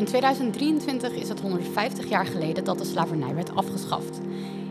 In 0.00 0.06
2023 0.06 1.12
is 1.12 1.28
het 1.28 1.40
150 1.40 2.08
jaar 2.08 2.26
geleden 2.26 2.64
dat 2.64 2.78
de 2.78 2.84
slavernij 2.84 3.34
werd 3.34 3.56
afgeschaft. 3.56 4.20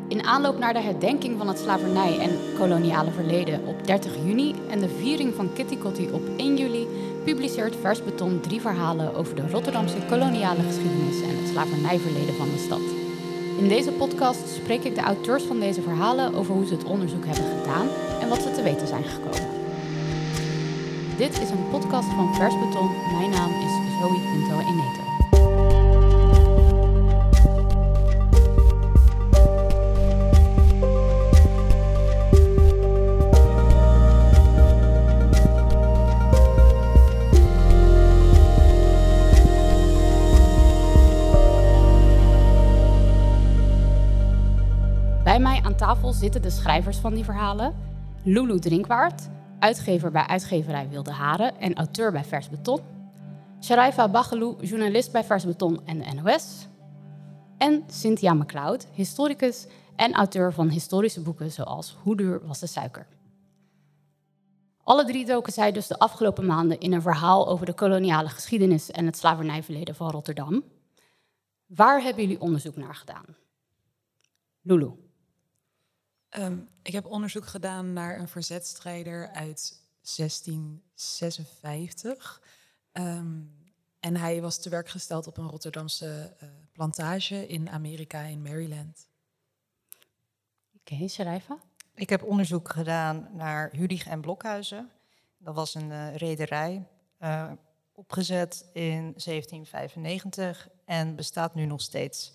In 0.07 0.23
aanloop 0.23 0.57
naar 0.57 0.73
de 0.73 0.79
herdenking 0.79 1.37
van 1.37 1.47
het 1.47 1.59
slavernij 1.59 2.19
en 2.19 2.31
koloniale 2.57 3.11
verleden 3.11 3.65
op 3.65 3.85
30 3.85 4.15
juni 4.25 4.55
en 4.69 4.79
de 4.79 4.89
viering 4.89 5.33
van 5.35 5.53
Kitty 5.53 5.77
Kotti 5.77 6.09
op 6.11 6.21
1 6.37 6.57
juli 6.57 6.87
publiceert 7.25 7.75
Vers 7.81 8.03
Beton 8.03 8.39
drie 8.39 8.61
verhalen 8.61 9.15
over 9.15 9.35
de 9.35 9.49
Rotterdamse 9.49 9.97
koloniale 10.09 10.61
geschiedenis 10.61 11.21
en 11.21 11.37
het 11.37 11.47
slavernijverleden 11.51 12.35
van 12.35 12.49
de 12.49 12.63
stad. 12.65 12.81
In 13.59 13.67
deze 13.67 13.91
podcast 13.91 14.47
spreek 14.55 14.83
ik 14.83 14.95
de 14.95 15.01
auteurs 15.01 15.43
van 15.43 15.59
deze 15.59 15.81
verhalen 15.81 16.33
over 16.33 16.53
hoe 16.53 16.65
ze 16.65 16.73
het 16.73 16.83
onderzoek 16.83 17.25
hebben 17.25 17.59
gedaan 17.59 17.87
en 18.21 18.29
wat 18.29 18.41
ze 18.41 18.51
te 18.51 18.61
weten 18.61 18.87
zijn 18.87 19.03
gekomen. 19.03 19.49
Dit 21.17 21.41
is 21.41 21.49
een 21.49 21.69
podcast 21.71 22.09
van 22.09 22.35
Vers 22.35 22.53
Beton. 22.59 22.91
Mijn 23.17 23.29
naam 23.29 23.49
is 23.49 23.73
Zoe 23.99 24.19
Pinto 24.31 24.59
Eneto. 24.59 24.98
Zitten 46.13 46.41
de 46.41 46.49
schrijvers 46.49 46.97
van 46.97 47.13
die 47.13 47.23
verhalen. 47.23 47.75
Lulu 48.23 48.59
Drinkwaard, 48.59 49.29
uitgever 49.59 50.11
bij 50.11 50.27
uitgeverij 50.27 50.89
Wilde 50.89 51.11
Haren 51.11 51.59
en 51.59 51.75
auteur 51.75 52.11
bij 52.11 52.23
Vers 52.23 52.49
Beton. 52.49 52.79
Sharaifa 53.61 54.09
Bagelou, 54.09 54.65
journalist 54.65 55.11
bij 55.11 55.23
Vers 55.23 55.45
Beton 55.45 55.85
en 55.85 55.97
de 55.97 56.13
NOS. 56.13 56.67
En 57.57 57.83
Cynthia 57.87 58.33
McLeod, 58.33 58.87
historicus 58.91 59.67
en 59.95 60.13
auteur 60.13 60.53
van 60.53 60.69
historische 60.69 61.21
boeken 61.21 61.51
zoals 61.51 61.97
Hoe 62.03 62.15
duur 62.15 62.47
was 62.47 62.59
de 62.59 62.67
suiker? 62.67 63.07
Alle 64.83 65.05
drie 65.05 65.25
doken 65.25 65.53
zij 65.53 65.71
dus 65.71 65.87
de 65.87 65.99
afgelopen 65.99 66.45
maanden 66.45 66.79
in 66.79 66.93
een 66.93 67.01
verhaal 67.01 67.47
over 67.47 67.65
de 67.65 67.73
koloniale 67.73 68.29
geschiedenis 68.29 68.91
en 68.91 69.05
het 69.05 69.17
slavernijverleden 69.17 69.95
van 69.95 70.11
Rotterdam. 70.11 70.63
Waar 71.65 72.01
hebben 72.01 72.23
jullie 72.23 72.41
onderzoek 72.41 72.75
naar 72.75 72.95
gedaan? 72.95 73.25
Lulu. 74.61 75.08
Ehm, 76.29 76.57
ik 76.81 76.93
heb 76.93 77.05
onderzoek 77.05 77.45
gedaan 77.45 77.93
naar 77.93 78.19
een 78.19 78.27
verzetstrijder 78.27 79.29
uit 79.29 79.81
1656. 80.01 82.41
Ehm, 82.91 83.41
en 83.99 84.15
hij 84.15 84.41
was 84.41 84.61
te 84.61 84.69
werk 84.69 84.89
gesteld 84.89 85.27
op 85.27 85.37
een 85.37 85.49
Rotterdamse 85.49 86.35
eh, 86.39 86.49
plantage 86.71 87.47
in 87.47 87.69
Amerika, 87.69 88.21
in 88.21 88.41
Maryland. 88.41 89.07
Oké, 90.75 90.93
okay? 90.93 91.07
Ik 91.93 92.09
heb 92.09 92.23
onderzoek 92.23 92.69
gedaan 92.69 93.29
naar 93.31 93.71
Hudig 93.71 94.07
en 94.07 94.21
Blokhuizen. 94.21 94.89
Dat 95.37 95.55
was 95.55 95.75
een 95.75 95.89
uh, 95.89 96.15
rederij, 96.15 96.87
uh, 97.19 97.51
opgezet 97.91 98.69
in 98.73 99.01
1795 99.01 100.69
en 100.85 101.15
bestaat 101.15 101.55
nu 101.55 101.65
nog 101.65 101.81
steeds 101.81 102.33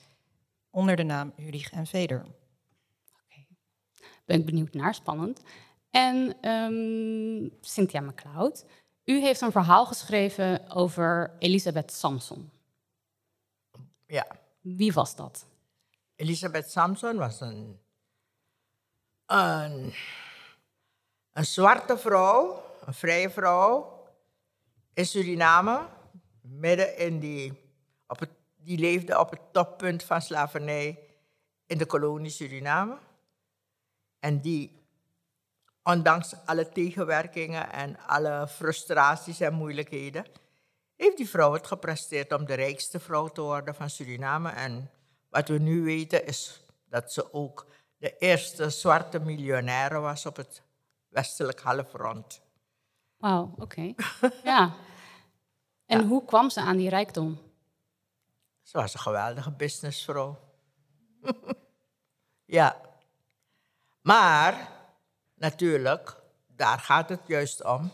onder 0.70 0.97
de 0.97 1.03
naam 1.03 1.33
Hudig 1.37 1.72
en 1.72 1.87
Veder. 1.87 2.25
Ben 4.25 4.39
ik 4.39 4.47
benieuwd 4.47 4.72
naar, 4.72 4.94
spannend. 4.94 5.41
En 5.91 6.48
um, 6.50 7.53
Cynthia 7.61 8.00
McLeod, 8.00 8.64
u 9.05 9.20
heeft 9.20 9.41
een 9.41 9.53
verhaal 9.53 9.86
geschreven 9.86 10.70
over 10.70 11.36
Elisabeth 11.39 11.92
Samson. 11.92 12.50
Ja. 14.06 14.27
Wie 14.61 14.92
was 14.92 15.16
dat? 15.16 15.47
Elisabeth 16.16 16.70
Samson 16.70 17.16
was 17.16 17.41
een, 17.41 17.81
een, 19.26 19.94
een 21.32 21.44
zwarte 21.44 21.99
vrouw, 21.99 22.62
een 22.87 22.94
vrije 22.94 23.31
vrouw 23.31 24.04
in 24.94 25.06
Suriname, 25.06 25.87
midden 26.41 26.97
in 26.97 27.19
die, 27.19 27.53
op 28.06 28.19
het, 28.19 28.31
die 28.56 28.78
leefde 28.78 29.19
op 29.19 29.31
het 29.31 29.41
toppunt 29.53 30.03
van 30.03 30.22
slavernij 30.22 30.99
in 31.66 31.78
de 31.78 31.87
kolonie 31.87 32.31
Suriname. 32.31 32.99
En 34.25 34.41
die 34.41 34.83
ondanks 35.83 36.35
alle 36.45 36.69
tegenwerkingen 36.69 37.73
en 37.73 37.99
alle 38.07 38.49
frustraties 38.49 39.41
en 39.41 39.55
moeilijkheden, 39.55 40.27
heeft 40.97 41.17
die 41.17 41.29
vrouw 41.29 41.53
het 41.53 41.67
gepresteerd 41.67 42.33
om 42.33 42.45
de 42.45 42.55
rijkste 42.55 43.01
vrouw 43.01 43.29
te 43.29 43.41
worden 43.41 43.75
van 43.75 43.91
Suriname. 43.91 44.51
En 44.51 44.91
wat 45.29 45.49
we 45.49 45.59
nu 45.59 45.83
weten 45.83 46.27
is 46.27 46.61
dat 46.89 47.12
ze 47.12 47.33
ook 47.33 47.67
de 47.97 48.19
eerste 48.19 48.71
zwarte 48.71 49.19
miljonaire 49.19 49.99
was 49.99 50.27
op 50.27 50.37
het 50.37 50.62
westelijk 51.09 51.61
halfrond. 51.61 52.41
Wauw, 53.17 53.55
oké. 53.59 53.81
ja. 54.45 54.75
En 55.87 56.01
ja. 56.01 56.06
hoe 56.06 56.25
kwam 56.25 56.51
ze 56.51 56.61
aan 56.61 56.77
die 56.77 56.89
rijkdom? 56.89 57.39
Ze 58.62 58.79
was 58.79 58.95
een 58.95 59.01
geweldige 59.01 59.51
businessvrouw. 59.51 60.39
ja. 62.45 62.93
Maar 64.04 64.69
natuurlijk, 65.34 66.16
daar 66.47 66.78
gaat 66.78 67.09
het 67.09 67.20
juist 67.26 67.65
om. 67.65 67.92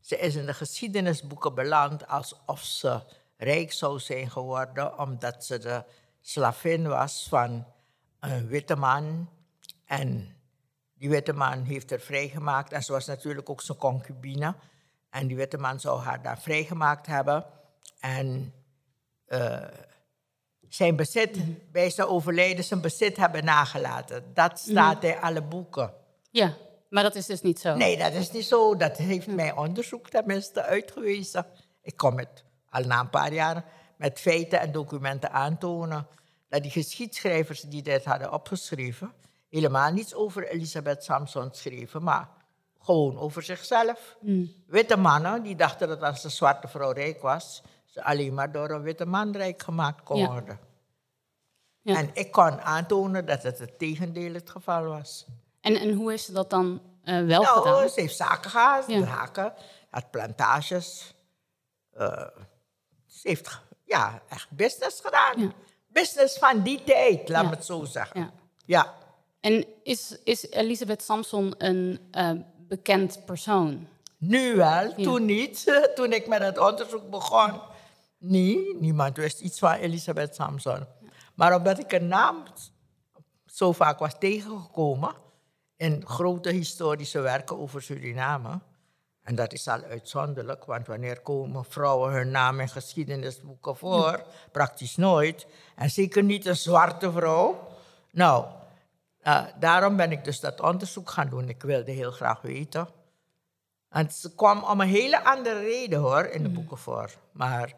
Ze 0.00 0.18
is 0.18 0.34
in 0.34 0.46
de 0.46 0.54
geschiedenisboeken 0.54 1.54
beland 1.54 2.08
alsof 2.08 2.62
ze 2.62 3.00
rijk 3.36 3.72
zou 3.72 3.98
zijn 3.98 4.30
geworden, 4.30 4.98
omdat 4.98 5.44
ze 5.44 5.58
de 5.58 5.84
slavin 6.20 6.88
was 6.88 7.26
van 7.28 7.66
een 8.20 8.46
witte 8.46 8.76
man. 8.76 9.28
En 9.84 10.36
die 10.94 11.08
witte 11.08 11.32
man 11.32 11.62
heeft 11.62 11.90
haar 11.90 12.00
vrijgemaakt. 12.00 12.72
En 12.72 12.82
ze 12.82 12.92
was 12.92 13.06
natuurlijk 13.06 13.50
ook 13.50 13.62
zijn 13.62 13.78
concubine. 13.78 14.54
En 15.10 15.26
die 15.26 15.36
witte 15.36 15.58
man 15.58 15.80
zou 15.80 16.00
haar 16.00 16.22
daar 16.22 16.40
vrijgemaakt 16.40 17.06
hebben. 17.06 17.44
En 18.00 18.54
uh, 19.28 19.62
zijn 20.68 20.96
bezit, 20.96 21.38
bij 21.72 21.90
zijn 21.90 22.06
overlijden, 22.06 22.64
zijn 22.64 22.80
bezit 22.80 23.16
hebben 23.16 23.44
nagelaten. 23.44 24.24
Dat 24.34 24.58
staat 24.58 25.02
mm 25.02 25.08
-hmm. 25.08 25.18
in 25.18 25.22
alle 25.22 25.42
boeken. 25.42 25.92
Ja. 26.30 26.56
Maar 26.90 27.02
dat 27.02 27.14
is 27.14 27.26
dus 27.26 27.42
niet 27.42 27.60
zo? 27.60 27.74
Nee, 27.74 27.96
dat 27.96 28.12
is 28.12 28.30
niet 28.30 28.44
zo. 28.44 28.76
Dat 28.76 28.96
heeft 28.96 29.26
mijn 29.26 29.56
onderzoek 29.56 30.08
tenminste 30.08 30.62
uitgewezen. 30.62 31.46
Ik 31.82 31.96
kom 31.96 32.18
het 32.18 32.44
al 32.70 32.82
na 32.82 33.00
een 33.00 33.10
paar 33.10 33.32
jaar 33.32 33.64
met 33.96 34.20
feiten 34.20 34.60
en 34.60 34.72
documenten 34.72 35.32
aantonen... 35.32 36.06
dat 36.48 36.62
die 36.62 36.70
geschiedschrijvers 36.70 37.60
die 37.60 37.82
dit 37.82 38.04
hadden 38.04 38.32
opgeschreven... 38.32 39.12
helemaal 39.48 39.92
niets 39.92 40.14
over 40.14 40.48
Elisabeth 40.48 41.04
Samson 41.04 41.48
schreven, 41.52 42.02
maar 42.02 42.28
gewoon 42.80 43.18
over 43.18 43.42
zichzelf. 43.42 44.16
Mm. 44.20 44.52
Witte 44.66 44.96
mannen 44.96 45.42
die 45.42 45.56
dachten 45.56 45.88
dat 45.88 46.02
als 46.02 46.24
een 46.24 46.30
zwarte 46.30 46.68
vrouw 46.68 46.90
rijk 46.90 47.22
was... 47.22 47.62
ze 47.96 48.04
alleen 48.04 48.34
maar 48.34 48.52
door 48.52 48.70
een 48.70 48.82
witte 48.82 49.06
man 49.06 49.36
rijk 49.36 49.62
gemaakt 49.62 50.02
kon 50.02 50.18
ja. 50.18 50.32
worden. 50.32 50.58
Ja. 51.82 51.96
En 51.96 52.10
ik 52.12 52.32
kon 52.32 52.60
aantonen 52.60 53.26
dat 53.26 53.42
het 53.42 53.58
het 53.58 53.78
tegendeel 53.78 54.34
het 54.34 54.50
geval 54.50 54.84
was. 54.84 55.26
En, 55.60 55.76
en 55.76 55.92
hoe 55.92 56.10
heeft 56.10 56.24
ze 56.24 56.32
dat 56.32 56.50
dan 56.50 56.80
uh, 57.04 57.26
wel 57.26 57.42
nou, 57.42 57.62
gedaan? 57.62 57.88
Ze 57.88 58.00
heeft 58.00 58.16
zaken 58.16 58.50
gehad, 58.50 58.84
ja. 58.86 59.04
zaken, 59.04 59.52
had 59.90 60.10
plantages. 60.10 61.14
Uh, 61.98 62.26
ze 63.06 63.28
heeft 63.28 63.60
ja, 63.84 64.22
echt 64.28 64.50
business 64.50 65.00
gedaan. 65.00 65.40
Ja. 65.40 65.52
Business 65.86 66.38
van 66.38 66.62
die 66.62 66.84
tijd, 66.84 67.28
laat 67.28 67.44
me 67.44 67.50
het 67.50 67.64
zo 67.64 67.84
zeggen. 67.84 68.20
Ja. 68.20 68.30
ja. 68.64 68.94
En 69.40 69.66
is, 69.82 70.18
is 70.24 70.50
Elisabeth 70.50 71.02
Samson 71.02 71.54
een 71.58 72.10
uh, 72.12 72.30
bekend 72.58 73.24
persoon? 73.24 73.88
Nu 74.18 74.56
wel, 74.56 74.94
toen 74.94 75.24
niet. 75.24 75.64
Toen 75.94 76.12
ik 76.12 76.26
met 76.26 76.42
het 76.42 76.58
onderzoek 76.58 77.10
begon. 77.10 77.74
Nee, 78.18 78.76
niemand 78.80 79.16
wist 79.16 79.40
iets 79.40 79.58
van 79.58 79.72
Elisabeth 79.72 80.34
Samson. 80.34 80.86
Maar 81.34 81.54
omdat 81.54 81.78
ik 81.78 81.92
een 81.92 82.08
naam 82.08 82.44
zo 83.46 83.72
vaak 83.72 83.98
was 83.98 84.18
tegengekomen 84.18 85.14
in 85.76 86.06
grote 86.06 86.50
historische 86.50 87.20
werken 87.20 87.58
over 87.58 87.82
Suriname. 87.82 88.60
En 89.22 89.34
dat 89.34 89.52
is 89.52 89.68
al 89.68 89.82
uitzonderlijk, 89.82 90.64
want 90.64 90.86
wanneer 90.86 91.20
komen 91.20 91.64
vrouwen 91.64 92.12
hun 92.12 92.30
naam 92.30 92.60
in 92.60 92.68
geschiedenisboeken 92.68 93.76
voor? 93.76 94.24
Praktisch 94.52 94.96
nooit. 94.96 95.46
En 95.76 95.90
zeker 95.90 96.22
niet 96.22 96.46
een 96.46 96.56
zwarte 96.56 97.12
vrouw. 97.12 97.68
Nou, 98.10 98.46
uh, 99.22 99.44
daarom 99.58 99.96
ben 99.96 100.12
ik 100.12 100.24
dus 100.24 100.40
dat 100.40 100.60
onderzoek 100.60 101.10
gaan 101.10 101.28
doen. 101.28 101.48
Ik 101.48 101.62
wilde 101.62 101.90
heel 101.90 102.10
graag 102.10 102.40
weten. 102.40 102.88
En 103.88 104.10
ze 104.10 104.34
kwam 104.34 104.62
om 104.62 104.80
een 104.80 104.88
hele 104.88 105.24
andere 105.24 105.60
reden 105.60 105.98
hoor, 105.98 106.24
in 106.24 106.42
de 106.42 106.48
boeken 106.48 106.78
voor. 106.78 107.10
Maar 107.32 107.74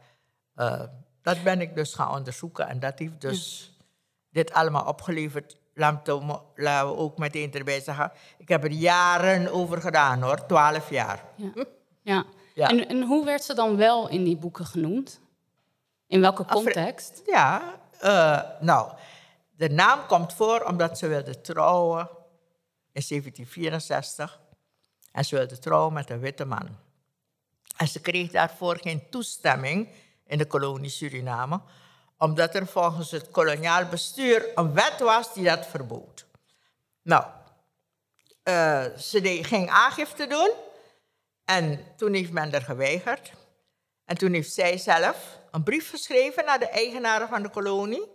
uh, 0.59 0.83
dat 1.23 1.43
ben 1.43 1.61
ik 1.61 1.75
dus 1.75 1.95
gaan 1.95 2.11
onderzoeken. 2.11 2.69
En 2.69 2.81
dat 2.81 2.99
heeft 2.99 3.21
dus 3.21 3.73
ja. 3.79 3.85
dit 4.31 4.53
allemaal 4.53 4.85
opgeleverd 4.85 5.57
laten 5.75 6.27
we 6.57 6.97
ook 6.97 7.19
meteen 7.19 7.53
erbij 7.53 7.81
zeggen. 7.81 8.13
Ik 8.39 8.49
heb 8.49 8.65
er 8.65 8.71
jaren 8.71 9.53
over 9.53 9.81
gedaan 9.81 10.23
hoor, 10.23 10.47
twaalf 10.47 10.91
jaar. 10.91 11.25
Ja. 11.37 11.65
ja. 12.03 12.25
ja. 12.55 12.69
En, 12.69 12.89
en, 12.89 13.03
hoe 13.03 13.25
werd 13.25 13.45
ze 13.45 13.55
dan 13.55 13.77
wel 13.77 14.09
in 14.09 14.25
die 14.25 14.37
boeken 14.37 14.67
genoemd? 14.67 15.21
In 16.07 16.21
welke 16.21 16.45
context? 16.45 17.23
Ja, 17.27 17.75
uh, 18.03 18.41
nou, 18.61 18.93
de 19.57 19.69
naam 19.69 20.07
komt 20.07 20.33
voor 20.33 20.61
omdat 20.65 20.99
ze 20.99 21.07
wilde 21.07 21.41
trouwen 21.41 22.09
in 22.93 23.03
1764. 23.09 24.41
En 25.13 25.25
ze 25.25 25.37
wilde 25.37 25.59
trouwen 25.59 25.93
met 25.93 26.11
een 26.11 26.21
witte 26.21 26.45
man. 26.45 26.69
En 27.77 27.89
ze 27.89 28.01
kreeg 28.01 28.31
daarvoor 28.31 28.79
geen 28.79 29.11
toestemming 29.11 29.89
in 30.29 30.39
de 30.39 30.47
kolonie 30.47 30.91
Suriname, 30.91 31.61
omdat 32.19 32.55
er 32.55 32.67
volgens 32.67 33.11
het 33.11 33.31
koloniaal 33.31 33.89
bestuur 33.89 34.47
een 34.55 34.75
wet 34.75 35.01
was 35.01 35.35
die 35.35 35.45
dat 35.45 35.67
verbood. 35.67 36.27
Nou, 37.03 37.25
uh, 38.45 38.85
ze 38.97 39.39
ging 39.43 39.71
aangifte 39.71 40.27
doen 40.27 40.51
en 41.45 41.85
toen 41.97 42.13
heeft 42.15 42.33
men 42.33 42.53
er 42.53 42.63
geweigerd. 42.63 43.33
En 44.05 44.17
toen 44.17 44.33
heeft 44.33 44.53
zij 44.53 44.79
zelf 44.79 45.39
een 45.51 45.63
brief 45.63 45.91
geschreven 45.91 46.45
naar 46.45 46.59
de 46.59 46.69
eigenaren 46.69 47.29
van 47.29 47.43
de 47.43 47.49
kolonie, 47.49 48.07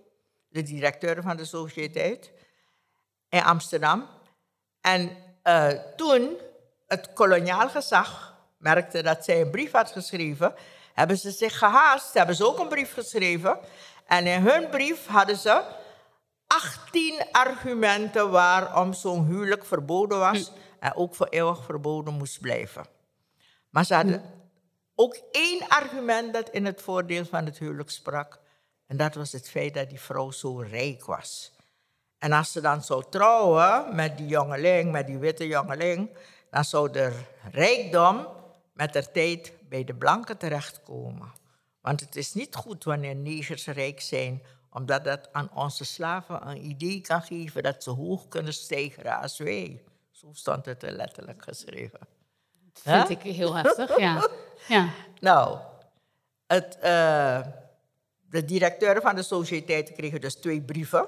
de 0.47 0.63
directeur 0.63 1.21
van 1.21 1.37
de 1.37 1.45
sociëteit 1.45 2.31
in 3.29 3.43
Amsterdam. 3.43 4.07
En 4.81 5.17
uh, 5.43 5.69
toen 5.95 6.37
het 6.87 7.13
koloniaal 7.13 7.69
gezag 7.69 8.37
merkte 8.57 9.03
dat 9.03 9.23
zij 9.23 9.41
een 9.41 9.51
brief 9.51 9.71
had 9.71 9.91
geschreven, 9.91 10.55
hebben 10.93 11.17
ze 11.17 11.31
zich 11.31 11.57
gehaast, 11.57 12.13
hebben 12.13 12.35
ze 12.35 12.47
ook 12.47 12.59
een 12.59 12.67
brief 12.67 12.93
geschreven. 12.93 13.59
En 14.07 14.27
in 14.27 14.41
hun 14.41 14.69
brief 14.69 15.07
hadden 15.07 15.37
ze 15.37 15.63
18 16.47 17.25
argumenten 17.31 18.31
waarom 18.31 18.93
zo'n 18.93 19.25
huwelijk 19.25 19.65
verboden 19.65 20.19
was 20.19 20.47
hm. 20.47 20.53
en 20.79 20.95
ook 20.95 21.15
voor 21.15 21.27
eeuwig 21.27 21.63
verboden 21.63 22.13
moest 22.13 22.39
blijven. 22.39 22.85
Maar 23.69 23.85
ze 23.85 23.93
hadden 23.93 24.23
ook 24.95 25.19
één 25.31 25.67
argument 25.67 26.33
dat 26.33 26.49
in 26.49 26.65
het 26.65 26.81
voordeel 26.81 27.25
van 27.25 27.45
het 27.45 27.57
huwelijk 27.57 27.89
sprak. 27.89 28.39
En 28.87 28.97
dat 28.97 29.15
was 29.15 29.31
het 29.31 29.49
feit 29.49 29.73
dat 29.73 29.89
die 29.89 29.99
vrouw 29.99 30.31
zo 30.31 30.59
rijk 30.59 31.05
was. 31.05 31.53
En 32.17 32.31
als 32.31 32.51
ze 32.51 32.61
dan 32.61 32.83
zou 32.83 33.03
trouwen 33.09 33.95
met 33.95 34.17
die 34.17 34.27
jongeling, 34.27 34.91
met 34.91 35.07
die 35.07 35.17
witte 35.17 35.47
jongeling, 35.47 36.17
dan 36.49 36.63
zou 36.63 36.91
de 36.91 37.19
rijkdom 37.51 38.27
met 38.73 38.93
de 38.93 39.11
tijd 39.11 39.53
bij 39.69 39.83
de 39.83 39.95
blanken 39.95 40.37
terechtkomen. 40.37 41.31
Want 41.81 41.99
het 41.99 42.15
is 42.15 42.33
niet 42.33 42.55
goed 42.55 42.83
wanneer 42.83 43.15
negers 43.15 43.65
rijk 43.65 44.01
zijn, 44.01 44.43
omdat 44.69 45.03
dat 45.03 45.29
aan 45.31 45.49
onze 45.53 45.85
slaven 45.85 46.47
een 46.47 46.65
idee 46.65 47.01
kan 47.01 47.21
geven 47.21 47.63
dat 47.63 47.83
ze 47.83 47.89
hoog 47.89 48.27
kunnen 48.27 48.53
stijgen 48.53 49.19
als 49.19 49.37
wij. 49.37 49.83
Zo 50.11 50.29
stond 50.31 50.65
het 50.65 50.83
er 50.83 50.91
letterlijk 50.91 51.43
geschreven. 51.43 51.99
Dat 52.83 53.07
vind 53.07 53.09
ik 53.09 53.35
heel 53.35 53.55
heftig, 53.55 53.97
ja. 53.97 54.29
ja. 54.67 54.89
Nou, 55.19 55.59
het, 56.47 56.77
uh, 56.83 57.41
de 58.29 58.45
directeuren 58.45 59.01
van 59.01 59.15
de 59.15 59.23
sociëteit 59.23 59.91
kregen 59.91 60.21
dus 60.21 60.35
twee 60.35 60.61
brieven. 60.61 61.07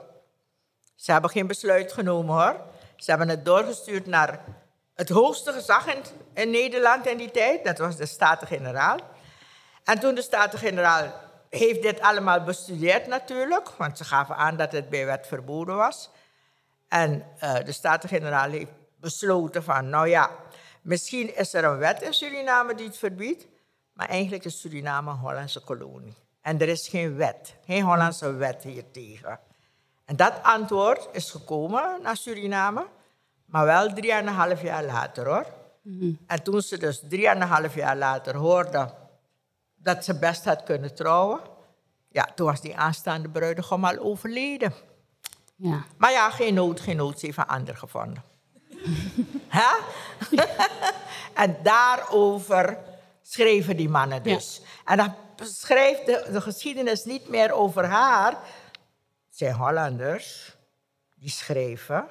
Ze 0.96 1.12
hebben 1.12 1.30
geen 1.30 1.48
besluit 1.48 1.94
genomen 1.94 2.36
hoor. 2.36 2.62
Ze 2.96 3.10
hebben 3.10 3.30
het 3.30 3.46
doorgestuurd 3.46 4.06
naar 4.06 4.44
het 4.96 5.10
hoogste 5.10 5.52
gezag 5.52 5.86
in, 6.34 6.50
Nederland 6.52 7.08
in 7.08 7.18
die 7.18 7.32
tijd. 7.32 7.64
Dat 7.64 7.78
was 7.78 7.96
de 7.96 8.06
Staten-Generaal. 8.06 9.00
En 9.84 10.00
toen 10.00 10.16
de 10.16 10.22
Staten-Generaal 10.22 11.14
heeft 11.50 11.82
dit 11.82 12.02
allemaal 12.02 12.44
bestudeerd 12.44 13.08
natuurlijk. 13.08 13.70
Want 13.70 13.98
ze 13.98 14.04
gaven 14.04 14.36
aan 14.36 14.58
dat 14.58 14.72
het 14.72 14.90
bij 14.90 15.06
wet 15.06 15.28
verboden 15.28 15.76
was. 15.76 16.10
En 16.88 17.26
uh, 17.44 17.56
de 17.64 17.72
Staten-Generaal 17.72 18.50
heeft 18.50 18.72
besloten 19.00 19.64
van, 19.64 19.90
nou 19.90 20.08
ja, 20.08 20.32
misschien 20.82 21.36
is 21.36 21.54
er 21.54 21.64
een 21.64 21.78
wet 21.78 22.02
in 22.02 22.14
Suriname 22.14 22.76
die 22.76 22.88
het 22.88 22.98
verbiedt. 22.98 23.48
Maar 23.94 24.10
eigenlijk 24.10 24.46
is 24.46 24.60
Suriname 24.60 25.12
een 25.12 25.18
Hollandse 25.18 25.60
kolonie. 25.60 26.14
En 26.42 26.60
er 26.60 26.68
is 26.68 26.88
geen 26.88 27.16
wet, 27.16 27.56
geen 27.66 27.84
Hollandse 27.84 28.34
wet 28.34 28.64
hiertegen. 28.64 29.40
En 30.06 30.16
dat 30.16 30.34
antwoord 30.42 31.08
is 31.12 31.32
gekomen 31.32 32.02
naar 32.02 32.18
Suriname, 32.18 32.86
maar 33.56 33.66
wel 33.66 33.94
drieënhalf 33.94 34.62
jaar 34.62 34.84
later 34.84 35.26
hoor. 35.28 35.46
Mm 35.82 36.18
En 36.28 36.44
toen 36.44 36.62
ze 36.62 36.78
dus 36.78 37.02
drieënhalf 37.10 37.76
jaar 37.76 37.98
later 37.98 38.36
hoorden 38.36 38.94
dat 39.76 40.06
ze 40.06 40.20
best 40.20 40.46
had 40.46 40.64
kunnen 40.64 40.96
trouwen, 40.96 41.40
ja, 42.10 42.30
toen 42.36 42.46
was 42.46 42.62
die 42.62 42.78
aanstaande 42.78 43.30
bruidegom 43.30 43.86
al 43.86 43.98
overleden. 43.98 44.74
Ja. 45.56 45.86
Maar 45.98 46.12
ja, 46.12 46.30
geen 46.30 46.54
nood, 46.54 46.80
geen 46.80 46.98
nood, 46.98 47.20
ze 47.20 47.26
heeft 47.26 47.38
een 47.38 47.46
ander 47.46 47.78
gevonden. 47.78 48.24
en 51.44 51.58
daarover 51.64 52.78
schreven 53.22 53.78
die 53.78 53.90
mannen 53.90 54.24
dus. 54.24 54.62
En 54.86 54.98
dan 54.98 55.16
schrijft 55.36 56.06
de, 56.06 56.28
de 56.32 56.42
geschiedenis 56.42 57.04
niet 57.04 57.28
meer 57.28 57.52
over 57.52 57.86
haar. 57.86 58.32
Het 58.32 59.38
zijn 59.38 59.54
Hollanders 59.54 60.56
die 61.16 61.30
schreven. 61.30 62.08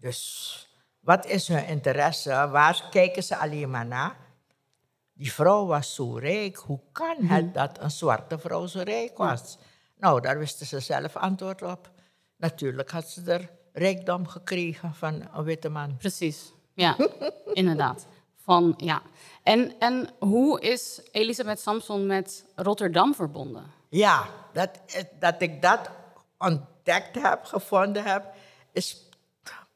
Dus 0.00 0.68
wat 1.00 1.26
is 1.26 1.48
hun 1.48 1.66
interesse? 1.66 2.30
Waar 2.30 2.88
kijken 2.90 3.22
ze 3.22 3.36
alleen 3.36 3.70
maar 3.70 3.86
naar? 3.86 4.16
Die 5.12 5.32
vrouw 5.32 5.66
was 5.66 5.94
zo 5.94 6.16
rijk. 6.16 6.56
Hoe 6.56 6.80
kan 6.92 7.16
het 7.18 7.44
mhm. 7.44 7.52
dat 7.52 7.78
een 7.80 7.90
zwarte 7.90 8.38
vrouw 8.38 8.66
zo 8.66 8.80
rijk 8.80 9.16
was? 9.18 9.58
Nou, 9.96 10.20
daar 10.20 10.38
wisten 10.38 10.66
ze 10.66 10.80
zelf 10.80 11.16
antwoord 11.16 11.62
op. 11.62 11.90
Natuurlijk 12.36 12.90
had 12.90 13.08
ze 13.08 13.32
er 13.32 13.50
rijkdom 13.72 14.26
gekregen 14.26 14.94
van 14.94 15.28
een 15.32 15.44
witte 15.44 15.68
man. 15.68 15.96
Precies, 15.96 16.52
ja, 16.74 16.96
inderdaad. 17.52 18.06
Van, 18.34 18.74
ja. 18.76 19.02
En, 19.42 19.74
en 19.78 20.10
hoe 20.18 20.60
is 20.60 21.00
Elisabeth 21.10 21.60
Samson 21.60 22.06
met 22.06 22.44
Rotterdam 22.54 23.14
verbonden? 23.14 23.64
Ja, 23.88 24.28
dat, 24.52 24.70
dat 25.18 25.42
ik 25.42 25.62
dat 25.62 25.90
ontdekt 26.38 27.22
heb, 27.22 27.44
gevonden 27.44 28.04
heb, 28.04 28.34
is 28.72 29.09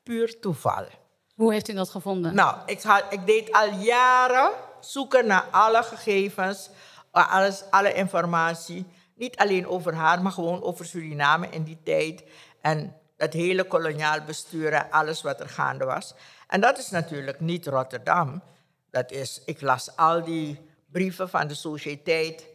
puur 0.04 0.40
toeval. 0.40 0.86
Hoe 1.34 1.52
heeft 1.52 1.68
u 1.68 1.72
dat 1.72 1.90
gevonden? 1.90 2.34
Nou, 2.34 2.56
ik, 2.66 2.82
had, 2.82 3.04
ik 3.10 3.26
deed 3.26 3.52
al 3.52 3.70
jaren 3.70 4.50
zoeken 4.80 5.26
naar 5.26 5.42
alle 5.50 5.82
gegevens, 5.82 6.70
alles, 7.10 7.64
alle 7.70 7.92
informatie. 7.92 8.86
Niet 9.14 9.36
alleen 9.36 9.66
over 9.66 9.94
haar, 9.94 10.22
maar 10.22 10.32
gewoon 10.32 10.62
over 10.62 10.86
Suriname 10.86 11.48
in 11.50 11.62
die 11.62 11.78
tijd. 11.84 12.24
En 12.60 12.96
het 13.16 13.32
hele 13.32 13.64
koloniaal 13.64 14.20
bestuur 14.20 14.72
en 14.72 14.90
alles 14.90 15.22
wat 15.22 15.40
er 15.40 15.48
gaande 15.48 15.84
was. 15.84 16.14
En 16.46 16.60
dat 16.60 16.78
is 16.78 16.90
natuurlijk 16.90 17.40
niet 17.40 17.66
Rotterdam. 17.66 18.42
Dat 18.90 19.10
is, 19.10 19.42
ik 19.44 19.60
las 19.60 19.96
al 19.96 20.24
die 20.24 20.60
brieven 20.90 21.28
van 21.28 21.46
de 21.46 21.54
Sociëteit, 21.54 22.46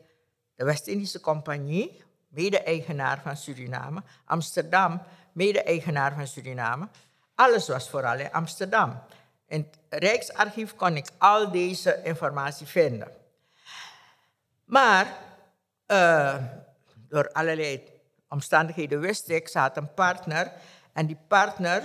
de 0.56 0.63
West-Indische 0.63 1.19
Compagnie, 1.19 2.04
mede-eigenaar 2.28 3.21
van 3.21 3.38
Suriname, 3.38 4.04
Amsterdam, 4.26 5.02
mede-eigenaar 5.33 6.14
van 6.14 6.28
Suriname. 6.28 6.88
Alles 7.40 7.68
was 7.68 7.90
vooral 7.90 8.19
in 8.19 8.31
Amsterdam. 8.31 9.00
In 9.48 9.69
het 9.90 10.04
Rijksarchief 10.04 10.76
kon 10.76 10.96
ik 10.96 11.10
al 11.18 11.52
deze 11.52 12.02
informatie 12.04 12.68
vinden. 12.68 13.08
Maar 14.66 15.08
uh, 15.88 16.36
door 17.08 17.31
allerlei 17.31 17.84
omstandigheden 18.30 19.00
wist 19.00 19.30
ik, 19.30 19.48
ze 19.48 19.60
had 19.60 19.78
een 19.78 19.94
partner. 19.94 20.52
En 20.94 21.06
die 21.06 21.18
partner, 21.28 21.84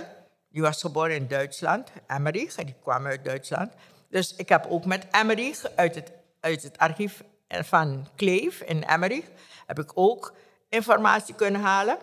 die 0.49 0.61
was 0.61 0.81
geboren 0.81 1.15
in 1.15 1.27
Duitsland, 1.27 1.89
Emmerich, 2.07 2.55
en 2.55 2.65
die 2.65 2.75
kwam 2.81 3.05
uit 3.05 3.23
Duitsland. 3.23 3.73
Dus 4.09 4.35
ik 4.35 4.49
heb 4.49 4.65
ook 4.69 4.85
met 4.85 5.07
Emmerich 5.11 5.65
uit 5.75 5.95
het, 5.95 6.11
uit 6.39 6.63
het 6.63 6.77
archief 6.77 7.23
van 7.47 8.07
Kleef 8.15 8.61
in 8.61 8.83
Emmerich, 8.83 9.25
heb 9.65 9.79
ik 9.79 9.91
ook 9.93 10.33
informatie 10.69 11.35
kunnen 11.35 11.61
halen. 11.61 11.97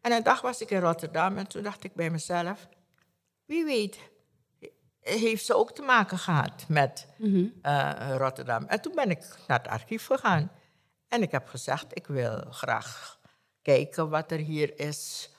En 0.00 0.12
een 0.12 0.22
dag 0.22 0.40
was 0.40 0.60
ik 0.60 0.70
in 0.70 0.80
Rotterdam 0.80 1.38
en 1.38 1.46
toen 1.46 1.62
dacht 1.62 1.84
ik 1.84 1.94
bij 1.94 2.10
mezelf, 2.10 2.68
wie 3.50 3.64
weet, 3.64 3.98
heeft 5.00 5.44
ze 5.44 5.54
ook 5.54 5.72
te 5.72 5.82
maken 5.82 6.18
gehad 6.18 6.64
met 6.68 7.06
mhm. 7.18 7.46
eh, 7.62 8.14
Rotterdam. 8.16 8.64
En 8.64 8.80
toen 8.80 8.94
ben 8.94 9.10
ik 9.10 9.36
naar 9.46 9.58
het 9.58 9.68
archief 9.68 10.06
gegaan. 10.06 10.50
En 11.08 11.22
ik 11.22 11.30
heb 11.30 11.48
gezegd, 11.48 11.86
ik 11.96 12.06
wil 12.06 12.44
graag 12.50 13.18
kijken 13.62 14.08
wat 14.08 14.30
er 14.30 14.38
hier 14.38 14.78
is 14.78 15.30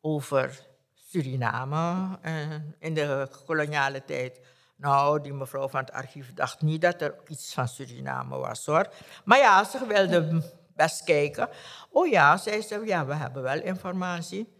over 0.00 0.66
Suriname 0.94 2.18
uh, 2.22 2.54
in 2.78 2.94
de 2.94 3.28
koloniale 3.46 4.04
tijd. 4.04 4.40
Nou, 4.76 5.20
die 5.20 5.32
mevrouw 5.32 5.68
van 5.68 5.80
het 5.80 5.92
archief 5.92 6.34
dacht 6.34 6.60
niet 6.60 6.80
dat 6.80 7.00
er 7.00 7.14
iets 7.26 7.54
van 7.54 7.68
Suriname 7.68 8.36
was 8.36 8.66
hoor. 8.66 8.92
Maar 9.24 9.38
ja, 9.38 9.64
ze 9.64 9.86
wilde 9.86 10.42
best 10.74 11.04
kijken. 11.04 11.48
Oh 11.90 12.08
ja, 12.08 12.36
zei 12.36 12.62
ze, 12.62 12.82
ja, 12.84 13.06
we 13.06 13.14
hebben 13.14 13.42
wel 13.42 13.60
informatie. 13.60 14.52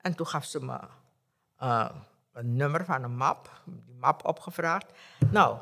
En 0.00 0.14
toen 0.14 0.26
gaf 0.26 0.44
ze 0.44 0.60
me 0.60 0.78
uh, 1.62 1.90
een 2.38 2.56
nummer 2.56 2.84
van 2.84 3.02
een 3.02 3.16
map, 3.16 3.62
die 3.64 3.94
map 3.94 4.24
opgevraagd. 4.24 4.86
Nou, 5.30 5.58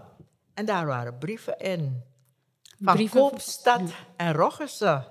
en 0.55 0.67
daar 0.67 0.87
waren 0.87 1.19
brieven 1.19 1.59
in. 1.59 2.03
Van 2.81 2.95
brieven 2.95 3.21
Koopstad 3.21 3.81
en 4.17 4.33
Roggesen. 4.33 5.05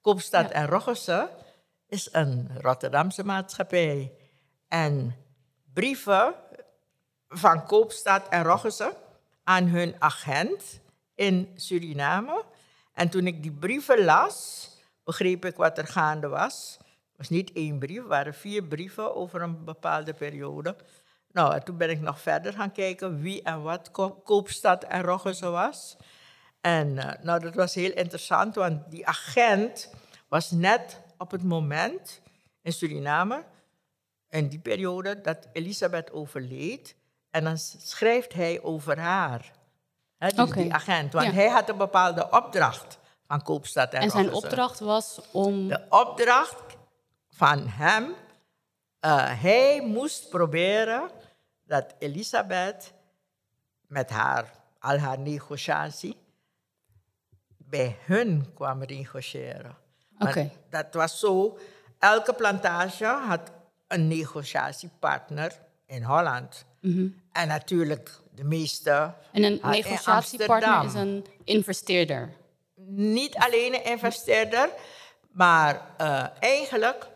Koopstad 0.00 0.50
en 0.50 0.66
Roggesen 0.66 1.28
is 1.86 2.08
een 2.12 2.50
Rotterdamse 2.60 3.24
maatschappij. 3.24 4.12
En 4.68 5.16
brieven 5.72 6.34
van 7.28 7.66
Koopstad 7.66 8.28
en 8.28 8.42
Roggesen 8.42 8.92
aan 9.44 9.64
hun 9.64 9.94
agent 9.98 10.80
in 11.14 11.52
Suriname. 11.54 12.44
En 12.92 13.08
toen 13.08 13.26
ik 13.26 13.42
die 13.42 13.52
brieven 13.52 14.04
las, 14.04 14.68
begreep 15.04 15.44
ik 15.44 15.56
wat 15.56 15.78
er 15.78 15.86
gaande 15.86 16.28
was. 16.28 16.78
Het 17.22 17.30
was 17.30 17.40
niet 17.40 17.52
één 17.52 17.78
brief, 17.78 17.98
het 17.98 18.06
waren 18.06 18.34
vier 18.34 18.62
brieven 18.62 19.14
over 19.14 19.42
een 19.42 19.64
bepaalde 19.64 20.14
periode. 20.14 20.76
Nou, 21.32 21.54
en 21.54 21.64
toen 21.64 21.76
ben 21.76 21.90
ik 21.90 22.00
nog 22.00 22.20
verder 22.20 22.52
gaan 22.52 22.72
kijken 22.72 23.20
wie 23.20 23.42
en 23.42 23.62
wat 23.62 23.90
Koopstad 24.24 24.84
en 24.84 25.02
Roggessen 25.02 25.52
was. 25.52 25.96
En 26.60 26.88
uh, 26.88 27.10
nou, 27.22 27.40
dat 27.40 27.54
was 27.54 27.74
heel 27.74 27.92
interessant, 27.92 28.54
want 28.54 28.90
die 28.90 29.06
agent 29.06 29.90
was 30.28 30.50
net 30.50 31.00
op 31.18 31.30
het 31.30 31.42
moment 31.42 32.20
in 32.62 32.72
Suriname, 32.72 33.44
in 34.28 34.48
die 34.48 34.60
periode 34.60 35.20
dat 35.20 35.48
Elisabeth 35.52 36.12
overleed. 36.12 36.96
En 37.30 37.44
dan 37.44 37.58
schrijft 37.58 38.32
hij 38.32 38.62
over 38.62 38.98
haar, 38.98 39.52
dus 40.18 40.50
die 40.50 40.74
agent. 40.74 41.12
Want 41.12 41.32
hij 41.32 41.48
had 41.48 41.68
een 41.68 41.76
bepaalde 41.76 42.30
opdracht 42.30 42.98
van 43.26 43.42
Koopstad 43.42 43.92
en 43.92 44.00
En 44.00 44.10
zijn 44.10 44.32
opdracht 44.32 44.80
was 44.80 45.20
om... 45.32 45.68
De 45.68 45.86
opdracht 45.88 46.71
van 47.34 47.68
hem, 47.68 48.04
uh, 48.04 49.40
hij 49.42 49.82
moest 49.86 50.28
proberen 50.28 51.10
dat 51.64 51.94
Elisabeth 51.98 52.92
met 53.86 54.10
haar, 54.10 54.52
al 54.78 54.98
haar 54.98 55.18
negotiatie 55.18 56.16
bij 57.56 57.96
hun 58.04 58.52
kwam 58.54 58.78
negociëren. 58.78 59.76
Okay. 60.18 60.50
Dat 60.70 60.86
was 60.94 61.18
zo, 61.18 61.58
elke 61.98 62.32
plantage 62.32 63.04
had 63.04 63.50
een 63.86 64.08
negotiatiepartner 64.08 65.58
in 65.86 66.02
Holland. 66.02 66.64
Mm 66.80 67.20
En 67.32 67.48
natuurlijk 67.48 68.10
de 68.34 68.44
meeste. 68.44 69.14
En 69.32 69.42
een 69.42 69.60
negociatiepartner 69.62 70.84
is 70.84 70.94
een 70.94 71.26
investeerder. 71.44 72.32
Niet 72.94 73.36
alleen 73.36 73.74
een 73.74 73.84
investeerder, 73.84 74.70
maar 75.30 75.82
uh, 76.00 76.26
eigenlijk 76.40 77.10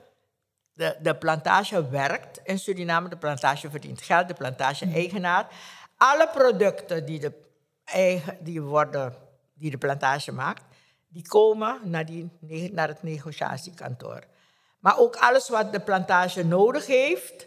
de, 0.76 0.97
de 1.00 1.16
plantage 1.16 1.88
werkt 1.88 2.40
in 2.45 2.59
Suriname. 2.59 3.09
De 3.09 3.16
plantage 3.16 3.71
verdient 3.71 4.02
geld, 4.02 4.28
de 4.28 4.35
plantage-eigenaar. 4.35 5.47
Alle 5.97 6.28
producten 6.28 7.06
die, 7.06 7.21
de, 7.21 7.33
eigen, 7.85 8.37
die, 8.40 8.62
worden, 8.62 9.14
die 9.54 9.71
de 9.71 9.78
plantage 9.78 10.33
maakt, 10.33 10.62
die 11.09 11.28
komen 11.28 11.80
naar, 11.83 12.06
die, 12.06 12.30
naar 12.73 12.88
het 12.88 13.02
negociatiekantoor. 13.02 14.25
Maar 14.78 14.99
ook 14.99 15.16
alles 15.16 15.49
wat 15.49 15.73
de 15.73 15.80
plantage 15.80 16.45
nodig 16.45 16.87
heeft, 16.87 17.47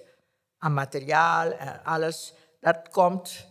aan 0.58 0.74
materiaal 0.74 1.52
en 1.52 1.84
alles, 1.84 2.34
dat 2.60 2.90
komt 2.90 3.48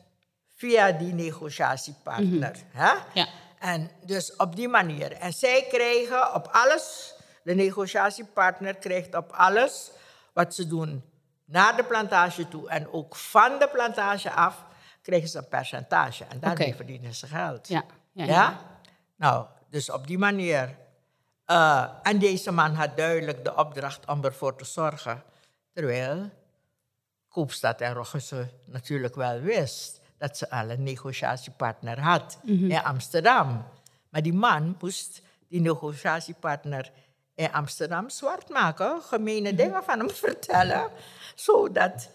via 0.54 0.92
die 0.92 1.14
negociatiepartner. 1.14 2.56
Mm 2.72 2.80
-hmm. 2.80 2.98
Ja. 3.14 3.28
En 3.58 3.90
dus 4.04 4.36
op 4.36 4.56
die 4.56 4.68
manier. 4.68 5.12
En 5.12 5.32
zij 5.32 5.66
krijgen 5.68 6.34
op 6.34 6.48
alles, 6.52 7.14
de 7.48 7.54
negociatiepartner 7.54 8.74
krijgt 8.74 9.14
op 9.14 9.30
alles 9.32 9.90
wat 10.32 10.54
ze 10.54 10.66
doen 10.66 11.02
naar 11.44 11.76
de 11.76 11.84
plantage 11.84 12.48
toe 12.48 12.68
en 12.68 12.92
ook 12.92 13.16
van 13.16 13.58
de 13.58 13.68
plantage 13.72 14.30
af, 14.30 14.64
krijgen 15.02 15.28
ze 15.28 15.38
een 15.38 15.48
percentage. 15.48 16.24
En 16.24 16.40
daarmee 16.40 16.66
okay. 16.66 16.76
verdienen 16.76 17.14
ze 17.14 17.26
geld. 17.26 17.68
Ja. 17.68 17.84
Ja, 18.12 18.24
ja. 18.24 18.32
ja? 18.32 18.60
Nou, 19.16 19.46
dus 19.70 19.90
op 19.90 20.06
die 20.06 20.18
manier. 20.18 20.76
Uh, 21.46 21.84
en 22.02 22.18
deze 22.18 22.52
man 22.52 22.74
had 22.74 22.96
duidelijk 22.96 23.44
de 23.44 23.56
opdracht 23.56 24.06
om 24.06 24.24
ervoor 24.24 24.56
te 24.56 24.64
zorgen. 24.64 25.22
Terwijl 25.72 26.30
Koopstad 27.28 27.80
en 27.80 27.92
Roggessen 27.92 28.50
natuurlijk 28.64 29.14
wel 29.14 29.40
wist 29.40 30.00
dat 30.18 30.38
ze 30.38 30.50
al 30.50 30.70
een 30.70 30.82
negotiatiepartner 30.82 32.00
had 32.00 32.38
Mhm. 32.42 32.70
in 32.70 32.82
Amsterdam. 32.82 33.64
Maar 34.08 34.22
die 34.22 34.32
man 34.34 34.76
moest 34.80 35.22
die 35.48 35.60
negotiatiepartner 35.60 36.90
in 37.38 37.52
Amsterdam 37.52 38.10
zwart 38.10 38.48
maken, 38.48 39.02
gemene 39.02 39.54
dingen 39.54 39.82
van 39.84 39.98
hem 39.98 40.10
vertellen, 40.26 40.90
zodat 41.34 42.10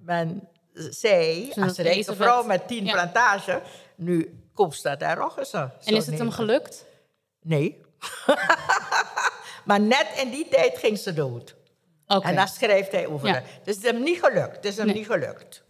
men 0.00 0.48
Zodat 0.72 1.68
als 1.68 1.76
rijke 1.78 2.14
vrouw 2.14 2.42
met 2.42 2.68
tien 2.68 2.84
ja. 2.84 2.92
plantages, 2.92 3.60
nu 3.94 4.40
Koopstad 4.54 5.00
en 5.00 5.14
Roggessen. 5.14 5.72
En 5.84 5.94
is 5.94 6.06
het 6.06 6.18
hem 6.18 6.30
gelukt? 6.30 6.84
Nee. 7.42 7.80
maar 9.68 9.80
net 9.80 10.06
in 10.16 10.30
die 10.30 10.48
tijd 10.48 10.78
ging 10.78 10.98
ze 10.98 11.12
dood. 11.12 11.56
Oké. 12.06 12.26
En 12.28 12.34
daar 12.34 12.48
schrijft 12.48 12.92
hij 12.92 13.06
over. 13.06 13.28
Ja. 13.28 13.40
Dus 13.64 13.74
het 13.74 13.84
is 13.84 13.90
hem 13.90 14.02
niet 14.02 14.18
gelukt. 14.18 14.56
Het 14.56 14.64
is 14.64 14.76
hem 14.76 14.86
Nee. 14.86 14.94
niet 14.94 15.06
gelukt. 15.06 15.62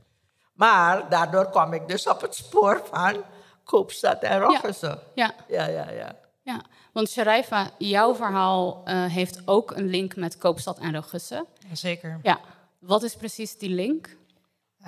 Maar 0.54 1.08
daardoor 1.08 1.50
kwam 1.50 1.72
ik 1.72 1.88
dus 1.88 2.06
op 2.06 2.20
het 2.20 2.34
spoor 2.34 2.82
van 2.92 3.24
Koopstad 3.64 4.22
en 4.22 4.40
Roggessen. 4.40 4.98
Ja, 5.14 5.34
Ja, 5.48 5.66
ja, 5.66 5.90
ja. 5.90 6.16
ja. 6.42 6.64
Want 6.94 7.10
Sharifa, 7.10 7.70
jouw 7.78 8.14
verhaal 8.14 8.82
eh, 8.84 9.04
heeft 9.04 9.42
ook 9.48 9.70
een 9.70 9.86
link 9.86 10.16
met 10.16 10.38
Koopstad 10.38 10.78
en 10.78 10.94
Roggessen. 10.94 11.46
Zeker. 11.72 12.18
Ja. 12.22 12.40
Wat 12.78 13.02
is 13.02 13.16
precies 13.16 13.58
die 13.58 13.70
link? 13.70 14.16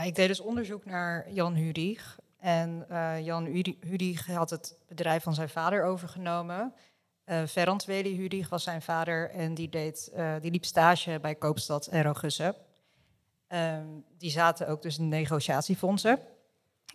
Ik 0.05 0.15
deed 0.15 0.29
dus 0.29 0.41
onderzoek 0.41 0.85
naar 0.85 1.33
Jan 1.33 1.55
Hudig. 1.55 2.19
En 2.39 2.87
eh, 2.89 3.25
Jan 3.25 3.45
Hudi- 3.45 3.79
Hudig 3.81 4.27
had 4.27 4.51
het 4.51 4.77
bedrijf 4.89 5.23
van 5.23 5.35
zijn 5.35 5.49
vader 5.49 5.85
overgenomen. 5.85 6.75
Eh 7.25 7.43
Ferrand 7.45 7.85
Weli 7.85 8.17
Hudig 8.17 8.49
was 8.49 8.63
zijn 8.63 8.83
vader 8.83 9.31
en 9.31 9.55
die, 9.55 9.69
deed, 9.69 10.13
die 10.41 10.51
liep 10.51 10.65
stage 10.65 11.19
bij 11.21 11.35
Koopstad 11.35 11.87
en 11.87 12.03
Rogussen. 12.03 12.55
Ehm, 13.49 13.87
die 14.19 14.31
zaten 14.31 14.69
ook 14.69 14.83
dus 14.83 14.99
in 14.99 15.11
de 15.11 15.17
negotiatiefondsen. 15.17 16.19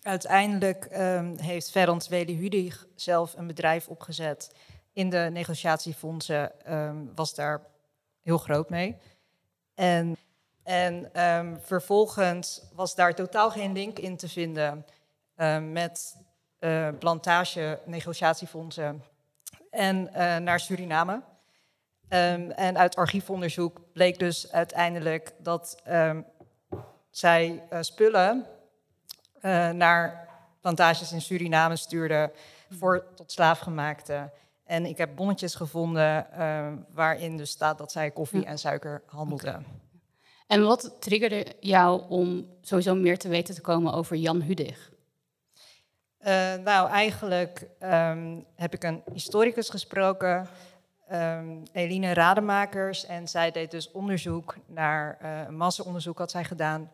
Uiteindelijk 0.02 0.86
ehm, 0.86 1.38
heeft 1.38 1.72
Ferrand 1.72 2.08
Weli 2.08 2.36
Hudig 2.38 2.88
zelf 2.96 3.34
een 3.38 3.48
bedrijf 3.48 3.88
opgezet 3.88 4.52
in 4.94 5.10
de 5.10 5.30
negotiatiefondsen. 5.32 6.66
ehm, 6.66 7.06
was 7.16 7.36
daar 7.36 7.62
heel 8.22 8.38
groot 8.38 8.70
mee. 8.70 8.98
En 9.76 10.18
en 10.64 11.14
ehm, 11.14 11.56
vervolgens 11.62 12.62
was 12.74 12.96
daar 12.96 13.16
totaal 13.16 13.52
geen 13.52 13.74
link 13.74 14.00
in 14.00 14.18
te 14.18 14.30
vinden 14.30 14.86
ehm, 15.36 15.72
met 15.72 16.18
eh 16.60 16.88
plantage 17.00 17.80
negotiatiefondsen 17.86 19.04
en 19.70 20.14
eh, 20.14 20.38
naar 20.38 20.60
Suriname. 20.60 21.22
En 22.08 22.78
uit 22.78 22.96
archiefonderzoek 22.96 23.82
bleek 23.94 24.20
dus 24.20 24.52
uiteindelijk 24.52 25.34
dat 25.38 25.82
zij 27.10 27.64
eh, 27.70 27.82
spullen 27.82 28.46
naar 29.74 30.28
plantages 30.60 31.12
in 31.12 31.22
Suriname 31.22 31.76
stuurden 31.76 32.32
voor 32.70 33.06
tot 33.16 33.32
slaafgemaakte. 33.32 34.32
En 34.72 34.86
ik 34.86 34.98
heb 34.98 35.16
bonnetjes 35.16 35.56
gevonden 35.56 36.32
ehm, 36.32 36.78
waarin 36.94 37.38
dus 37.38 37.50
staat 37.50 37.78
dat 37.78 37.92
zij 37.92 38.12
koffie 38.12 38.42
Ja. 38.42 38.48
en 38.48 38.58
suiker 38.58 39.04
handelden. 39.06 39.66
En 40.48 40.64
wat 40.64 40.96
triggerde 41.00 41.46
jou 41.60 42.02
om 42.10 42.46
sowieso 42.62 42.96
meer 42.96 43.18
te 43.18 43.28
weten 43.30 43.56
te 43.56 43.62
komen 43.62 43.94
over 43.94 44.16
Jan 44.16 44.42
Hudig? 44.42 44.92
Eh, 46.18 46.54
nou, 46.56 46.90
eigenlijk 46.90 47.68
ehm, 47.80 48.40
heb 48.56 48.74
ik 48.74 48.84
een 48.84 49.04
historicus 49.14 49.70
gesproken, 49.70 50.48
ehm, 51.08 51.58
Eline 51.72 52.14
Rademakers. 52.14 53.06
En 53.06 53.28
zij 53.28 53.52
deed 53.52 53.72
dus 53.72 53.92
onderzoek 53.92 54.56
naar, 54.68 55.18
eh, 55.20 55.42
een 55.48 55.58
massaonderzoek 55.58 56.18
had 56.18 56.32
zij 56.32 56.44
gedaan 56.44 56.92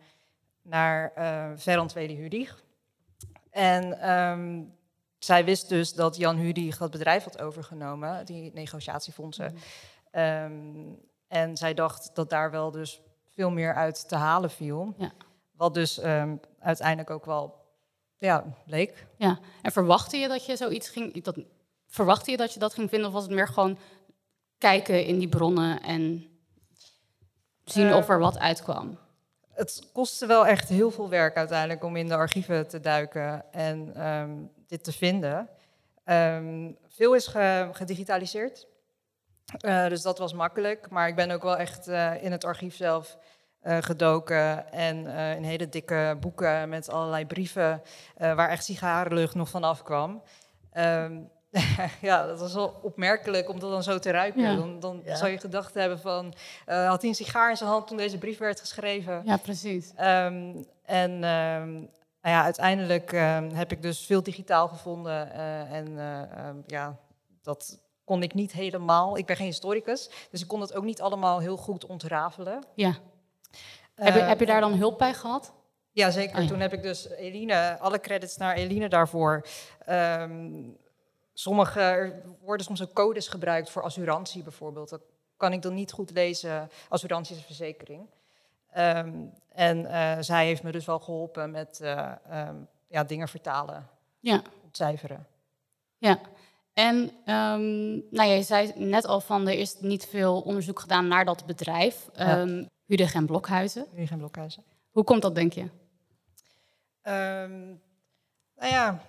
naar 0.61 1.11
eh 1.15 1.45
Ferrand 1.57 1.93
Weli 1.93 2.15
Hudig. 2.15 2.63
En 3.49 3.99
ehm, 4.01 4.61
zij 5.19 5.45
wist 5.45 5.69
dus 5.69 5.93
dat 5.93 6.17
Jan 6.17 6.37
Hudig 6.37 6.77
dat 6.77 6.91
bedrijf 6.91 7.23
had 7.23 7.41
overgenomen, 7.41 8.25
die 8.25 8.51
negotiatiefondsen. 8.53 9.55
Ehm, 10.11 10.51
en 11.27 11.57
zij 11.57 11.73
dacht 11.73 12.09
dat 12.13 12.29
daar 12.29 12.51
wel 12.51 12.71
dus 12.71 13.01
veel 13.25 13.49
meer 13.49 13.73
uit 13.73 14.07
te 14.07 14.15
halen 14.15 14.49
viel. 14.49 14.93
Ja. 14.97 15.11
Wat 15.51 15.73
dus 15.73 15.99
ehm, 15.99 16.35
uiteindelijk 16.59 17.09
ook 17.09 17.25
wel 17.25 17.65
ja, 18.17 18.43
bleek. 18.65 19.05
Ja. 19.17 19.39
En 19.61 19.71
verwachtte 19.71 20.17
je 20.17 20.27
dat 20.27 20.45
je 20.45 20.55
zoiets 20.55 20.89
ging... 20.89 21.23
Dat, 21.23 21.37
verwachtte 21.87 22.31
je 22.31 22.37
dat 22.37 22.53
je 22.53 22.59
dat 22.59 22.73
ging 22.73 22.89
vinden? 22.89 23.07
Of 23.07 23.13
was 23.13 23.23
het 23.23 23.31
meer 23.31 23.47
gewoon 23.47 23.77
kijken 24.57 25.05
in 25.05 25.19
die 25.19 25.29
bronnen 25.29 25.81
en 25.81 26.27
zien 27.63 27.87
Eh, 27.87 27.95
of 27.95 28.09
er 28.09 28.19
wat 28.19 28.37
uitkwam? 28.37 28.97
Het 29.53 29.89
kostte 29.93 30.25
wel 30.25 30.47
echt 30.47 30.69
heel 30.69 30.91
veel 30.91 31.09
werk 31.09 31.35
uiteindelijk 31.35 31.83
om 31.83 31.95
in 31.95 32.07
de 32.07 32.15
archieven 32.15 32.67
te 32.67 32.79
duiken 32.79 33.53
en 33.53 33.95
ehm, 33.95 34.31
dit 34.67 34.83
te 34.83 34.91
vinden. 34.91 35.49
Ehm, 36.03 36.71
veel 36.87 37.13
is 37.15 37.27
ge- 37.27 37.69
gedigitaliseerd, 37.71 38.67
Eh, 39.59 39.87
dus 39.87 40.01
dat 40.01 40.17
was 40.17 40.33
makkelijk. 40.33 40.89
Maar 40.89 41.07
ik 41.07 41.15
ben 41.15 41.31
ook 41.31 41.43
wel 41.43 41.57
echt 41.57 41.87
eh, 41.87 42.23
in 42.23 42.31
het 42.31 42.43
archief 42.45 42.75
zelf 42.75 43.17
eh, 43.61 43.77
gedoken 43.81 44.71
en 44.71 45.15
eh, 45.15 45.35
in 45.35 45.43
hele 45.43 45.69
dikke 45.69 46.17
boeken 46.19 46.69
met 46.69 46.89
allerlei 46.89 47.25
brieven 47.25 47.81
eh, 48.15 48.33
waar 48.35 48.49
echt 48.49 48.63
sigarenlucht 48.63 49.35
nog 49.35 49.49
van 49.49 49.63
afkwam. 49.63 50.21
Ehm, 50.71 51.19
ja, 52.01 52.25
dat 52.25 52.39
was 52.39 52.53
wel 52.53 52.79
opmerkelijk 52.81 53.49
om 53.49 53.59
dat 53.59 53.71
dan 53.71 53.83
zo 53.83 53.99
te 53.99 54.11
ruiken. 54.11 54.41
Ja. 54.41 54.55
Dan, 54.55 54.79
dan 54.79 55.01
Ja. 55.05 55.15
zou 55.15 55.31
je 55.31 55.37
gedacht 55.37 55.73
hebben 55.73 55.99
van, 55.99 56.33
eh, 56.65 56.87
had 56.87 56.99
hij 57.01 57.09
een 57.09 57.15
sigaar 57.15 57.49
in 57.49 57.57
zijn 57.57 57.69
hand 57.69 57.87
toen 57.87 57.97
deze 57.97 58.17
brief 58.17 58.37
werd 58.37 58.59
geschreven? 58.59 59.21
Ja, 59.25 59.37
precies. 59.37 59.91
Ehm, 59.95 60.55
en 60.85 61.23
ehm, 61.23 61.83
nou 62.27 62.39
ja, 62.39 62.45
uiteindelijk 62.45 63.13
ehm, 63.13 63.49
heb 63.49 63.71
ik 63.71 63.81
dus 63.81 64.05
veel 64.05 64.23
digitaal 64.23 64.67
gevonden. 64.67 65.31
eh, 65.33 65.71
en 65.71 65.97
eh, 65.97 66.21
ehm, 66.21 66.57
ja, 66.65 66.97
dat 67.41 67.79
kon 68.03 68.23
ik 68.23 68.33
niet 68.33 68.51
helemaal. 68.51 69.17
Ik 69.17 69.25
ben 69.25 69.35
geen 69.35 69.45
historicus, 69.45 70.09
dus 70.31 70.41
ik 70.41 70.47
kon 70.47 70.61
het 70.61 70.73
ook 70.73 70.83
niet 70.83 71.01
allemaal 71.01 71.39
heel 71.39 71.57
goed 71.57 71.85
ontrafelen. 71.85 72.63
Ja. 72.75 72.95
heb, 73.95 74.13
je, 74.13 74.19
heb 74.19 74.39
je 74.39 74.45
daar 74.45 74.61
dan 74.61 74.73
hulp 74.73 74.97
bij 74.97 75.13
gehad? 75.13 75.53
Ja, 75.91 76.11
zeker. 76.11 76.35
Oh 76.35 76.41
ja. 76.41 76.47
Toen 76.47 76.59
heb 76.59 76.73
ik 76.73 76.81
dus 76.81 77.09
Eline, 77.09 77.79
alle 77.79 77.99
credits 77.99 78.37
naar 78.37 78.55
Eline 78.55 78.89
daarvoor. 78.89 79.47
Ehm, 79.85 80.69
sommige, 81.33 81.79
er 81.79 82.23
worden 82.41 82.65
soms 82.65 82.81
ook 82.81 82.93
codes 82.93 83.27
gebruikt 83.27 83.69
voor 83.69 83.83
assurantie 83.83 84.43
bijvoorbeeld. 84.43 84.89
Dat 84.89 85.01
kan 85.37 85.53
ik 85.53 85.61
dan 85.61 85.73
niet 85.73 85.91
goed 85.91 86.11
lezen. 86.11 86.69
Assurantie 86.89 87.35
is 87.35 87.41
een 87.41 87.47
verzekering. 87.47 88.09
Ehm, 88.77 89.25
en 89.47 89.85
eh, 89.85 90.17
zij 90.19 90.45
heeft 90.45 90.63
me 90.63 90.71
dus 90.71 90.85
wel 90.85 90.99
geholpen 90.99 91.51
met 91.51 91.79
eh, 91.81 92.11
ehm, 92.29 92.55
ja, 92.87 93.03
dingen 93.03 93.27
vertalen, 93.27 93.87
Ja. 94.19 94.41
ontcijferen. 94.63 95.27
Ja. 95.97 96.19
En 96.73 97.11
ehm, 97.25 97.91
nou, 97.91 98.29
jij 98.29 98.41
zei 98.41 98.71
net 98.75 99.05
al 99.05 99.21
van 99.21 99.47
er 99.47 99.59
is 99.59 99.79
niet 99.79 100.05
veel 100.05 100.41
onderzoek 100.41 100.79
gedaan 100.79 101.07
naar 101.07 101.25
dat 101.25 101.45
bedrijf, 101.45 102.09
Ja. 102.13 102.45
Hudig 102.85 103.13
en 103.13 103.25
Blokhuizen. 103.25 103.85
Blokhuizen. 104.17 104.63
Hoe 104.91 105.03
komt 105.03 105.21
dat, 105.21 105.35
denk 105.35 105.53
je? 105.53 105.69
Nou 107.03 108.71
ja 108.71 109.01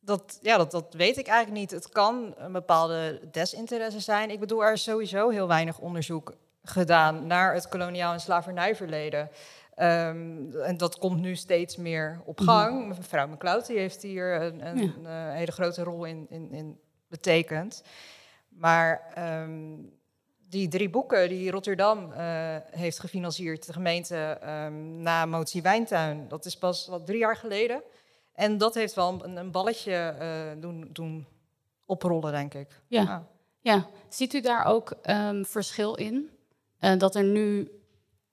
dat, 0.00 0.38
ja, 0.42 0.56
dat, 0.56 0.70
dat 0.70 0.94
weet 0.94 1.16
ik 1.16 1.26
eigenlijk 1.26 1.60
niet. 1.60 1.70
Het 1.70 1.88
kan 1.88 2.34
een 2.36 2.52
bepaalde 2.52 3.20
desinteresse 3.30 4.00
zijn. 4.00 4.30
Ik 4.30 4.40
bedoel, 4.40 4.64
er 4.64 4.72
is 4.72 4.82
sowieso 4.82 5.28
heel 5.28 5.48
weinig 5.48 5.78
onderzoek 5.78 6.34
gedaan 6.70 7.26
naar 7.26 7.54
het 7.54 7.68
koloniaal 7.68 8.12
en 8.12 8.20
slavernijverleden. 8.20 9.30
Ehm, 9.74 10.56
en 10.56 10.76
dat 10.76 10.98
komt 10.98 11.20
nu 11.20 11.36
steeds 11.36 11.76
meer 11.76 12.20
op 12.24 12.40
gang. 12.40 12.88
Mevrouw 12.88 13.26
McLeod 13.26 13.66
die 13.66 13.78
heeft 13.78 14.02
hier 14.02 14.40
een, 14.42 14.66
een, 14.66 14.92
Ja. 15.02 15.28
eh, 15.28 15.34
hele 15.34 15.52
grote 15.52 15.82
rol 15.82 16.04
in, 16.04 16.26
in, 16.30 16.52
in 16.52 16.80
betekend. 17.08 17.82
Maar 18.48 19.10
ehm, 19.14 19.74
die 20.48 20.68
drie 20.68 20.90
boeken 20.90 21.28
die 21.28 21.50
Rotterdam 21.50 22.12
eh, 22.12 22.56
heeft 22.70 22.98
gefinancierd, 23.00 23.66
de 23.66 23.72
gemeente 23.72 24.16
ehm, 24.16 25.02
na 25.02 25.26
Motie 25.26 25.62
Wijntuin, 25.62 26.28
dat 26.28 26.44
is 26.44 26.58
pas 26.58 26.86
wat 26.86 27.06
drie 27.06 27.18
jaar 27.18 27.36
geleden. 27.36 27.82
En 28.32 28.58
dat 28.58 28.74
heeft 28.74 28.94
wel 28.94 29.24
een, 29.24 29.36
een 29.36 29.50
balletje 29.50 29.92
eh, 30.18 30.60
doen, 30.60 30.88
doen 30.92 31.26
oprollen, 31.84 32.32
denk 32.32 32.54
ik. 32.54 32.80
Ja. 32.86 33.26
Ja. 33.60 33.86
Ziet 34.08 34.34
u 34.34 34.40
daar 34.40 34.64
ook 34.64 34.92
verschil 35.42 35.94
in? 35.94 36.30
Eh, 36.78 36.98
dat 36.98 37.14
er 37.14 37.24
nu. 37.24 37.70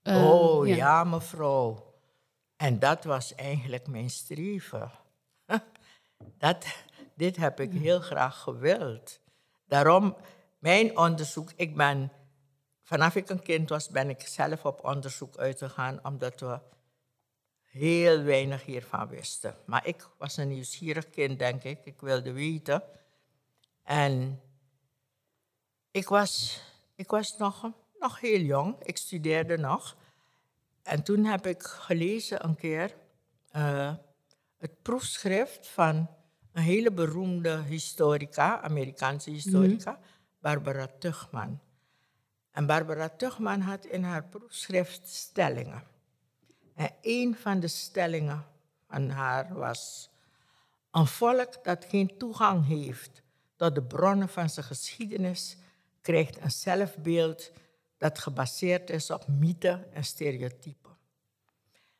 ehm, 0.01 0.25
oh 0.25 0.67
ja. 0.67 1.03
mevrouw. 1.03 1.93
En 2.55 2.79
dat 2.79 3.03
was 3.03 3.35
eigenlijk 3.35 3.87
mijn 3.87 4.09
streven. 4.09 4.91
dat, 6.37 6.65
dit 7.15 7.35
heb 7.35 7.59
ik 7.59 7.71
heel 7.71 7.99
graag 7.99 8.39
gewild. 8.39 9.19
Daarom, 9.67 10.15
mijn 10.59 10.97
onderzoek, 10.97 11.51
ik 11.55 11.75
ben, 11.75 12.11
vanaf 12.83 13.15
ik 13.15 13.29
een 13.29 13.41
kind 13.41 13.69
was, 13.69 13.89
ben 13.89 14.09
ik 14.09 14.27
zelf 14.27 14.65
op 14.65 14.85
onderzoek 14.85 15.37
uitgegaan, 15.37 16.05
omdat 16.05 16.39
we 16.39 16.59
heel 17.61 18.23
weinig 18.23 18.65
hiervan 18.65 19.07
wisten. 19.07 19.55
Maar 19.65 19.87
ik 19.87 20.07
was 20.17 20.37
een 20.37 20.47
nieuwsgierig 20.47 21.09
kind, 21.09 21.39
denk 21.39 21.63
ik. 21.63 21.85
Ik 21.85 22.01
wilde 22.01 22.31
weten. 22.31 22.83
En 23.83 24.41
ik 25.91 26.07
was, 26.07 26.61
ik 26.95 27.09
was 27.09 27.37
nog, 27.37 27.69
nog 28.03 28.19
heel 28.19 28.39
jong. 28.39 28.75
Ik 28.83 28.97
studeerde 28.97 29.57
nog. 29.57 29.95
En 30.83 31.03
toen 31.03 31.25
heb 31.25 31.47
ik 31.47 31.63
gelezen 31.63 32.43
een 32.45 32.55
keer 32.55 32.95
eh, 33.49 33.93
het 34.57 34.81
proefschrift 34.81 35.67
van 35.67 36.09
een 36.51 36.63
hele 36.63 36.91
beroemde 36.91 37.61
historica, 37.61 38.61
Amerikaanse 38.61 39.29
historica, 39.29 39.99
Barbara 40.39 40.87
Tuchman. 40.99 41.59
En 42.51 42.65
Barbara 42.65 43.09
Tuchman 43.09 43.59
had 43.59 43.85
in 43.85 44.03
haar 44.03 44.23
proefschrift 44.23 45.07
stellingen. 45.07 45.83
En 46.75 46.89
een 47.01 47.35
van 47.35 47.59
de 47.59 47.67
stellingen 47.67 48.45
van 48.89 49.09
haar 49.09 49.53
was: 49.53 50.09
Een 50.91 51.07
volk 51.07 51.63
dat 51.63 51.85
geen 51.85 52.17
toegang 52.17 52.67
heeft 52.67 53.21
tot 53.55 53.75
de 53.75 53.83
bronnen 53.83 54.29
van 54.29 54.49
zijn 54.49 54.65
geschiedenis, 54.65 55.57
krijgt 56.01 56.41
een 56.41 56.51
zelfbeeld 56.51 57.51
dat 58.03 58.19
gebaseerd 58.19 58.89
is 58.89 59.11
op 59.11 59.27
mythen 59.27 59.93
en 59.93 60.03
stereotypen. 60.03 60.97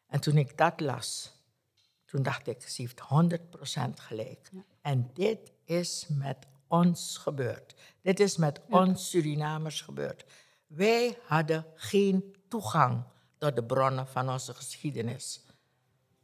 En 0.07 0.19
toen 0.19 0.37
ik 0.37 0.57
dat 0.57 0.79
las, 0.79 1.31
toen 2.05 2.23
dacht 2.23 2.47
ik, 2.47 2.61
ze 2.61 2.81
heeft 2.81 3.01
100% 3.01 3.93
gelijk. 3.93 4.49
En 4.81 5.09
dit 5.13 5.51
is 5.65 6.05
met 6.09 6.37
ons 6.67 7.17
gebeurd. 7.17 7.75
Dit 8.01 8.19
is 8.19 8.37
met 8.37 8.61
ons 8.69 9.09
Surinamers 9.09 9.81
gebeurd. 9.81 10.25
Wij 10.67 11.17
hadden 11.27 11.65
geen 11.75 12.35
toegang 12.47 13.03
tot 13.37 13.55
de 13.55 13.63
bronnen 13.63 14.07
van 14.07 14.29
onze 14.29 14.53
geschiedenis. 14.53 15.41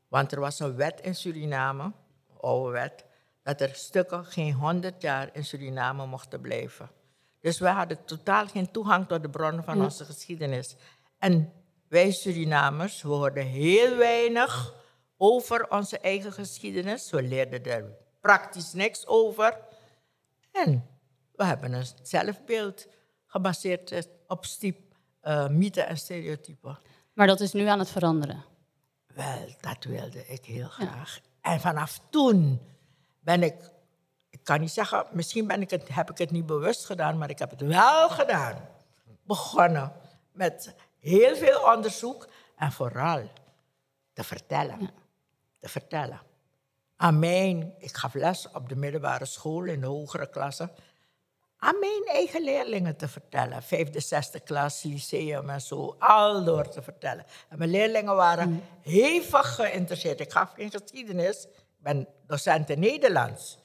Want 0.07 0.31
er 0.31 0.39
was 0.39 0.59
een 0.59 0.75
wet 0.75 1.01
in 1.01 1.15
Suriname, 1.15 1.83
een 1.83 2.39
oude 2.41 2.71
wet, 2.71 3.05
dat 3.43 3.61
er 3.61 3.75
stukken 3.75 4.25
geen 4.25 4.53
100 4.53 5.01
jaar 5.01 5.29
in 5.35 5.45
Suriname 5.45 6.05
mochten 6.05 6.41
blijven. 6.41 6.89
Dus 7.41 7.59
wij 7.59 7.71
hadden 7.71 8.05
totaal 8.05 8.47
geen 8.47 8.71
toegang 8.71 9.07
tot 9.07 9.21
de 9.21 9.29
bronnen 9.29 9.63
van 9.63 9.81
onze 9.83 10.05
geschiedenis. 10.05 10.75
En 11.17 11.53
wij 11.87 12.11
Surinamers, 12.11 13.01
hoorden 13.01 13.45
heel 13.45 13.95
weinig 13.95 14.73
over 15.17 15.69
onze 15.69 15.99
eigen 15.99 16.31
geschiedenis. 16.31 17.09
We 17.09 17.23
leerden 17.23 17.65
er 17.65 17.97
praktisch 18.21 18.73
niks 18.73 19.07
over. 19.07 19.57
En 20.51 20.87
we 21.35 21.43
hebben 21.43 21.73
een 21.73 21.85
zelfbeeld 22.01 22.87
gebaseerd 23.25 24.07
op 24.27 24.45
stiep, 24.45 24.95
uh, 25.23 25.47
mythen 25.47 25.87
en 25.87 25.97
stereotypen. 25.97 26.79
Maar 27.13 27.27
dat 27.27 27.39
is 27.39 27.53
nu 27.53 27.65
aan 27.65 27.79
het 27.79 27.89
veranderen. 27.89 28.45
Wel, 29.07 29.55
dat 29.59 29.83
wilde 29.83 30.27
ik 30.27 30.45
heel 30.45 30.67
graag. 30.67 31.19
En 31.41 31.59
vanaf 31.59 31.99
toen 32.09 32.61
ben 33.19 33.43
ik, 33.43 33.71
ik 34.39 34.45
kan 34.45 34.59
niet 34.59 34.71
zeggen, 34.71 35.05
misschien 35.11 35.47
ben 35.47 35.61
ik 35.61 35.69
het, 35.69 35.87
heb 35.87 36.09
ik 36.09 36.17
het 36.17 36.31
niet 36.31 36.45
bewust 36.45 36.85
gedaan, 36.85 37.17
maar 37.17 37.29
ik 37.29 37.39
heb 37.39 37.49
het 37.49 37.61
wel 37.61 38.09
gedaan. 38.09 38.55
Begonnen 39.23 39.91
met 40.31 40.75
heel 40.99 41.35
veel 41.35 41.73
onderzoek 41.73 42.27
en 42.55 42.71
vooral 42.71 43.21
te 44.13 44.23
vertellen. 44.23 44.89
Te 45.59 45.69
vertellen. 45.69 46.21
Aan 46.95 47.19
mijn, 47.19 47.73
ik 47.77 47.95
gaf 47.95 48.13
les 48.13 48.51
op 48.51 48.69
de 48.69 48.75
middelbare 48.75 49.25
school 49.25 49.63
in 49.63 49.79
de 49.79 49.87
hogere 49.87 50.29
klasse. 50.29 50.69
Aan 51.57 51.79
mijn 51.79 52.03
eigen 52.05 52.43
leerlingen 52.43 52.95
te 52.95 53.07
vertellen. 53.07 53.63
Vijfde, 53.63 53.99
zesde 53.99 54.39
klas, 54.39 54.83
lyceum 54.83 55.49
en 55.49 55.61
zo. 55.61 55.95
Al 55.99 56.43
door 56.43 56.69
te 56.69 56.81
vertellen. 56.81 57.25
En 57.49 57.57
mijn 57.57 57.69
leerlingen 57.69 58.15
waren 58.15 58.63
hevig 58.81 59.55
geïnteresseerd. 59.55 60.19
Ik 60.19 60.31
gaf 60.31 60.51
geen 60.51 60.71
geschiedenis. 60.71 61.43
Ik 61.43 61.77
ben 61.77 62.07
docent 62.27 62.69
in 62.69 62.79
Nederlands. 62.79 63.57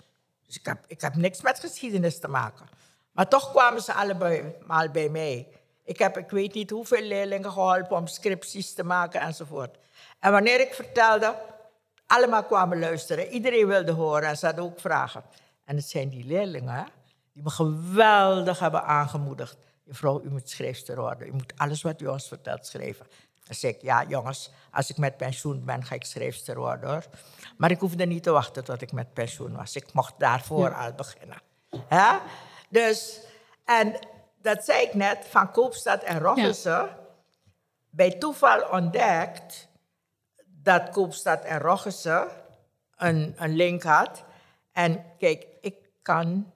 Dus 0.46 0.56
ik 0.56 0.66
heb, 0.66 0.84
ik 0.86 1.00
heb 1.00 1.14
niks 1.14 1.42
met 1.42 1.60
geschiedenis 1.60 2.20
te 2.20 2.28
maken. 2.28 2.66
Maar 3.12 3.28
toch 3.28 3.50
kwamen 3.50 3.82
ze 3.82 3.92
allemaal 3.92 4.90
bij 4.90 5.08
mij. 5.08 5.48
Ik 5.84 5.98
heb, 5.98 6.18
ik 6.18 6.30
weet 6.30 6.54
niet 6.54 6.70
hoeveel 6.70 7.02
leerlingen 7.02 7.52
geholpen 7.52 7.96
om 7.96 8.06
scripties 8.06 8.74
te 8.74 8.84
maken 8.84 9.20
enzovoort. 9.20 9.76
En 10.18 10.32
wanneer 10.32 10.60
ik 10.60 10.74
vertelde, 10.74 11.34
allemaal 12.06 12.44
kwamen 12.44 12.78
luisteren. 12.78 13.28
Iedereen 13.28 13.66
wilde 13.66 13.92
horen 13.92 14.28
en 14.28 14.36
ze 14.36 14.46
hadden 14.46 14.64
ook 14.64 14.80
vragen. 14.80 15.24
En 15.64 15.76
het 15.76 15.88
zijn 15.88 16.08
die 16.08 16.24
leerlingen 16.24 16.86
die 17.32 17.42
me 17.42 17.50
geweldig 17.50 18.58
hebben 18.58 18.84
aangemoedigd. 18.84 19.56
Juffrouw, 19.84 20.22
u 20.24 20.30
moet 20.30 20.50
schrijfster 20.50 20.96
worden. 20.96 21.28
U 21.28 21.32
moet 21.32 21.52
alles 21.56 21.82
wat 21.82 22.00
u 22.00 22.06
ons 22.06 22.28
vertelt 22.28 22.66
schrijven. 22.66 23.06
Dan 23.44 23.54
zei 23.54 23.72
ik, 23.72 23.82
ja 23.82 24.04
jongens, 24.04 24.50
als 24.70 24.90
ik 24.90 24.96
met 24.96 25.16
pensioen 25.16 25.64
ben, 25.64 25.84
ga 25.84 25.94
ik 25.94 26.04
schrijfster 26.04 26.56
worden 26.58 26.90
hoor. 26.90 27.04
Maar 27.56 27.70
ik 27.70 27.80
hoefde 27.80 28.06
niet 28.06 28.22
te 28.22 28.30
wachten 28.30 28.64
tot 28.64 28.82
ik 28.82 28.92
met 28.92 29.12
pensioen 29.12 29.56
was. 29.56 29.76
Ik 29.76 29.92
mocht 29.92 30.14
daarvoor 30.18 30.68
ja. 30.68 30.84
al 30.84 30.92
beginnen. 30.92 31.42
Ja? 31.90 32.22
Dus, 32.68 33.20
en 33.64 33.98
dat 34.42 34.64
zei 34.64 34.82
ik 34.82 34.94
net, 34.94 35.26
van 35.28 35.50
Koopstad 35.50 36.02
en 36.02 36.18
Roggessen. 36.18 36.72
Ja. 36.72 36.98
Bij 37.90 38.10
toeval 38.10 38.68
ontdekt 38.68 39.68
dat 40.46 40.90
Koopstad 40.90 41.44
en 41.44 41.58
Roggessen 41.58 42.28
een, 42.96 43.34
een 43.36 43.54
link 43.56 43.82
had. 43.82 44.24
En 44.72 45.04
kijk, 45.18 45.46
ik 45.60 45.76
kan 46.02 46.52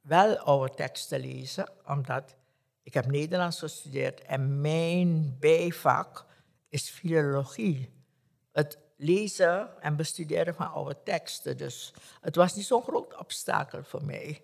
wel 0.00 0.38
oude 0.38 0.74
teksten 0.74 1.20
lezen, 1.20 1.70
omdat 1.86 2.34
ik 2.88 2.94
heb 2.94 3.06
Nederlands 3.06 3.58
gestudeerd 3.58 4.20
en 4.20 4.60
mijn 4.60 5.36
bijvak 5.40 6.26
is 6.68 6.90
filologie. 6.90 7.92
Het 8.52 8.78
lezen 8.96 9.82
en 9.82 9.96
bestuderen 9.96 10.54
van 10.54 10.72
oude 10.72 11.02
teksten. 11.04 11.56
Dus 11.56 11.94
het 12.20 12.36
was 12.36 12.54
niet 12.54 12.64
zo'n 12.64 12.82
groot 12.82 13.16
obstakel 13.16 13.84
voor 13.84 14.04
mij. 14.04 14.42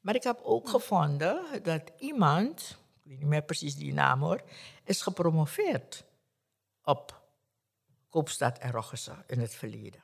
Maar 0.00 0.14
ik 0.14 0.22
heb 0.22 0.40
ook 0.42 0.68
gevonden 0.68 1.62
dat 1.62 1.82
iemand, 1.98 2.78
ik 3.02 3.10
weet 3.10 3.18
niet 3.18 3.28
meer 3.28 3.42
precies 3.42 3.76
die 3.76 3.92
naam 3.92 4.20
hoor, 4.20 4.42
is 4.84 5.02
gepromoveerd 5.02 6.04
op 6.82 7.22
Koopstad 8.08 8.58
en 8.58 8.70
Roggessen 8.70 9.24
in 9.26 9.40
het 9.40 9.54
verleden. 9.54 10.02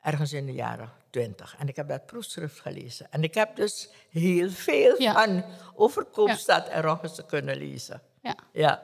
Ergens 0.00 0.32
in 0.32 0.46
de 0.46 0.52
jaren 0.52 0.90
twintig. 1.10 1.56
En 1.58 1.68
ik 1.68 1.76
heb 1.76 1.88
dat 1.88 2.06
proefschrift 2.06 2.60
gelezen. 2.60 3.06
En 3.12 3.22
ik 3.22 3.34
heb 3.34 3.56
dus 3.56 3.90
heel 4.10 4.50
veel 4.50 5.02
Ja. 5.02 5.12
van 5.12 5.44
over 5.74 6.04
Koopstad 6.04 6.68
en 6.68 6.82
Roggesen 6.82 7.26
kunnen 7.26 7.56
lezen. 7.56 8.02
Ja. 8.22 8.34
Ja. 8.52 8.82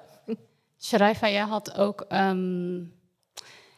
Sharaifa, 0.79 1.29
jij 1.31 1.43
had 1.43 1.75
ook. 1.79 2.01
ehm, 2.01 2.77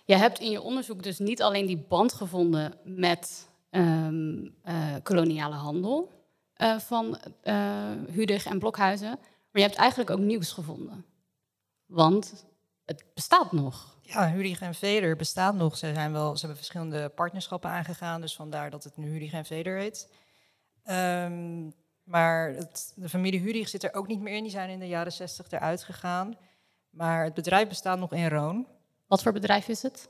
jij 0.05 0.19
hebt 0.19 0.39
in 0.39 0.51
je 0.51 0.61
onderzoek 0.61 1.03
dus 1.03 1.19
niet 1.19 1.43
alleen 1.43 1.67
die 1.67 1.85
band 1.89 2.13
gevonden 2.13 2.75
met 2.85 3.49
ehm, 3.71 4.47
eh, 4.63 4.95
koloniale 5.03 5.55
handel 5.55 6.11
eh, 6.55 6.79
van 6.79 7.19
eh 7.43 7.91
Hudig 8.11 8.47
en 8.47 8.59
Blokhuizen, 8.59 9.09
maar 9.09 9.19
je 9.53 9.61
hebt 9.63 9.75
eigenlijk 9.77 10.11
ook 10.11 10.19
nieuws 10.19 10.53
gevonden. 10.53 11.05
Want 11.87 12.47
het 12.89 13.05
bestaat 13.15 13.53
nog. 13.53 13.97
Ja, 14.01 14.31
Hudig 14.31 14.61
en 14.61 14.75
Veder 14.75 15.17
bestaat 15.17 15.55
nog. 15.55 15.77
Ze, 15.77 15.93
zijn 15.95 16.13
wel, 16.13 16.33
ze 16.33 16.39
hebben 16.39 16.57
verschillende 16.57 17.09
partnerschappen 17.09 17.71
aangegaan, 17.71 18.21
dus 18.21 18.37
vandaar 18.37 18.71
dat 18.71 18.85
het 18.85 18.97
nu 18.97 19.11
Hudig 19.11 19.33
en 19.33 19.45
Veder 19.45 19.79
heet. 19.79 20.09
Ehm, 20.85 21.71
maar 22.03 22.49
het, 22.49 22.93
de 22.97 23.09
familie 23.09 23.41
Hudig 23.41 23.69
zit 23.69 23.85
er 23.85 23.95
ook 23.95 24.07
niet 24.07 24.21
meer 24.21 24.35
in. 24.35 24.43
Die 24.43 24.51
zijn 24.53 24.71
in 24.71 24.79
de 24.79 24.89
jaren 24.89 25.13
zestig 25.13 25.51
eruit 25.51 25.85
gegaan. 25.85 26.37
Maar 26.91 27.25
het 27.25 27.35
bedrijf 27.35 27.69
bestaat 27.69 27.99
nog 27.99 28.13
in 28.13 28.29
Roon. 28.29 28.67
Wat 29.07 29.23
voor 29.23 29.33
bedrijf 29.33 29.69
is 29.69 29.83
het? 29.83 30.09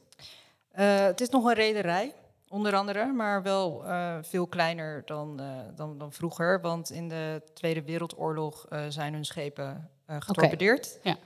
Eh, 0.70 1.04
het 1.04 1.20
is 1.20 1.28
nog 1.28 1.44
een 1.44 1.54
rederij, 1.54 2.14
onder 2.48 2.74
andere, 2.74 3.06
maar 3.06 3.42
wel 3.42 3.84
eh, 3.84 4.16
veel 4.22 4.46
kleiner 4.46 5.02
dan, 5.04 5.40
eh, 5.40 5.46
dan, 5.74 5.98
dan 5.98 6.12
vroeger. 6.12 6.60
Want 6.60 6.90
in 6.90 7.08
de 7.08 7.42
Tweede 7.54 7.82
Wereldoorlog 7.82 8.66
zijn 8.88 9.12
hun 9.12 9.24
schepen 9.24 9.90
getorpedeerd. 10.06 10.98
Ja. 11.02 11.16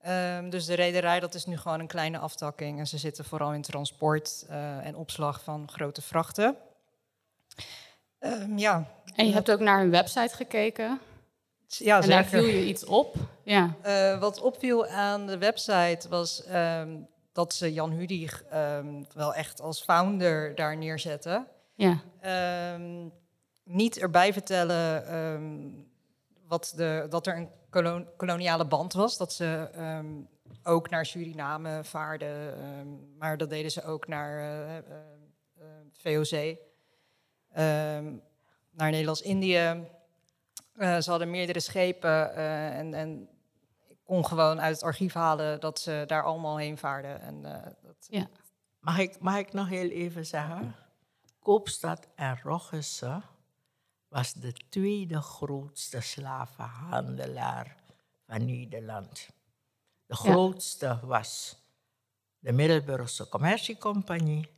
Ehm, 0.00 0.50
dus 0.50 0.66
de 0.66 0.74
rederij, 0.74 1.20
dat 1.20 1.34
is 1.34 1.44
nu 1.46 1.56
gewoon 1.56 1.80
een 1.80 1.86
kleine 1.86 2.18
aftakking. 2.18 2.78
En 2.78 2.86
ze 2.86 2.98
zitten 2.98 3.24
vooral 3.24 3.52
in 3.52 3.62
transport 3.62 4.44
eh, 4.48 4.86
en 4.86 4.96
opslag 4.96 5.42
van 5.42 5.68
grote 5.70 6.02
vrachten. 6.02 6.56
Ehm, 8.18 8.58
ja, 8.58 8.84
En 9.14 9.26
je 9.26 9.32
hebt 9.32 9.50
ook 9.50 9.60
naar 9.60 9.78
hun 9.78 9.90
website 9.90 10.34
gekeken. 10.36 11.00
ja 11.66 12.02
en 12.02 12.08
daar 12.08 12.24
zeker. 12.24 12.38
viel 12.38 12.48
je 12.54 12.66
iets 12.66 12.84
op. 12.84 13.14
Ja. 13.42 13.74
Eh, 13.82 14.18
wat 14.20 14.40
opviel 14.40 14.86
aan 14.86 15.26
de 15.26 15.38
website 15.38 16.08
was 16.08 16.44
ehm, 16.44 16.96
dat 17.32 17.54
ze 17.54 17.72
Jan 17.72 17.90
Hudig 17.90 18.44
wel 19.14 19.34
echt 19.34 19.60
als 19.60 19.82
founder 19.82 20.54
daar 20.54 20.76
neerzetten. 20.76 21.46
ja. 21.74 21.98
Niet 23.64 23.98
erbij 23.98 24.32
vertellen 24.32 25.04
wat 26.46 26.72
de, 26.76 27.06
dat 27.08 27.26
er 27.26 27.36
een 27.36 27.48
kolon- 27.70 28.08
koloniale 28.16 28.66
band 28.66 28.92
was. 28.92 29.16
Dat 29.16 29.32
ze 29.32 29.68
ehm, 29.72 30.20
ook 30.62 30.90
naar 30.90 31.06
Suriname 31.06 31.84
vaarden. 31.84 32.54
ehm, 32.62 33.16
maar 33.18 33.36
dat 33.36 33.50
deden 33.50 33.70
ze 33.70 33.82
ook 33.84 34.06
naar 34.08 34.38
eh, 34.38 34.76
eh, 34.78 34.84
eh, 35.58 35.66
VOC. 35.92 36.56
ehm, 37.52 38.14
naar 38.70 38.90
Nederlands-Indië. 38.90 39.84
Eh, 40.74 40.98
ze 40.98 41.10
hadden 41.10 41.30
meerdere 41.30 41.60
schepen. 41.60 42.34
eh, 42.34 42.78
en, 42.78 42.94
en 42.94 43.28
ik 43.88 43.98
kon 44.04 44.26
gewoon 44.26 44.60
uit 44.60 44.74
het 44.74 44.84
archief 44.84 45.12
halen 45.14 45.60
dat 45.60 45.78
ze 45.80 46.04
daar 46.06 46.22
allemaal 46.22 46.56
heen 46.58 46.78
vaarden. 46.78 47.20
En, 47.20 47.44
eh, 47.44 47.62
dat, 47.82 48.08
Mag, 48.80 48.98
ik, 48.98 49.20
mag 49.20 49.38
ik 49.38 49.52
nog 49.52 49.68
heel 49.68 49.88
even 49.88 50.26
zeggen? 50.26 50.74
Koopstad 51.42 52.06
en 52.14 52.38
Roggesen 52.42 53.22
was 54.10 54.32
de 54.32 54.52
tweede 54.68 55.20
grootste 55.20 56.00
slavenhandelaar 56.00 57.76
van 58.26 58.44
Nederland. 58.44 59.28
De 60.06 60.14
grootste 60.16 60.98
was 61.02 61.56
de 62.38 62.52
Middelburgse 62.52 63.28
Commerciecompagnie 63.28 64.48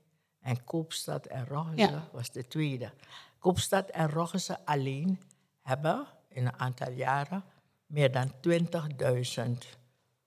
en 0.40 0.64
Koopstad 0.64 1.26
en 1.26 1.46
Roggesen 1.46 1.92
Ja. 1.92 2.08
was 2.12 2.30
de 2.30 2.48
tweede. 2.48 2.92
Koopstad 3.38 3.88
en 3.88 4.10
Roggesen 4.10 4.58
alleen 4.64 5.20
hebben 5.60 6.06
in 6.28 6.46
een 6.46 6.58
aantal 6.58 6.90
jaren 6.90 7.44
meer 7.86 8.12
dan 8.12 8.32
20.000 8.40 9.66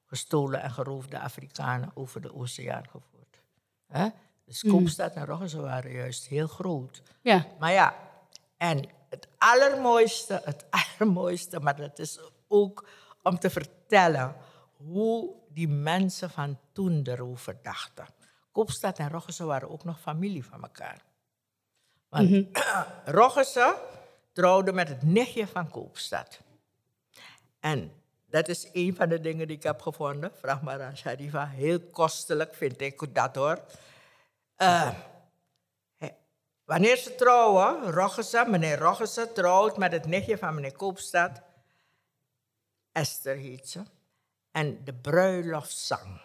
gestolen 0.06 0.62
en 0.62 0.72
geroofde 0.72 1.20
Afrikanen 1.20 1.92
over 1.94 2.22
de 2.22 2.36
oceaan 2.36 2.86
gevoerd. 2.90 3.42
Dus 4.46 4.62
Koopstad 4.62 5.14
en 5.14 5.26
Roggesen 5.26 5.62
waren 5.62 5.92
juist 5.92 6.28
heel 6.28 6.48
groot. 6.48 7.02
ja. 7.22 7.46
Maar 7.60 7.72
ja, 7.72 7.96
en 8.58 8.90
het 9.16 9.28
allermooiste, 9.38 10.42
het 10.44 10.66
allermooiste, 10.98 11.60
maar 11.60 11.76
dat 11.76 12.00
is 12.00 12.20
ook 12.48 12.88
om 13.24 13.40
te 13.40 13.50
vertellen 13.50 14.36
hoe 14.78 15.34
die 15.50 15.68
mensen 15.68 16.30
van 16.30 16.60
toen 16.74 17.02
erover 17.04 17.58
dachten. 17.62 18.06
Koopstad 18.52 19.00
en 19.00 19.10
Roggesen 19.10 19.46
waren 19.46 19.70
ook 19.70 19.84
nog 19.84 20.00
familie 20.00 20.46
van 20.46 20.62
elkaar. 20.62 21.02
Want 22.10 22.48
Roggesen 23.20 23.76
trouwde 24.34 24.74
met 24.74 24.88
het 24.88 25.04
nichtje 25.04 25.48
van 25.48 25.70
Koopstad. 25.70 26.40
En 27.60 27.92
dat 28.30 28.48
is 28.48 28.70
een 28.74 28.96
van 28.96 29.10
de 29.10 29.20
dingen 29.20 29.48
die 29.48 29.58
ik 29.58 29.64
heb 29.64 29.82
gevonden. 29.82 30.32
Vraag 30.40 30.62
maar 30.62 30.82
aan 30.82 30.98
Sharifa. 30.98 31.48
Heel 31.48 31.80
kostelijk 31.80 32.56
vind 32.56 32.82
ik 32.82 33.16
dat 33.16 33.36
hoor. 33.36 33.60
Eh, 34.56 34.90
Hey, 34.90 35.15
Wanneer 36.66 36.98
ze 36.98 37.16
trouwen, 37.16 38.50
meneer 38.50 38.78
Roggesen 38.78 39.34
trouwt 39.34 39.78
met 39.78 39.92
het 39.92 40.06
nichtje 40.06 40.38
van 40.38 40.56
meneer 40.56 40.76
Koopstad. 40.76 41.42
Esther 42.92 43.36
heet 43.36 43.70
ze. 43.70 43.84
En 44.52 44.84
de 44.84 44.94
bruiloftszang, 44.94 46.22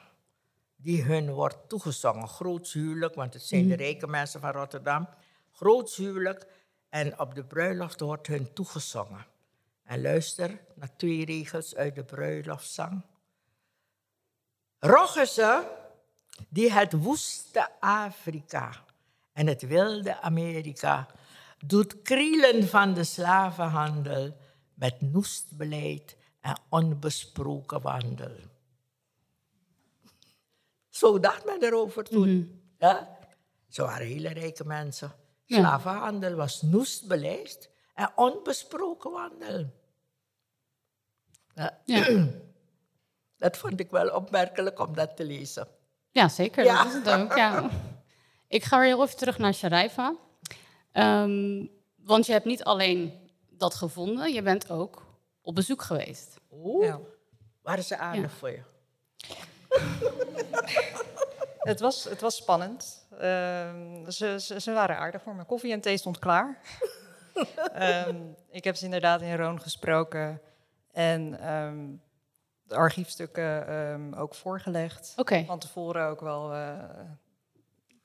die 0.76 1.02
hun 1.02 1.30
wordt 1.30 1.68
toegezongen. 1.68 2.28
Groots 2.28 2.72
huwelijk, 2.72 3.14
want 3.14 3.34
het 3.34 3.42
zijn 3.42 3.68
de 3.68 3.76
rijke 3.76 4.06
mensen 4.06 4.40
van 4.40 4.50
Rotterdam. 4.50 5.08
Groots 5.52 5.96
huwelijk. 5.96 6.46
En 6.88 7.18
op 7.18 7.34
de 7.34 7.44
bruiloft 7.44 8.00
wordt 8.00 8.26
hun 8.26 8.52
toegezongen. 8.52 9.26
En 9.84 10.02
luister 10.02 10.60
naar 10.74 10.96
twee 10.96 11.24
regels 11.24 11.74
uit 11.74 11.94
de 11.94 12.04
bruiloftszang. 12.04 13.02
Roggesen, 14.78 15.64
die 16.48 16.72
het 16.72 16.92
woeste 16.92 17.80
Afrika 17.80 18.84
en 19.40 19.46
het 19.46 19.62
wilde 19.66 20.20
Amerika 20.20 21.06
doet 21.66 22.02
krielen 22.02 22.68
van 22.68 22.94
de 22.94 23.04
slavenhandel 23.04 24.36
met 24.74 25.00
noestbeleid 25.00 26.16
en 26.40 26.56
onbesproken 26.68 27.80
wandel. 27.80 28.36
Zo 30.88 31.20
dacht 31.20 31.44
men 31.44 31.62
erover 31.62 32.04
toen. 32.04 32.62
ja? 32.78 33.18
Ze 33.68 33.82
waren 33.82 34.06
hele 34.06 34.28
rijke 34.28 34.64
mensen. 34.64 35.12
Slavenhandel 35.46 36.34
was 36.34 36.62
noestbeleid 36.62 37.70
en 37.94 38.10
onbesproken 38.14 39.10
wandel. 39.10 39.70
Ja. 41.54 41.80
Ja. 41.84 42.26
Dat 43.42 43.56
vond 43.56 43.80
ik 43.80 43.90
wel 43.90 44.14
opmerkelijk 44.14 44.78
om 44.78 44.94
dat 44.94 45.16
te 45.16 45.24
lezen. 45.24 45.68
Ja, 46.10 46.28
zeker. 46.28 46.64
Ja. 46.64 46.84
Dat 46.84 46.86
is 46.86 46.92
het 46.92 47.08
ook. 47.08 47.36
Ja. 47.36 47.70
Ik 48.50 48.64
ga 48.64 48.78
weer 48.78 48.86
heel 48.86 49.02
even 49.02 49.16
terug 49.16 49.38
naar 49.38 49.54
Sharaifa. 49.54 50.14
Ehm, 50.92 51.66
want 51.96 52.26
je 52.26 52.32
hebt 52.32 52.44
niet 52.44 52.64
alleen 52.64 53.30
dat 53.50 53.74
gevonden, 53.74 54.32
je 54.32 54.42
bent 54.42 54.70
ook 54.70 55.06
op 55.42 55.54
bezoek 55.54 55.82
geweest. 55.82 56.40
Oeh, 56.52 56.86
Ja. 56.86 57.00
waren 57.62 57.84
ze 57.84 57.96
aardig 57.96 58.22
Ja. 58.32 58.36
voor 58.38 58.50
je? 58.50 58.62
Het 61.60 61.80
was, 61.80 62.04
het 62.04 62.20
was 62.20 62.36
spannend. 62.36 63.06
Ehm, 63.18 64.10
ze, 64.10 64.36
ze, 64.40 64.60
ze 64.60 64.72
waren 64.72 64.96
aardig 64.96 65.22
voor 65.22 65.34
me. 65.34 65.44
Koffie 65.44 65.72
en 65.72 65.80
thee 65.80 65.96
stond 65.96 66.18
klaar. 66.18 66.58
Ehm, 67.74 68.16
ik 68.50 68.64
heb 68.64 68.76
ze 68.76 68.84
inderdaad 68.84 69.20
in 69.22 69.36
Roon 69.36 69.60
gesproken 69.60 70.40
en 70.92 71.40
ehm, 71.40 71.86
de 72.62 72.74
archiefstukken 72.74 73.66
ehm, 73.68 74.12
ook 74.14 74.34
voorgelegd. 74.34 75.12
Oké. 75.16 75.44
Van 75.46 75.58
tevoren 75.58 76.06
ook 76.08 76.20
wel 76.20 76.52
eh 76.54 76.78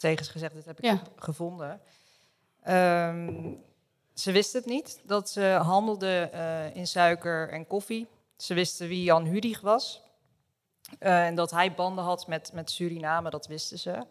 tegen 0.06 0.26
ze 0.26 0.32
gezegd, 0.32 0.54
dit 0.54 0.66
heb 0.66 0.78
ik 0.78 0.86
Ja. 0.86 1.02
gevonden. 1.16 1.82
Ehm, 2.64 3.54
ze 4.14 4.32
wisten 4.32 4.60
het 4.62 4.70
niet, 4.70 5.00
dat 5.04 5.30
ze 5.30 5.42
handelden 5.42 6.34
eh, 6.34 6.76
in 6.76 6.88
suiker 6.88 7.50
en 7.50 7.68
koffie. 7.68 8.08
Ze 8.38 8.54
wisten 8.54 8.88
wie 8.88 9.04
Jan 9.04 9.26
Hudig 9.26 9.62
was. 9.62 10.02
Eh, 11.00 11.26
en 11.26 11.36
dat 11.36 11.52
hij 11.52 11.74
banden 11.74 12.04
had 12.04 12.28
met, 12.28 12.52
met 12.54 12.72
Suriname, 12.72 13.30
dat 13.30 13.48
wisten 13.48 13.80
ze. 13.80 14.06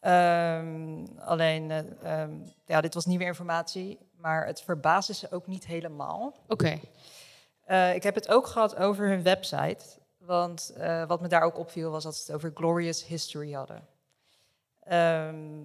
Ehm, 0.00 1.04
alleen, 1.18 1.70
eh, 1.70 2.20
ehm, 2.20 2.32
ja, 2.66 2.80
dit 2.80 2.94
was 2.94 3.06
nieuwe 3.06 3.24
informatie, 3.24 3.98
maar 4.16 4.46
het 4.46 4.60
verbaasde 4.60 5.14
ze 5.14 5.30
ook 5.30 5.46
niet 5.46 5.66
helemaal. 5.66 6.34
Oké. 6.48 6.80
Ik 7.94 8.02
heb 8.02 8.14
het 8.14 8.28
ook 8.28 8.46
gehad 8.46 8.76
over 8.76 9.08
hun 9.08 9.22
website. 9.22 9.84
Want 10.18 10.72
wat 11.06 11.20
me 11.20 11.28
daar 11.28 11.42
ook 11.42 11.58
opviel 11.58 11.90
was 11.90 12.02
dat 12.04 12.16
ze 12.16 12.22
het 12.26 12.34
over 12.34 12.50
Glorious 12.54 13.06
History 13.06 13.52
hadden. 13.52 13.86
Ehm, 14.86 15.64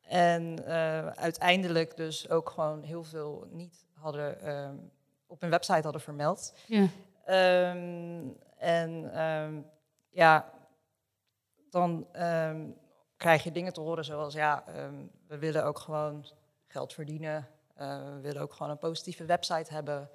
en 0.00 0.66
eh, 0.66 1.06
uiteindelijk 1.06 1.96
dus 1.96 2.28
ook 2.28 2.50
gewoon 2.50 2.82
heel 2.82 3.04
veel 3.04 3.46
niet 3.50 3.86
hadden 3.92 4.40
ehm, 4.40 4.76
op 5.26 5.40
hun 5.40 5.50
website 5.50 5.82
hadden 5.82 6.00
vermeld. 6.00 6.54
Ja. 6.66 6.86
Ehm, 7.24 8.28
en 8.58 9.10
ja, 10.10 10.52
dan 11.70 12.06
krijg 13.16 13.44
je 13.44 13.52
dingen 13.52 13.72
te 13.72 13.80
horen 13.80 14.04
zoals, 14.04 14.34
ja, 14.34 14.64
we 15.26 15.38
willen 15.38 15.64
ook 15.64 15.78
gewoon 15.78 16.26
geld 16.66 16.92
verdienen. 16.92 17.48
Uh, 17.80 18.04
we 18.14 18.20
willen 18.20 18.42
ook 18.42 18.52
gewoon 18.52 18.72
een 18.72 18.78
positieve 18.78 19.24
website 19.24 19.72
hebben. 19.72 20.10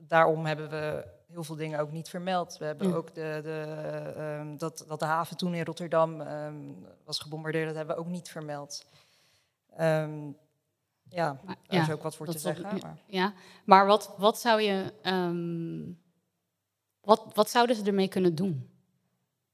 Daarom 0.00 0.46
hebben 0.46 0.70
we 0.70 1.04
heel 1.26 1.44
veel 1.44 1.56
dingen 1.56 1.80
ook 1.80 1.92
niet 1.92 2.08
vermeld. 2.08 2.58
We 2.58 2.64
hebben 2.64 2.94
ook 2.94 3.14
de, 3.14 3.40
de, 3.42 3.64
ehm, 4.16 4.56
dat, 4.56 4.84
dat 4.88 4.98
de 4.98 5.04
haven 5.04 5.36
toen 5.36 5.54
in 5.54 5.64
Rotterdam 5.64 6.22
was 7.04 7.18
gebombardeerd, 7.18 7.66
dat 7.66 7.76
hebben 7.76 7.94
we 7.94 8.00
ook 8.00 8.08
niet 8.08 8.28
vermeld. 8.28 8.86
ja, 9.76 11.40
daar 11.44 11.56
ja, 11.68 11.82
is 11.82 11.90
ook 11.90 12.02
wat 12.02 12.16
voor 12.16 12.26
te 12.26 12.38
zeggen. 12.38 12.78
maar. 12.80 12.98
Ja, 13.06 13.32
maar 13.64 13.86
wat, 13.86 14.14
wat 14.18 14.38
zou 14.38 14.60
je... 14.60 14.92
wat, 17.00 17.24
wat 17.34 17.50
zouden 17.50 17.76
ze 17.76 17.84
ermee 17.84 18.08
kunnen 18.08 18.34
doen? 18.34 18.72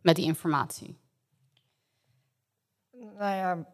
met 0.00 0.16
die 0.16 0.24
informatie? 0.24 0.98
Nou 2.90 3.34
ja, 3.34 3.66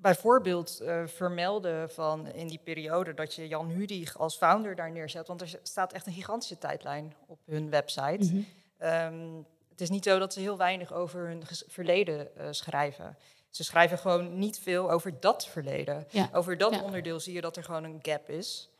bijvoorbeeld 0.00 0.78
uh, 0.82 1.06
vermelden 1.06 1.90
van 1.90 2.26
in 2.26 2.46
die 2.46 2.60
periode 2.64 3.14
dat 3.14 3.34
je 3.34 3.48
Jan 3.48 3.68
Hudig 3.68 4.18
als 4.18 4.36
founder 4.36 4.74
daar 4.74 4.90
neerzet. 4.90 5.26
Want 5.26 5.40
er 5.40 5.58
staat 5.62 5.92
echt 5.92 6.06
een 6.06 6.12
gigantische 6.12 6.58
tijdlijn 6.58 7.14
op 7.26 7.38
hun 7.46 7.70
website. 7.70 8.24
Mhm. 8.24 8.42
Ehm, 8.78 9.42
het 9.68 9.80
is 9.80 9.90
niet 9.90 10.04
zo 10.04 10.18
dat 10.18 10.32
ze 10.32 10.40
heel 10.40 10.56
weinig 10.56 10.92
over 10.92 11.26
hun 11.26 11.42
verleden 11.66 12.28
uh, 12.38 12.46
schrijven. 12.50 13.16
Ze 13.50 13.64
schrijven 13.64 13.98
gewoon 13.98 14.38
niet 14.38 14.58
veel 14.58 14.90
over 14.90 15.20
dat 15.20 15.46
verleden. 15.46 16.06
Over 16.32 16.58
dat 16.58 16.82
onderdeel 16.82 17.20
zie 17.20 17.34
je 17.34 17.40
dat 17.40 17.56
er 17.56 17.64
gewoon 17.64 17.84
een 17.84 17.98
gap 18.02 18.28
is. 18.28 18.70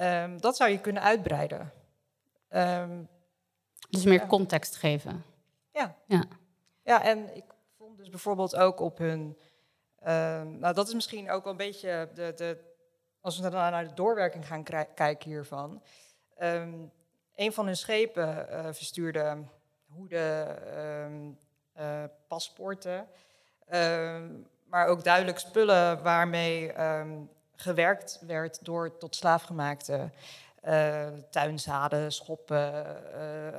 Um, 0.00 0.40
dat 0.40 0.56
zou 0.56 0.70
je 0.70 0.80
kunnen 0.80 1.02
uitbreiden. 1.02 1.72
Um, 2.50 3.08
dus 3.90 4.04
meer 4.04 4.26
context 4.26 4.76
geven. 4.76 5.24
Ja. 5.72 5.96
ja. 6.06 6.24
Ja, 6.82 7.04
en 7.04 7.36
ik 7.36 7.44
vond 7.76 7.96
dus 7.96 8.08
bijvoorbeeld 8.08 8.56
ook 8.56 8.80
op 8.80 8.98
hun. 8.98 9.38
Ehm, 10.00 10.58
nou, 10.58 10.74
dat 10.74 10.88
is 10.88 10.94
misschien 10.94 11.30
ook 11.30 11.42
wel 11.42 11.52
een 11.52 11.58
beetje 11.58 12.08
de. 12.14 12.32
de 12.36 12.66
als 13.20 13.36
we 13.36 13.42
dan 13.42 13.52
naar 13.52 13.88
de 13.88 13.94
doorwerking 13.94 14.46
gaan 14.46 14.62
kijken 14.94 15.30
hiervan. 15.30 15.82
Um, 16.42 16.92
een 17.34 17.52
van 17.52 17.66
hun 17.66 17.76
schepen 17.76 18.46
uh, 18.50 18.64
verstuurde 18.72 19.44
hoeden, 19.86 20.58
um, 20.78 21.38
paspoorten. 22.28 23.08
maar 24.64 24.86
ook 24.86 25.04
duidelijk 25.04 25.38
spullen 25.38 26.02
waarmee 26.02 26.72
gewerkt 27.54 28.18
werd 28.26 28.64
door 28.64 28.98
tot 28.98 29.16
slaafgemaakte 29.16 30.10
uh, 30.64 31.06
tuinzaden, 31.30 32.12
schoppen, 32.12 32.86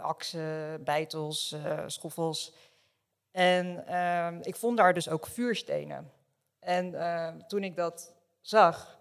aksen, 0.01 0.83
bijtels, 0.83 1.55
schoffels. 1.85 2.53
En 3.31 3.87
ehm, 3.87 4.39
ik 4.41 4.55
vond 4.55 4.77
daar 4.77 4.93
dus 4.93 5.09
ook 5.09 5.27
vuurstenen. 5.27 6.11
En 6.59 6.93
ehm, 6.95 7.39
toen 7.47 7.63
ik 7.63 7.75
dat 7.75 8.15
zag, 8.41 8.99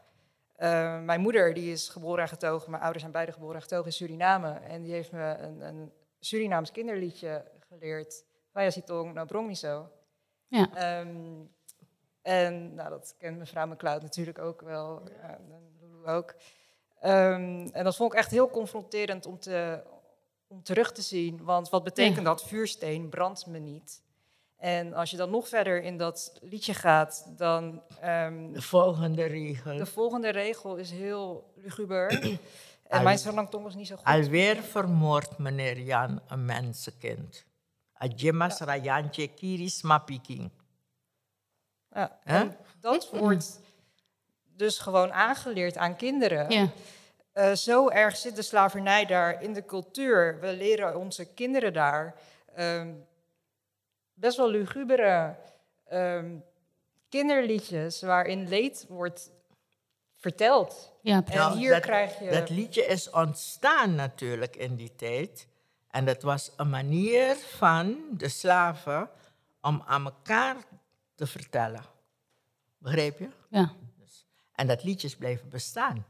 mijn 1.05 1.21
moeder 1.21 1.55
die 1.55 1.73
is 1.73 1.89
geboren 1.89 2.23
en 2.23 2.29
getogen, 2.29 2.71
mijn 2.71 2.83
ouders 2.83 3.03
zijn 3.03 3.15
beide 3.15 3.33
geboren 3.33 3.55
en 3.55 3.63
getogen 3.63 3.87
in 3.87 3.93
Suriname. 3.93 4.53
En 4.53 4.83
die 4.83 4.93
heeft 4.93 5.13
me 5.13 5.37
een, 5.39 5.61
een 5.61 5.93
Surinaams 6.21 6.71
kinderliedje 6.71 7.45
geleerd. 7.69 8.25
Vaya 8.53 8.71
Sitong 8.71 9.15
no 9.15 9.25
Brongmiso. 9.25 9.91
Ja. 10.49 11.01
Um, 11.01 11.51
en 12.23 12.75
nou, 12.75 12.91
dat 12.91 13.15
kent 13.19 13.39
mevrouw 13.39 13.67
McCloud 13.67 14.03
natuurlijk 14.03 14.39
ook 14.39 14.61
wel, 14.61 15.03
ja, 15.09 15.39
en 15.39 15.77
Lulu 15.81 16.07
ook. 16.07 16.35
Um, 17.03 17.67
en 17.67 17.85
dat 17.85 17.97
vond 17.97 18.13
ik 18.13 18.19
echt 18.19 18.31
heel 18.31 18.51
confronterend 18.51 19.27
om, 19.27 19.39
te, 19.39 19.83
om 20.47 20.63
terug 20.63 20.93
te 20.93 21.03
zien. 21.03 21.45
Want 21.45 21.69
wat 21.69 21.85
betekent 21.85 22.25
dat? 22.25 22.45
Vuursteen 22.45 23.09
brandt 23.09 23.47
me 23.47 23.59
niet. 23.59 24.03
En 24.59 24.95
als 24.95 25.11
je 25.11 25.17
dan 25.17 25.31
nog 25.31 25.49
verder 25.49 25.83
in 25.83 25.97
dat 25.97 26.39
liedje 26.41 26.75
gaat, 26.75 27.27
dan... 27.37 27.83
Um, 28.05 28.53
de 28.53 28.63
volgende 28.63 29.25
regel. 29.25 29.77
De 29.77 29.87
volgende 29.87 30.29
regel 30.29 30.77
is 30.77 30.91
heel 30.91 31.53
luguber. 31.57 32.11
en 32.89 33.03
mijn 33.03 33.19
Sarangtong 33.19 33.65
was 33.65 33.75
niet 33.75 33.87
zo 33.87 33.97
goed. 33.97 34.05
Alweer 34.05 34.63
vermoord 34.63 35.39
meneer 35.39 35.81
Jan 35.81 36.21
een 36.29 36.45
mensenkind. 36.45 37.45
Adjemas 37.93 38.59
ja. 38.59 38.65
Rayantje 38.65 39.29
Kiris 39.29 39.83
Mapiking. 39.83 40.51
Ja, 41.91 42.57
dat 42.81 43.11
wordt 43.11 43.61
dus 44.57 44.79
gewoon 44.79 45.13
aangeleerd 45.13 45.77
aan 45.77 45.97
kinderen. 45.97 46.51
Ja. 46.51 46.69
Uh, 47.35 47.53
zo 47.53 47.89
erg 47.89 48.17
zit 48.17 48.37
de 48.37 48.43
slavernij 48.43 49.07
daar 49.07 49.43
in 49.43 49.53
de 49.53 49.65
cultuur. 49.65 50.41
We 50.41 50.53
leren 50.53 50.97
onze 50.97 51.25
kinderen 51.35 51.73
daar 51.73 52.15
um, 52.59 53.07
best 54.19 54.37
wel 54.37 54.51
lugubere 54.51 55.37
um, 55.93 56.45
kinderliedjes 57.09 58.03
waarin 58.03 58.49
leed 58.49 58.87
wordt 58.89 59.31
verteld. 60.17 60.93
Ja, 61.03 61.23
en 61.25 61.37
nou, 61.37 61.59
hier 61.59 61.73
dat, 61.73 61.83
krijg 61.83 62.19
je. 62.19 62.31
Dat 62.31 62.51
liedje 62.51 62.85
is 62.85 63.11
ontstaan 63.11 63.95
natuurlijk 63.95 64.57
in 64.57 64.77
die 64.77 64.95
tijd. 64.95 65.47
En 65.91 66.05
dat 66.05 66.23
was 66.23 66.53
een 66.57 66.71
manier 66.71 67.35
van 67.37 67.99
de 68.11 68.29
slaven 68.29 69.11
om 69.61 69.83
aan 69.87 70.05
elkaar 70.05 70.57
te 71.15 71.27
vertellen. 71.27 71.85
Begreep 72.79 73.19
je? 73.19 73.29
Ja. 73.51 73.73
En 74.53 74.67
dat 74.67 74.85
liedjes 74.85 75.17
bleven 75.17 75.49
bestaan. 75.49 76.07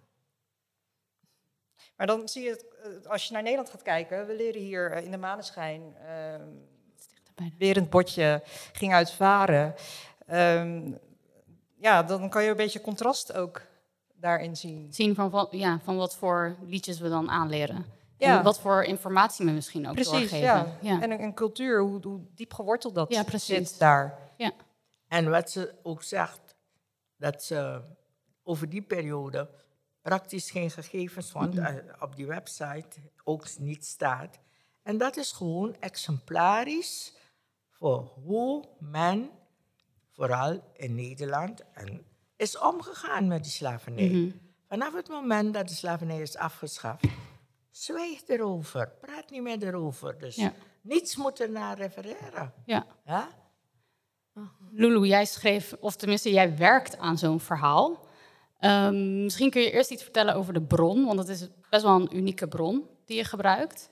Maar 1.97 2.07
dan 2.07 2.29
zie 2.29 2.43
je, 2.43 2.51
het, 2.51 2.67
eh, 2.83 3.11
als 3.11 3.25
je 3.25 3.33
naar 3.33 3.43
Nederland 3.43 3.71
gaat 3.71 3.83
kijken, 3.83 4.27
we 4.27 4.35
leren 4.35 4.61
hier 4.61 4.93
eh, 4.93 5.05
in 5.05 5.11
de 5.11 5.17
maneschijn. 5.17 5.97
Uh, 6.03 6.35
Berend 7.59 7.91
Botje 7.91 8.43
ging 8.73 8.93
uit 8.93 9.11
varen. 9.11 9.75
Ehm, 10.27 10.93
ja, 11.77 12.03
dan 12.03 12.29
kan 12.29 12.43
je 12.43 12.51
een 12.51 12.57
beetje 12.57 12.81
contrast 12.81 13.33
ook 13.33 13.63
daarin 14.15 14.57
zien. 14.57 14.93
Zien 14.93 15.15
van, 15.15 15.49
ja, 15.51 15.81
van 15.85 15.97
wat 15.97 16.17
voor 16.17 16.57
liedjes 16.67 16.99
we 16.99 17.09
dan 17.09 17.31
aanleren. 17.31 17.85
Ja. 18.17 18.39
En 18.39 18.43
wat 18.45 18.61
voor 18.61 18.85
informatie 18.85 19.47
we 19.47 19.53
misschien 19.53 19.87
ook 19.89 19.95
precies, 19.95 20.13
doorgeven. 20.13 20.39
Ja. 20.39 20.67
ja. 20.81 21.01
En 21.01 21.11
een, 21.11 21.35
cultuur, 21.35 21.81
hoe, 21.81 22.01
hoe, 22.03 22.21
diep 22.35 22.53
geworteld 22.53 22.95
dat 22.95 23.13
ja, 23.13 23.23
precies. 23.23 23.69
zit 23.69 23.79
daar. 23.79 24.19
Ja. 24.37 24.53
En 25.09 25.31
wat 25.31 25.51
ze 25.51 25.75
ook 25.83 26.03
zegt, 26.03 26.57
dat 27.17 27.43
ze 27.43 27.81
over 28.43 28.69
die 28.69 28.83
periode 28.83 29.51
praktisch 30.03 30.51
geen 30.51 30.71
gegevens 30.71 31.33
want 31.33 31.55
mm 31.55 31.67
op 32.01 32.17
die 32.17 32.27
website 32.27 33.01
ook 33.25 33.59
niet 33.59 33.85
staat. 33.85 34.39
En 34.83 34.99
dat 34.99 35.17
is 35.17 35.33
gewoon 35.33 35.77
exemplarisch 35.81 37.13
voor 37.79 38.13
hoe 38.25 38.65
men, 38.79 39.31
vooral 40.13 40.61
in 40.73 40.95
Nederland, 40.95 41.63
en 41.73 42.07
is 42.37 42.59
omgegaan 42.59 43.27
met 43.27 43.43
die 43.43 43.53
slavernij. 43.53 44.09
Mhm. 44.09 44.31
Vanaf 44.69 44.95
het 44.95 45.09
moment 45.09 45.55
dat 45.55 45.69
de 45.69 45.75
slavernij 45.75 46.21
is 46.21 46.37
afgeschaft, 46.37 47.05
zwijg 47.71 48.23
erover, 48.27 48.93
praat 49.01 49.31
niet 49.31 49.43
meer 49.43 49.63
erover. 49.63 50.19
Dus 50.19 50.41
niets 50.81 51.17
moet 51.17 51.41
er 51.41 51.51
naar 51.51 51.77
refereren. 51.77 52.53
Ja. 52.65 52.87
ja? 53.05 53.29
Lulu, 54.71 55.07
jij 55.07 55.25
schreef, 55.25 55.77
of 55.81 55.97
tenminste 55.97 56.31
jij 56.31 56.57
werkt 56.57 56.99
aan 56.99 57.19
zo'n 57.19 57.41
verhaal. 57.41 58.07
Um, 58.61 59.23
misschien 59.23 59.51
kun 59.51 59.63
je 59.63 59.71
eerst 59.71 59.91
iets 59.91 60.03
vertellen 60.03 60.35
over 60.35 60.53
de 60.53 60.63
bron, 60.63 61.05
want 61.05 61.19
het 61.19 61.29
is 61.29 61.49
best 61.71 61.83
wel 61.83 62.01
een 62.01 62.17
unieke 62.17 62.49
bron 62.49 62.89
die 63.05 63.17
je 63.17 63.25
gebruikt. 63.25 63.91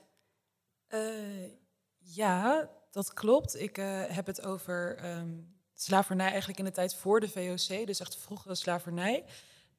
Uh, 0.89 1.49
ja, 1.97 2.69
dat 2.91 3.13
klopt. 3.13 3.59
Ik 3.59 3.77
uh, 3.77 4.03
heb 4.05 4.25
het 4.25 4.45
over 4.45 5.05
um, 5.17 5.55
slavernij 5.73 6.29
eigenlijk 6.29 6.59
in 6.59 6.65
de 6.65 6.71
tijd 6.71 6.95
voor 6.95 7.19
de 7.19 7.29
VOC, 7.29 7.87
dus 7.87 7.99
echt 7.99 8.17
vroegere 8.17 8.55
slavernij. 8.55 9.25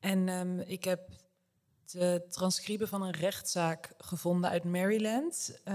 En 0.01 0.29
um, 0.29 0.61
ik 0.61 0.85
heb 0.85 1.09
de 1.85 2.25
transcriben 2.29 2.89
van 2.89 3.03
een 3.03 3.13
rechtszaak 3.15 3.93
gevonden 3.99 4.51
uit 4.51 4.65
Maryland. 4.65 5.59
Uh, 5.65 5.75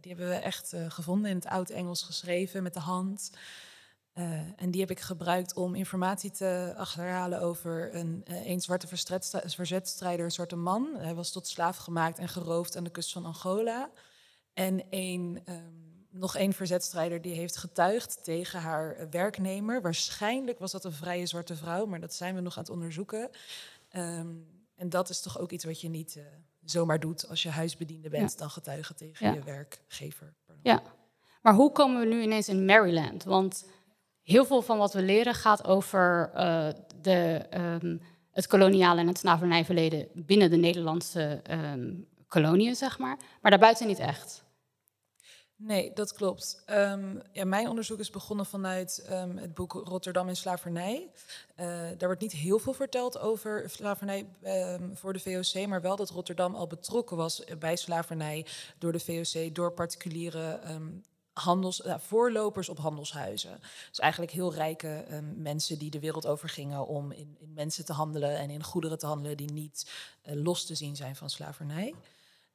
die 0.00 0.14
hebben 0.14 0.28
we 0.28 0.34
echt 0.34 0.72
gevonden 0.88 1.30
in 1.30 1.36
het 1.36 1.46
Oud-Engels 1.46 2.02
geschreven 2.02 2.62
met 2.62 2.74
de 2.74 2.80
hand. 2.80 3.30
En 4.56 4.70
die 4.70 4.80
heb 4.80 4.90
ik 4.90 5.00
gebruikt 5.00 5.54
om 5.54 5.74
informatie 5.74 6.30
te 6.30 6.74
achterhalen 6.76 7.40
over 7.40 7.94
een, 7.94 8.22
een 8.24 8.60
zwarte 8.60 8.86
verzetstrijder, 9.46 10.24
een 10.24 10.30
zwarte 10.30 10.56
man. 10.56 10.88
Hij 10.96 11.14
was 11.14 11.32
tot 11.32 11.46
slaaf 11.46 11.76
gemaakt 11.76 12.18
en 12.18 12.28
geroofd 12.28 12.76
aan 12.76 12.84
de 12.84 12.90
kust 12.90 13.12
van 13.12 13.24
Angola. 13.24 13.90
En 14.52 14.82
een, 14.90 15.42
um, 15.48 15.93
nog 16.14 16.36
één 16.36 16.52
verzetstrijder 16.52 17.20
die 17.22 17.34
heeft 17.34 17.56
getuigd 17.56 18.24
tegen 18.24 18.60
haar 18.60 19.06
werknemer. 19.10 19.82
Waarschijnlijk 19.82 20.58
was 20.58 20.72
dat 20.72 20.84
een 20.84 20.92
vrije 20.92 21.26
zwarte 21.26 21.56
vrouw, 21.56 21.86
maar 21.86 22.00
dat 22.00 22.14
zijn 22.14 22.34
we 22.34 22.40
nog 22.40 22.56
aan 22.56 22.62
het 22.62 22.72
onderzoeken. 22.72 23.30
Um, 23.96 24.46
en 24.76 24.88
dat 24.88 25.08
is 25.08 25.20
toch 25.20 25.38
ook 25.38 25.50
iets 25.50 25.64
wat 25.64 25.80
je 25.80 25.88
niet 25.88 26.14
uh, 26.16 26.24
zomaar 26.64 27.00
doet 27.00 27.28
als 27.28 27.42
je 27.42 27.48
huisbediende 27.48 28.08
bent, 28.08 28.32
ja. 28.32 28.38
dan 28.38 28.50
getuigen 28.50 28.96
tegen 28.96 29.26
ja. 29.26 29.32
je 29.32 29.42
werkgever. 29.42 30.34
Pardon. 30.46 30.72
Ja, 30.72 30.82
maar 31.42 31.54
hoe 31.54 31.72
komen 31.72 32.00
we 32.00 32.06
nu 32.06 32.22
ineens 32.22 32.48
in 32.48 32.64
Maryland? 32.64 33.24
Want 33.24 33.66
heel 34.22 34.44
veel 34.44 34.62
van 34.62 34.78
wat 34.78 34.92
we 34.92 35.02
leren 35.02 35.34
gaat 35.34 35.64
over 35.64 36.30
uh, 36.34 36.68
de, 37.00 37.46
um, 37.82 38.00
het 38.30 38.46
koloniale 38.46 39.00
en 39.00 39.06
het 39.06 39.18
slavernijverleden 39.18 40.08
binnen 40.12 40.50
de 40.50 40.56
Nederlandse 40.56 41.42
um, 41.50 42.06
koloniën, 42.28 42.74
zeg 42.74 42.98
maar. 42.98 43.18
Maar 43.40 43.50
daarbuiten 43.50 43.86
niet 43.86 43.98
echt. 43.98 44.43
Nee, 45.56 45.92
dat 45.92 46.12
klopt. 46.12 46.62
Ehm, 46.66 47.18
ja, 47.32 47.44
mijn 47.44 47.68
onderzoek 47.68 47.98
is 47.98 48.10
begonnen 48.10 48.46
vanuit 48.46 49.04
ehm, 49.08 49.36
het 49.36 49.54
boek 49.54 49.72
Rotterdam 49.72 50.28
en 50.28 50.36
slavernij. 50.36 51.10
Uh, 51.60 51.66
daar 51.66 51.96
wordt 51.98 52.20
niet 52.20 52.32
heel 52.32 52.58
veel 52.58 52.72
verteld 52.72 53.18
over 53.18 53.70
slavernij 53.70 54.26
ehm, 54.42 54.94
voor 54.94 55.12
de 55.12 55.20
VOC, 55.20 55.66
maar 55.66 55.80
wel 55.80 55.96
dat 55.96 56.10
Rotterdam 56.10 56.54
al 56.54 56.66
betrokken 56.66 57.16
was 57.16 57.44
bij 57.58 57.76
slavernij 57.76 58.46
door 58.78 58.92
de 58.92 59.00
VOC, 59.00 59.54
door 59.54 59.72
particuliere 59.72 60.60
handels, 61.32 61.82
voorlopers 61.96 62.68
op 62.68 62.78
handelshuizen. 62.78 63.60
Dus 63.88 63.98
eigenlijk 63.98 64.32
heel 64.32 64.54
rijke 64.54 65.04
mensen 65.36 65.78
die 65.78 65.90
de 65.90 66.00
wereld 66.00 66.26
over 66.26 66.48
gingen 66.48 66.86
om 66.86 67.12
in, 67.12 67.36
in, 67.38 67.52
mensen 67.52 67.84
te 67.84 67.92
handelen 67.92 68.38
en 68.38 68.50
in 68.50 68.62
goederen 68.62 68.98
te 68.98 69.06
handelen 69.06 69.36
die 69.36 69.52
niet 69.52 69.90
uh, 70.26 70.42
los 70.42 70.66
te 70.66 70.74
zien 70.74 70.96
zijn 70.96 71.16
van 71.16 71.30
slavernij. 71.30 71.94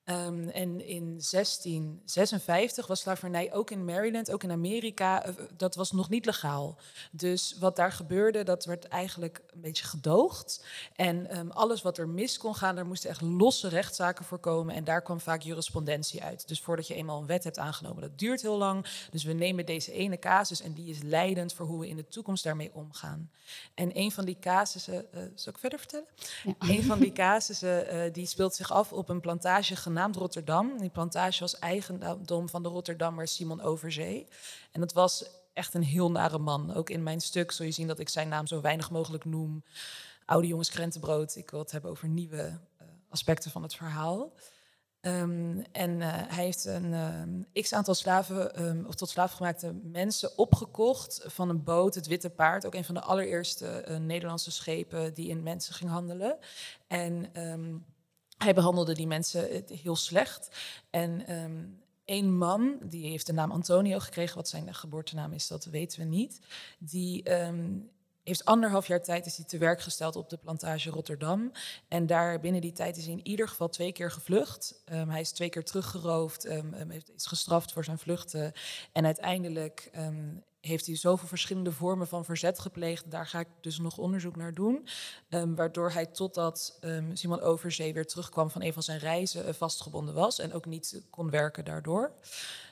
Um, 0.10 0.50
en 0.50 0.86
in 0.86 1.04
1656 1.04 2.88
was 2.88 3.00
slavernij 3.00 3.54
ook 3.54 3.72
in 3.72 3.86
Maryland, 3.86 4.32
ook 4.32 4.44
in 4.44 4.52
Amerika, 4.52 5.28
uh, 5.28 5.34
dat 5.58 5.76
was 5.76 5.92
nog 5.92 6.10
niet 6.10 6.26
legaal. 6.26 6.78
Dus 7.12 7.56
wat 7.60 7.76
daar 7.76 7.92
gebeurde, 7.92 8.44
dat 8.44 8.66
werd 8.66 8.88
eigenlijk 8.88 9.42
een 9.54 9.62
beetje 9.62 9.86
gedoogd. 9.86 10.66
En 10.96 11.38
um, 11.38 11.52
alles 11.52 11.82
wat 11.82 11.98
er 11.98 12.08
mis 12.08 12.38
kon 12.38 12.56
gaan, 12.56 12.76
daar 12.76 12.86
moesten 12.86 13.10
echt 13.10 13.22
losse 13.22 13.68
rechtszaken 13.68 14.26
voor 14.26 14.40
komen. 14.40 14.76
En 14.76 14.84
daar 14.84 15.02
kwam 15.02 15.20
vaak 15.20 15.42
jurisprudentie 15.42 16.24
uit. 16.24 16.48
Dus 16.48 16.62
voordat 16.62 16.88
je 16.88 16.94
eenmaal 16.94 17.20
een 17.20 17.26
wet 17.26 17.44
hebt 17.44 17.60
aangenomen, 17.60 18.02
dat 18.02 18.20
duurt 18.20 18.42
heel 18.42 18.58
lang. 18.58 18.86
Dus 19.12 19.24
we 19.24 19.34
nemen 19.34 19.66
deze 19.66 19.92
ene 19.92 20.20
casus 20.20 20.62
en 20.62 20.74
die 20.74 20.90
is 20.90 21.02
leidend 21.02 21.54
voor 21.54 21.66
hoe 21.66 21.80
we 21.80 21.88
in 21.88 21.96
de 21.96 22.08
toekomst 22.08 22.44
daarmee 22.44 22.72
omgaan. 22.74 23.32
En 23.74 23.98
een 23.98 24.12
van 24.12 24.26
die 24.26 24.38
casussen, 24.40 25.06
uh, 25.16 25.22
zal 25.36 25.54
ik 25.54 25.60
verder 25.60 25.80
vertellen? 25.80 26.08
Ja. 26.44 26.54
Een 26.60 26.84
van 26.84 27.00
die 27.00 27.12
casussen 27.12 27.96
uh, 27.96 28.14
die 28.14 28.26
speelt 28.26 28.56
zich 28.56 28.72
af 28.72 28.94
op 28.94 29.10
een 29.10 29.20
plantage 29.20 29.76
genaamd 29.76 29.98
Rotterdam. 30.08 30.78
Die 30.78 30.90
plantage 30.90 31.40
was 31.40 31.60
eigendom 31.60 32.50
van 32.50 32.64
de 32.64 32.70
Rotterdammer 32.70 33.28
Simon 33.28 33.62
Overzee. 33.62 34.28
En 34.72 34.80
dat 34.80 34.94
was 34.94 35.26
echt 35.54 35.74
een 35.74 35.84
heel 35.84 36.12
nare 36.12 36.38
man. 36.38 36.74
Ook 36.74 36.90
in 36.90 37.04
mijn 37.04 37.22
stuk 37.22 37.52
zul 37.52 37.66
je 37.66 37.72
zien 37.72 37.88
dat 37.88 38.00
ik 38.00 38.10
zijn 38.10 38.28
naam 38.28 38.48
zo 38.48 38.62
weinig 38.62 38.92
mogelijk 38.92 39.26
noem. 39.26 39.64
Oude 40.26 40.48
jongens 40.48 40.70
krentenbrood. 40.70 41.36
Ik 41.36 41.50
wil 41.50 41.60
het 41.60 41.72
hebben 41.72 41.92
over 41.92 42.08
nieuwe 42.08 42.38
uh, 42.82 42.88
aspecten 43.10 43.52
van 43.52 43.64
het 43.64 43.76
verhaal. 43.76 44.34
Um, 45.02 45.64
en 45.72 46.00
uh, 46.00 46.08
hij 46.12 46.44
heeft 46.44 46.66
een 46.66 46.94
uh, 47.54 47.62
x 47.64 47.74
aantal 47.74 47.94
slaven, 47.94 48.66
um, 48.66 48.86
of 48.86 48.96
tot 48.96 49.10
slaafgemaakte 49.10 49.74
mensen 49.84 50.38
opgekocht 50.38 51.22
van 51.26 51.50
een 51.50 51.64
boot, 51.64 51.96
het 51.96 52.08
Witte 52.08 52.30
Paard. 52.30 52.66
Ook 52.66 52.76
een 52.76 52.86
van 52.86 52.96
de 52.96 53.02
allereerste 53.02 53.98
Nederlandse 54.02 54.52
schepen 54.52 55.14
die 55.14 55.30
in 55.30 55.44
mensen 55.44 55.74
ging 55.74 55.90
handelen. 55.90 56.38
En 56.88 57.42
um, 57.48 57.86
hij 58.44 58.54
behandelde 58.54 58.94
die 58.94 59.08
mensen 59.08 59.64
heel 59.68 59.96
slecht. 59.96 60.50
En 60.90 61.34
um, 61.34 61.82
één 62.06 62.38
man, 62.38 62.78
die 62.84 63.10
heeft 63.10 63.26
de 63.26 63.34
naam 63.34 63.52
Antonio 63.52 64.00
gekregen, 64.00 64.36
wat 64.36 64.50
zijn 64.50 64.74
geboortenaam 64.76 65.34
is, 65.34 65.48
dat 65.48 65.66
weten 65.66 66.00
we 66.00 66.06
niet. 66.06 66.40
Die 66.80 67.42
um, 67.42 67.90
heeft 68.24 68.46
anderhalf 68.46 68.88
jaar 68.88 69.04
tijd 69.04 69.26
is 69.26 69.38
hij 69.38 69.46
te 69.46 69.58
werk 69.58 69.82
gesteld 69.82 70.16
op 70.16 70.30
de 70.30 70.38
plantage 70.38 70.90
Rotterdam. 70.90 71.52
En 71.88 72.06
daar 72.06 72.40
binnen 72.40 72.62
die 72.62 72.72
tijd 72.72 72.98
is 72.98 73.04
hij 73.04 73.14
in 73.14 73.28
ieder 73.28 73.48
geval 73.48 73.70
twee 73.70 73.92
keer 73.92 74.12
gevlucht. 74.12 74.84
Um, 74.92 75.10
hij 75.10 75.22
is 75.22 75.32
twee 75.32 75.50
keer 75.50 75.64
teruggeroofd, 75.64 76.46
um, 76.46 76.92
is 76.92 77.26
gestraft 77.26 77.72
voor 77.72 77.84
zijn 77.84 78.00
vluchten. 78.00 78.54
En 78.92 79.06
uiteindelijk 79.06 79.92
heeft 80.62 80.86
hij 80.86 80.96
zoveel 80.96 81.28
verschillende 81.28 81.72
vormen 81.72 82.08
van 82.08 82.26
verzet 82.26 82.60
gepleegd. 82.60 83.12
Daar 83.12 83.28
ga 83.28 83.40
ik 83.40 83.48
dus 83.62 83.80
nog 83.80 83.98
onderzoek 83.98 84.36
naar 84.36 84.54
doen. 84.54 84.88
Um, 85.30 85.56
waardoor 85.56 85.92
hij 85.92 86.06
totdat 86.06 86.78
um, 86.82 87.16
Simon 87.16 87.42
Overzee 87.42 87.94
weer 87.94 88.06
terugkwam 88.08 88.50
van 88.50 88.64
een 88.64 88.74
van 88.74 88.84
zijn 88.84 89.00
reizen 89.00 89.48
uh, 89.48 89.54
vastgebonden 89.54 90.14
was. 90.14 90.40
En 90.40 90.54
ook 90.54 90.66
niet 90.66 91.02
kon 91.10 91.30
werken 91.30 91.66
daardoor. 91.66 92.14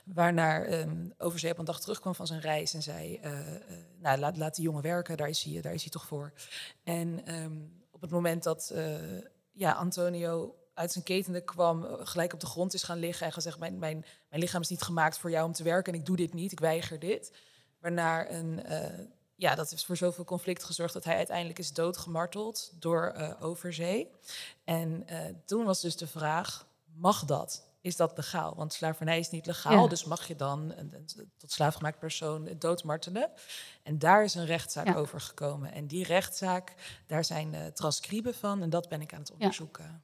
Waarna 0.06 0.66
um, 0.80 1.14
Overzee 1.18 1.52
op 1.52 1.58
een 1.58 1.66
dag 1.66 1.80
terugkwam 1.80 2.16
van 2.16 2.28
zijn 2.28 2.42
reis 2.42 2.74
en 2.74 2.82
zei... 2.82 3.20
Uh, 3.24 3.32
uh, 3.32 3.58
nou, 4.00 4.20
laat, 4.20 4.38
laat 4.38 4.56
die 4.56 4.64
jongen 4.64 4.82
werken, 4.82 5.18
daar 5.18 5.30
is 5.30 5.44
hij, 5.44 5.62
daar 5.62 5.74
is 5.74 5.82
hij 5.82 5.92
toch 5.92 6.06
voor. 6.06 6.34
En 6.84 7.24
op 7.92 8.02
het 8.02 8.12
moment 8.12 8.44
dat 8.44 8.74
ja, 9.52 9.72
Antonio 9.72 10.56
uit 10.74 10.92
zijn 10.92 11.04
ketenen 11.04 11.46
kwam, 11.46 11.86
gelijk 12.00 12.34
op 12.34 12.40
de 12.40 12.46
grond 12.46 12.74
is 12.74 12.84
gaan 12.84 13.00
liggen 13.00 13.26
en 13.26 13.34
gezegd: 13.34 13.60
mijn, 13.60 13.80
mijn, 13.80 14.06
mijn 14.30 14.42
lichaam 14.42 14.62
is 14.62 14.70
niet 14.70 14.82
gemaakt 14.82 15.18
voor 15.18 15.30
jou 15.30 15.46
om 15.46 15.54
te 15.54 15.64
werken 15.64 15.94
en 15.94 16.00
ik 16.00 16.06
doe 16.06 16.16
dit 16.16 16.34
niet, 16.34 16.52
ik 16.52 16.60
weiger 16.60 17.00
dit. 17.00 17.32
Waarna 17.80 18.30
een, 18.30 18.62
uh, 18.72 19.06
ja, 19.36 19.56
dat 19.56 19.70
heeft 19.70 19.86
voor 19.86 19.98
zoveel 19.98 20.24
conflict 20.24 20.64
gezorgd 20.64 20.94
dat 20.94 21.04
hij 21.04 21.16
uiteindelijk 21.16 21.60
is 21.60 21.74
doodgemarteld 21.74 22.72
door 22.80 23.14
uh, 23.18 23.34
Overzee. 23.40 24.12
En 24.64 25.06
uh, 25.10 25.20
toen 25.46 25.66
was 25.66 25.82
dus 25.82 25.98
de 25.98 26.08
vraag, 26.08 26.68
mag 26.94 27.26
dat? 27.26 27.66
Is 27.82 27.96
dat 27.96 28.18
legaal? 28.18 28.56
Want 28.56 28.74
slavernij 28.74 29.20
is 29.20 29.30
niet 29.30 29.46
legaal, 29.46 29.84
ja. 29.84 29.88
dus 29.88 30.04
mag 30.04 30.28
je 30.28 30.36
dan 30.36 30.74
een, 30.76 30.94
een, 30.94 31.32
tot 31.38 31.52
slaafgemaakt 31.52 32.00
persoon 32.00 32.50
doodmartelen? 32.58 33.32
En 33.84 34.00
daar 34.00 34.24
is 34.24 34.36
een 34.36 34.46
rechtszaak 34.46 34.88
ja. 34.88 34.96
over 34.96 35.22
gekomen. 35.22 35.72
En 35.72 35.88
die 35.88 36.04
rechtszaak, 36.04 36.74
daar 37.08 37.26
zijn 37.26 37.74
transcriben 37.74 38.36
van 38.36 38.62
en 38.62 38.70
dat 38.70 38.90
ben 38.90 39.02
ik 39.02 39.14
aan 39.14 39.20
het 39.20 39.32
onderzoeken. 39.32 39.84
Ja. 39.84 40.02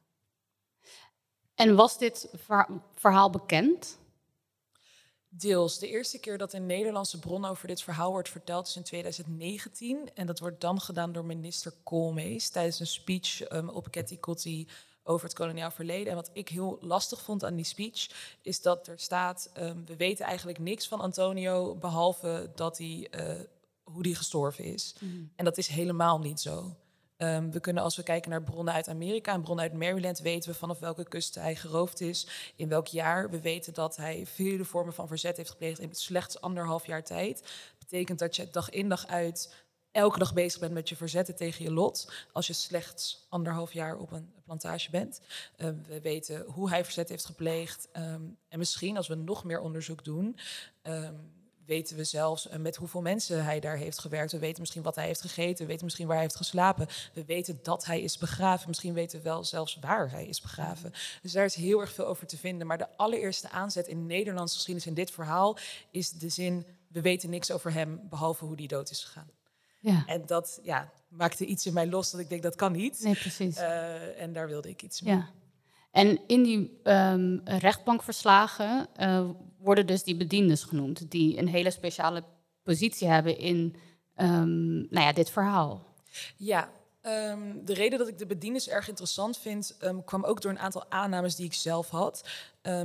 En 1.55 1.75
was 1.75 1.97
dit 1.97 2.29
verhaal 2.95 3.29
bekend? 3.29 3.97
Deels. 5.37 5.79
De 5.79 5.87
eerste 5.87 6.19
keer 6.19 6.37
dat 6.37 6.53
een 6.53 6.65
Nederlandse 6.65 7.19
bron 7.19 7.45
over 7.45 7.67
dit 7.67 7.81
verhaal 7.81 8.11
wordt 8.11 8.29
verteld 8.29 8.67
is 8.67 8.75
in 8.75 8.83
2019. 8.83 10.09
En 10.13 10.27
dat 10.27 10.39
wordt 10.39 10.61
dan 10.61 10.81
gedaan 10.81 11.11
door 11.11 11.25
minister 11.25 11.73
Koolmees 11.83 12.49
tijdens 12.49 12.79
een 12.79 12.87
speech 12.87 13.51
um, 13.51 13.69
op 13.69 13.91
Ketty 13.91 14.17
Kotti 14.17 14.67
over 15.03 15.27
het 15.27 15.35
koloniaal 15.35 15.71
verleden. 15.71 16.07
En 16.07 16.15
wat 16.15 16.29
ik 16.33 16.49
heel 16.49 16.77
lastig 16.81 17.21
vond 17.21 17.43
aan 17.43 17.55
die 17.55 17.65
speech, 17.65 18.09
is 18.41 18.61
dat 18.61 18.87
er 18.87 18.99
staat: 18.99 19.51
um, 19.57 19.85
we 19.85 19.95
weten 19.95 20.25
eigenlijk 20.25 20.59
niks 20.59 20.87
van 20.87 20.99
Antonio, 20.99 21.75
behalve 21.75 22.51
dat 22.55 22.77
hij, 22.77 23.07
uh, 23.11 23.39
hoe 23.83 24.01
hij 24.01 24.13
gestorven 24.13 24.63
is. 24.63 24.95
Mm. 24.99 25.31
En 25.35 25.45
dat 25.45 25.57
is 25.57 25.67
helemaal 25.67 26.19
niet 26.19 26.39
zo. 26.39 26.75
Um, 27.23 27.51
we 27.51 27.59
kunnen 27.59 27.83
als 27.83 27.95
we 27.95 28.03
kijken 28.03 28.29
naar 28.29 28.43
bronnen 28.43 28.73
uit 28.73 28.87
Amerika 28.87 29.33
en 29.33 29.41
bronnen 29.41 29.63
uit 29.63 29.73
Maryland, 29.73 30.19
weten 30.19 30.49
we 30.49 30.55
vanaf 30.57 30.79
welke 30.79 31.03
kust 31.03 31.35
hij 31.35 31.55
geroofd 31.55 32.01
is, 32.01 32.27
in 32.55 32.67
welk 32.67 32.87
jaar. 32.87 33.29
We 33.29 33.41
weten 33.41 33.73
dat 33.73 33.95
hij 33.95 34.25
vele 34.25 34.65
vormen 34.65 34.93
van 34.93 35.07
verzet 35.07 35.37
heeft 35.37 35.49
gepleegd 35.49 35.79
in 35.79 35.93
slechts 35.95 36.41
anderhalf 36.41 36.85
jaar 36.85 37.03
tijd. 37.03 37.43
Betekent 37.79 38.19
dat 38.19 38.35
je 38.35 38.47
dag 38.51 38.69
in 38.69 38.89
dag 38.89 39.07
uit 39.07 39.53
elke 39.91 40.19
dag 40.19 40.33
bezig 40.33 40.59
bent 40.59 40.73
met 40.73 40.89
je 40.89 40.95
verzetten 40.95 41.35
tegen 41.35 41.63
je 41.63 41.71
lot, 41.71 42.11
als 42.31 42.47
je 42.47 42.53
slechts 42.53 43.25
anderhalf 43.29 43.73
jaar 43.73 43.97
op 43.97 44.11
een 44.11 44.33
plantage 44.43 44.89
bent. 44.89 45.21
Um, 45.57 45.83
we 45.87 46.01
weten 46.01 46.45
hoe 46.47 46.69
hij 46.69 46.83
verzet 46.83 47.09
heeft 47.09 47.25
gepleegd. 47.25 47.87
Um, 47.97 48.37
en 48.47 48.59
misschien 48.59 48.97
als 48.97 49.07
we 49.07 49.15
nog 49.15 49.43
meer 49.43 49.59
onderzoek 49.59 50.03
doen 50.03 50.37
weten 51.65 51.95
we 51.95 52.03
zelfs 52.03 52.47
uh, 52.47 52.55
met 52.55 52.75
hoeveel 52.75 53.01
mensen 53.01 53.43
hij 53.43 53.59
daar 53.59 53.77
heeft 53.77 53.99
gewerkt. 53.99 54.31
We 54.31 54.39
weten 54.39 54.59
misschien 54.59 54.83
wat 54.83 54.95
hij 54.95 55.05
heeft 55.05 55.21
gegeten. 55.21 55.61
We 55.61 55.71
weten 55.71 55.85
misschien 55.85 56.05
waar 56.05 56.15
hij 56.15 56.25
heeft 56.25 56.37
geslapen. 56.37 56.87
We 57.13 57.25
weten 57.25 57.59
dat 57.63 57.85
hij 57.85 58.01
is 58.01 58.17
begraven. 58.17 58.67
Misschien 58.67 58.93
weten 58.93 59.17
we 59.17 59.23
wel 59.23 59.43
zelfs 59.43 59.77
waar 59.81 60.11
hij 60.11 60.25
is 60.25 60.41
begraven. 60.41 60.93
Dus 61.21 61.31
daar 61.31 61.45
is 61.45 61.55
heel 61.55 61.79
erg 61.79 61.91
veel 61.91 62.05
over 62.05 62.27
te 62.27 62.37
vinden. 62.37 62.67
Maar 62.67 62.77
de 62.77 62.97
allereerste 62.97 63.49
aanzet 63.49 63.87
in 63.87 64.05
Nederlandse 64.05 64.55
geschiedenis 64.55 64.89
in 64.89 64.93
dit 64.93 65.11
verhaal 65.11 65.57
is 65.91 66.09
de 66.09 66.29
zin: 66.29 66.65
we 66.87 67.01
weten 67.01 67.29
niks 67.29 67.51
over 67.51 67.73
hem 67.73 68.01
behalve 68.09 68.45
hoe 68.45 68.55
hij 68.55 68.67
dood 68.67 68.89
is 68.91 69.03
gegaan. 69.03 69.29
Ja. 69.79 70.03
En 70.07 70.25
dat 70.25 70.59
ja, 70.63 70.91
maakte 71.07 71.45
iets 71.45 71.65
in 71.65 71.73
mij 71.73 71.87
los 71.87 72.11
dat 72.11 72.19
ik 72.19 72.29
denk 72.29 72.43
dat 72.43 72.55
kan 72.55 72.71
niet. 72.71 72.99
Nee, 73.03 73.15
precies. 73.15 73.57
Uh, 73.57 74.21
en 74.21 74.33
daar 74.33 74.47
wilde 74.47 74.69
ik 74.69 74.81
iets 74.81 75.01
mee. 75.01 75.15
Ja. 75.15 75.29
En 75.93 76.19
in 76.27 76.43
die 76.43 76.79
um, 76.83 77.41
rechtbankverslagen 77.43 78.87
uh, 78.99 79.29
worden 79.59 79.87
dus 79.87 80.03
die 80.03 80.15
bediendes 80.15 80.63
genoemd, 80.63 81.11
die 81.11 81.37
een 81.37 81.47
hele 81.47 81.71
speciale 81.71 82.23
positie 82.63 83.07
hebben 83.07 83.37
in 83.37 83.75
um, 84.15 84.75
nou 84.75 85.05
ja, 85.05 85.13
dit 85.13 85.29
verhaal. 85.29 85.85
Ja, 86.37 86.69
um, 87.01 87.65
de 87.65 87.73
reden 87.73 87.99
dat 87.99 88.07
ik 88.07 88.17
de 88.17 88.25
bediendes 88.25 88.69
erg 88.69 88.87
interessant 88.87 89.37
vind, 89.37 89.77
kwam 90.05 90.23
ook 90.23 90.41
door 90.41 90.51
een 90.51 90.59
aantal 90.59 90.85
aannames 90.89 91.35
die 91.35 91.45
ik 91.45 91.53
zelf 91.53 91.89
had. 91.89 92.29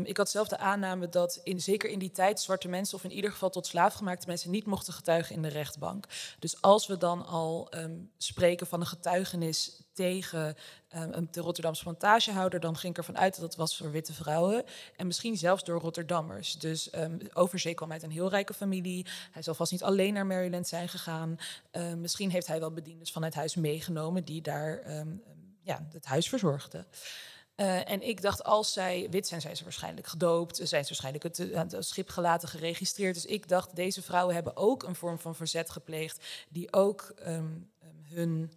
Ik 0.02 0.16
had 0.16 0.30
zelf 0.30 0.48
de 0.48 0.58
aanname 0.58 1.08
dat 1.08 1.40
in, 1.42 1.60
zeker 1.60 1.90
in 1.90 1.98
die 1.98 2.10
tijd 2.10 2.40
zwarte 2.40 2.68
mensen, 2.68 2.96
of 2.96 3.04
in 3.04 3.12
ieder 3.12 3.30
geval 3.30 3.50
tot 3.50 3.66
slaafgemaakte 3.66 4.26
mensen, 4.26 4.50
niet 4.50 4.66
mochten 4.66 4.92
getuigen 4.92 5.34
in 5.34 5.42
de 5.42 5.48
rechtbank. 5.48 6.06
Dus 6.38 6.60
als 6.60 6.86
we 6.86 6.96
dan 6.96 7.26
al 7.26 7.70
spreken 8.16 8.66
van 8.66 8.80
een 8.80 8.86
getuigenis 8.86 9.82
tegen 9.92 10.56
um, 10.96 11.28
de 11.30 11.40
Rotterdamse 11.40 11.82
plantagehouder, 11.82 12.60
dan 12.60 12.76
ging 12.76 12.92
ik 12.92 12.98
ervan 12.98 13.18
uit 13.18 13.34
dat 13.34 13.44
het 13.44 13.56
was 13.56 13.76
voor 13.76 13.90
witte 13.90 14.12
vrouwen. 14.12 14.64
En 14.96 15.06
misschien 15.06 15.36
zelfs 15.36 15.64
door 15.64 15.80
Rotterdammers. 15.80 16.52
Dus 16.58 16.94
um, 16.94 17.18
Overzee 17.32 17.74
kwam 17.74 17.92
uit 17.92 18.02
een 18.02 18.10
heel 18.10 18.28
rijke 18.28 18.54
familie. 18.54 19.06
Hij 19.30 19.42
zal 19.42 19.54
vast 19.54 19.72
niet 19.72 19.82
alleen 19.82 20.12
naar 20.12 20.26
Maryland 20.26 20.68
zijn 20.68 20.88
gegaan. 20.88 21.38
Misschien 21.96 22.30
heeft 22.30 22.46
hij 22.46 22.60
wel 22.60 22.72
bediendes 22.72 23.12
van 23.12 23.22
het 23.22 23.34
huis 23.34 23.54
meegenomen 23.54 24.24
die 24.24 24.42
daar 24.42 24.82
ja, 25.62 25.86
het 25.92 26.04
huis 26.04 26.28
verzorgden. 26.28 26.86
Uh, 27.60 27.90
en 27.90 28.02
ik 28.02 28.22
dacht, 28.22 28.44
als 28.44 28.72
zij 28.72 29.06
wit 29.10 29.26
zijn, 29.26 29.40
zijn 29.40 29.56
ze 29.56 29.64
waarschijnlijk 29.64 30.06
gedoopt, 30.06 30.56
zijn 30.56 30.84
ze 30.84 30.88
waarschijnlijk 30.88 31.24
het, 31.24 31.36
het, 31.72 31.86
schip 31.86 32.08
gelaten, 32.08 32.48
geregistreerd. 32.48 33.14
Dus 33.14 33.26
ik 33.26 33.48
dacht, 33.48 33.76
deze 33.76 34.02
vrouwen 34.02 34.34
hebben 34.34 34.56
ook 34.56 34.82
een 34.82 34.94
vorm 34.94 35.18
van 35.18 35.34
verzet 35.34 35.70
gepleegd, 35.70 36.26
die 36.48 36.72
ook 36.72 37.14
um, 37.26 37.70
hun 38.02 38.52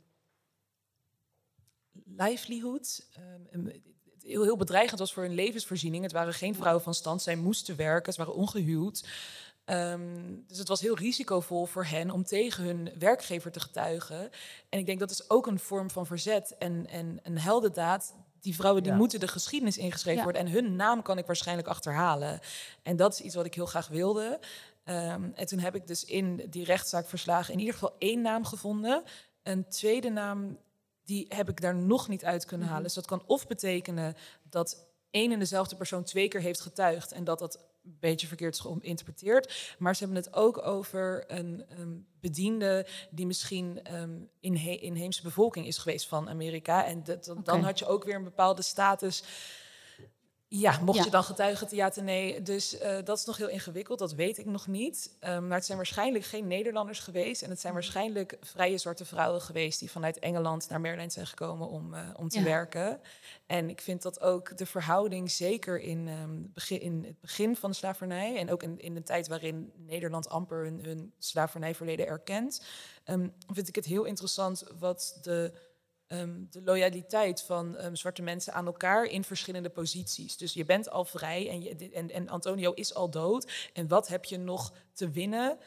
livelihood. 2.05 3.05
Um, 3.53 3.71
heel, 4.23 4.43
heel 4.43 4.57
bedreigend 4.57 4.99
was 4.99 5.13
voor 5.13 5.23
hun 5.23 5.33
levensvoorziening. 5.33 6.03
Het 6.03 6.11
waren 6.11 6.33
geen 6.33 6.55
vrouwen 6.55 6.83
van 6.83 6.93
stand, 6.93 7.21
zij 7.21 7.35
moesten 7.35 7.75
werken, 7.75 8.13
ze 8.13 8.19
waren 8.19 8.35
ongehuwd. 8.35 9.03
Ehm, 9.65 10.35
dus 10.47 10.57
het 10.57 10.67
was 10.67 10.81
heel 10.81 10.97
risicovol 10.97 11.65
voor 11.65 11.85
hen 11.85 12.11
om 12.11 12.23
tegen 12.23 12.63
hun 12.63 12.91
werkgever 12.99 13.51
te 13.51 13.59
getuigen. 13.59 14.31
En 14.69 14.79
ik 14.79 14.85
denk 14.85 14.99
dat 14.99 15.11
is 15.11 15.29
ook 15.29 15.47
een 15.47 15.59
vorm 15.59 15.89
van 15.89 16.05
verzet 16.05 16.55
en, 16.57 16.87
en 16.87 17.19
een 17.23 17.39
heldendaad. 17.39 18.13
Die 18.41 18.55
vrouwen 18.55 18.83
die 18.83 18.93
moeten 18.93 19.19
de 19.19 19.27
geschiedenis 19.27 19.77
ingeschreven 19.77 20.23
worden. 20.23 20.41
En 20.41 20.51
hun 20.51 20.75
naam 20.75 21.01
kan 21.01 21.17
ik 21.17 21.25
waarschijnlijk 21.25 21.67
achterhalen. 21.67 22.39
En 22.83 22.95
dat 22.95 23.13
is 23.13 23.21
iets 23.21 23.35
wat 23.35 23.45
ik 23.45 23.53
heel 23.53 23.65
graag 23.65 23.87
wilde. 23.87 24.39
Ehm, 24.83 25.29
en 25.35 25.47
toen 25.47 25.59
heb 25.59 25.75
ik 25.75 25.87
dus 25.87 26.05
in 26.05 26.45
die 26.49 26.63
rechtszaakverslagen 26.63 27.53
in 27.53 27.59
ieder 27.59 27.73
geval 27.73 27.95
één 27.97 28.21
naam 28.21 28.45
gevonden. 28.45 29.03
Een 29.43 29.67
tweede 29.67 30.09
naam, 30.09 30.57
die 31.03 31.25
heb 31.29 31.49
ik 31.49 31.61
daar 31.61 31.75
nog 31.75 32.07
niet 32.07 32.25
uit 32.25 32.45
kunnen 32.45 32.67
halen. 32.67 32.81
Mhm. 32.81 32.93
Dus 32.93 33.03
dat 33.03 33.05
kan 33.07 33.23
of 33.25 33.47
betekenen 33.47 34.15
dat 34.49 34.85
één 35.11 35.31
en 35.31 35.39
dezelfde 35.39 35.75
persoon 35.75 36.03
twee 36.03 36.27
keer 36.27 36.41
heeft 36.41 36.61
getuigd 36.61 37.11
en 37.11 37.23
dat 37.23 37.39
dat 37.39 37.59
een 37.83 37.97
beetje 37.99 38.27
verkeerd 38.27 38.59
geïnterpreteerd. 38.59 39.75
Maar 39.79 39.95
ze 39.95 40.03
hebben 40.03 40.23
het 40.23 40.33
ook 40.33 40.65
over 40.65 41.23
een, 41.27 41.65
een 41.67 42.07
bediende 42.19 42.85
die 43.09 43.25
misschien 43.25 43.95
um, 43.95 44.29
in 44.39 44.55
inheemse 44.81 45.21
bevolking 45.21 45.67
is 45.67 45.77
geweest 45.77 46.07
van 46.07 46.29
Amerika. 46.29 46.85
En 46.85 47.03
dat, 47.03 47.35
dan 47.43 47.63
had 47.63 47.79
je 47.79 47.87
ook 47.87 48.03
weer 48.03 48.15
een 48.15 48.23
bepaalde 48.23 48.61
status 48.61 49.23
ja, 50.53 50.79
mocht 50.79 51.03
je 51.03 51.09
dan 51.09 51.23
getuigen 51.23 51.67
te 51.67 51.75
ja 51.75 51.89
te 51.89 52.01
nee. 52.01 52.41
Dus 52.41 52.81
uh, 52.81 52.97
dat 53.03 53.17
is 53.17 53.25
nog 53.25 53.37
heel 53.37 53.49
ingewikkeld, 53.49 53.99
dat 53.99 54.13
weet 54.13 54.37
ik 54.37 54.45
nog 54.45 54.67
niet. 54.67 55.17
Um, 55.19 55.47
maar 55.47 55.57
het 55.57 55.65
zijn 55.65 55.77
waarschijnlijk 55.77 56.25
geen 56.25 56.47
Nederlanders 56.47 56.99
geweest. 56.99 57.41
En 57.41 57.49
het 57.49 57.59
zijn 57.59 57.73
waarschijnlijk 57.73 58.37
vrije 58.41 58.77
zwarte 58.77 59.05
vrouwen 59.05 59.41
geweest 59.41 59.79
die 59.79 59.91
vanuit 59.91 60.19
Engeland 60.19 60.69
naar 60.69 60.81
Maryland 60.81 61.13
zijn 61.13 61.27
gekomen 61.27 61.67
om, 61.67 61.93
uh, 61.93 62.09
om 62.15 62.29
te 62.29 62.43
werken. 62.43 63.01
En 63.45 63.69
ik 63.69 63.81
vind 63.81 64.01
dat 64.01 64.21
ook 64.21 64.57
de 64.57 64.65
verhouding, 64.65 65.31
zeker 65.31 65.79
in, 65.79 66.07
um, 66.07 66.51
begin, 66.53 66.81
in 66.81 67.03
het 67.03 67.21
begin 67.21 67.55
van 67.55 67.69
de 67.69 67.75
slavernij. 67.75 68.37
En 68.37 68.51
ook 68.51 68.63
in, 68.63 68.79
in 68.79 68.93
de 68.93 69.03
tijd 69.03 69.27
waarin 69.27 69.71
Nederland 69.75 70.29
amper 70.29 70.63
hun, 70.63 70.79
hun 70.83 71.13
slavernijverleden 71.17 72.07
erkent. 72.07 72.65
Um, 73.05 73.33
vind 73.47 73.67
ik 73.67 73.75
het 73.75 73.85
heel 73.85 74.03
interessant 74.03 74.63
wat 74.79 75.19
de 75.21 75.69
Ehm, 76.11 76.43
de 76.49 76.61
loyaliteit 76.61 77.41
van 77.41 77.77
ehm, 77.77 77.95
zwarte 77.95 78.21
mensen 78.21 78.53
aan 78.53 78.65
elkaar 78.65 79.05
in 79.05 79.23
verschillende 79.23 79.69
posities. 79.69 80.37
Dus 80.37 80.53
je 80.53 80.65
bent 80.65 80.89
al 80.89 81.05
vrij 81.05 81.49
en, 81.49 81.61
je, 81.61 81.89
en, 81.93 82.11
en 82.11 82.29
Antonio 82.29 82.71
is 82.71 82.93
al 82.93 83.09
dood. 83.09 83.51
En 83.73 83.87
wat 83.87 84.07
heb 84.07 84.25
je 84.25 84.37
nog 84.37 84.73
te 84.93 85.09
winnen 85.09 85.57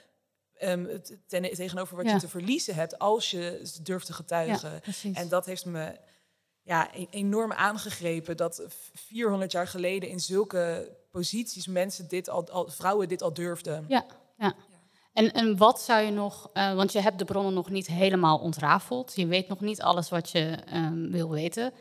um, 0.62 1.02
ten, 1.26 1.42
tegenover 1.42 1.96
wat 1.96 2.10
je 2.10 2.18
te 2.18 2.28
verliezen 2.28 2.74
hebt 2.74 2.98
als 2.98 3.30
je 3.30 3.70
durft 3.82 4.06
te 4.06 4.12
getuigen? 4.12 4.80
en 5.14 5.28
dat 5.28 5.46
heeft 5.46 5.64
me 5.64 5.96
ja, 6.62 6.94
e-, 6.94 7.06
enorm 7.10 7.52
aangegrepen 7.52 8.36
dat 8.36 8.62
400 8.92 9.52
jaar 9.52 9.68
geleden 9.68 10.08
in 10.08 10.20
zulke 10.20 10.96
posities 11.10 11.66
mensen 11.66 12.08
dit 12.08 12.28
al, 12.28 12.50
al 12.50 12.68
vrouwen 12.68 13.08
dit 13.08 13.22
al 13.22 13.32
durfden. 13.32 13.84
Ja, 13.88 14.06
ja. 14.36 14.54
En, 15.14 15.32
en 15.32 15.56
wat 15.56 15.80
zou 15.80 16.02
je 16.02 16.10
nog, 16.10 16.50
uh, 16.54 16.74
want 16.74 16.92
je 16.92 17.00
hebt 17.00 17.18
de 17.18 17.24
bronnen 17.24 17.54
nog 17.54 17.70
niet 17.70 17.86
helemaal 17.86 18.38
ontrafeld. 18.38 19.12
Je 19.16 19.26
weet 19.26 19.48
nog 19.48 19.60
niet 19.60 19.82
alles 19.82 20.08
wat 20.08 20.30
je 20.30 20.58
um, 20.74 21.10
wil 21.10 21.30
weten. 21.30 21.72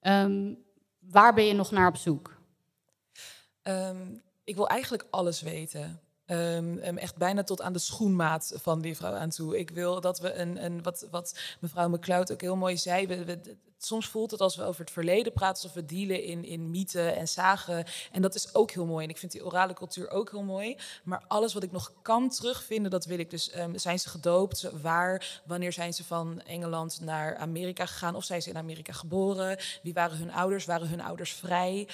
Um, 0.00 0.64
waar 0.98 1.34
ben 1.34 1.44
je 1.44 1.54
nog 1.54 1.70
naar 1.70 1.88
op 1.88 1.96
zoek? 1.96 2.36
Um, 3.62 4.22
ik 4.44 4.56
wil 4.56 4.68
eigenlijk 4.68 5.06
alles 5.10 5.42
weten. 5.42 6.00
Um, 6.26 6.78
echt 6.78 7.16
bijna 7.16 7.42
tot 7.42 7.62
aan 7.62 7.72
de 7.72 7.78
schoenmaat 7.78 8.52
van 8.54 8.80
die 8.80 8.96
vrouw 8.96 9.12
aan 9.12 9.30
toe. 9.30 9.58
Ik 9.58 9.70
wil 9.70 10.00
dat 10.00 10.18
we 10.18 10.34
een, 10.34 10.64
een 10.64 10.82
wat, 10.82 11.06
wat 11.10 11.38
mevrouw 11.60 11.88
McCloud 11.88 12.32
ook 12.32 12.40
heel 12.40 12.56
mooi 12.56 12.76
zei. 12.76 13.06
We, 13.06 13.40
soms 13.78 14.08
voelt 14.08 14.30
het 14.30 14.40
als 14.40 14.56
we 14.56 14.62
over 14.62 14.80
het 14.80 14.90
verleden 14.90 15.32
praten, 15.32 15.62
alsof 15.62 15.72
we 15.72 15.84
dealen 15.84 16.22
in, 16.22 16.44
in 16.44 16.70
mythen 16.70 17.16
en 17.16 17.28
zagen. 17.28 17.84
En 18.12 18.22
dat 18.22 18.34
is 18.34 18.54
ook 18.54 18.70
heel 18.70 18.86
mooi. 18.86 19.04
En 19.04 19.10
ik 19.10 19.18
vind 19.18 19.32
die 19.32 19.44
orale 19.44 19.72
cultuur 19.72 20.10
ook 20.10 20.30
heel 20.30 20.42
mooi. 20.42 20.76
Maar 21.04 21.24
alles 21.28 21.54
wat 21.54 21.62
ik 21.62 21.72
nog 21.72 21.92
kan 22.02 22.28
terugvinden, 22.28 22.90
dat 22.90 23.04
wil 23.04 23.18
ik 23.18 23.30
dus. 23.30 23.56
Um, 23.56 23.78
zijn 23.78 23.98
ze 23.98 24.08
gedoopt? 24.08 24.70
Waar? 24.82 25.42
Wanneer 25.44 25.72
zijn 25.72 25.94
ze 25.94 26.04
van 26.04 26.40
Engeland 26.40 27.00
naar 27.00 27.36
Amerika 27.36 27.86
gegaan? 27.86 28.14
Of 28.14 28.24
zijn 28.24 28.42
ze 28.42 28.50
in 28.50 28.56
Amerika 28.56 28.92
geboren? 28.92 29.58
Wie 29.82 29.94
waren 29.94 30.16
hun 30.16 30.32
ouders? 30.32 30.64
Waren 30.64 30.88
hun 30.88 31.00
ouders 31.00 31.32
vrij? 31.32 31.88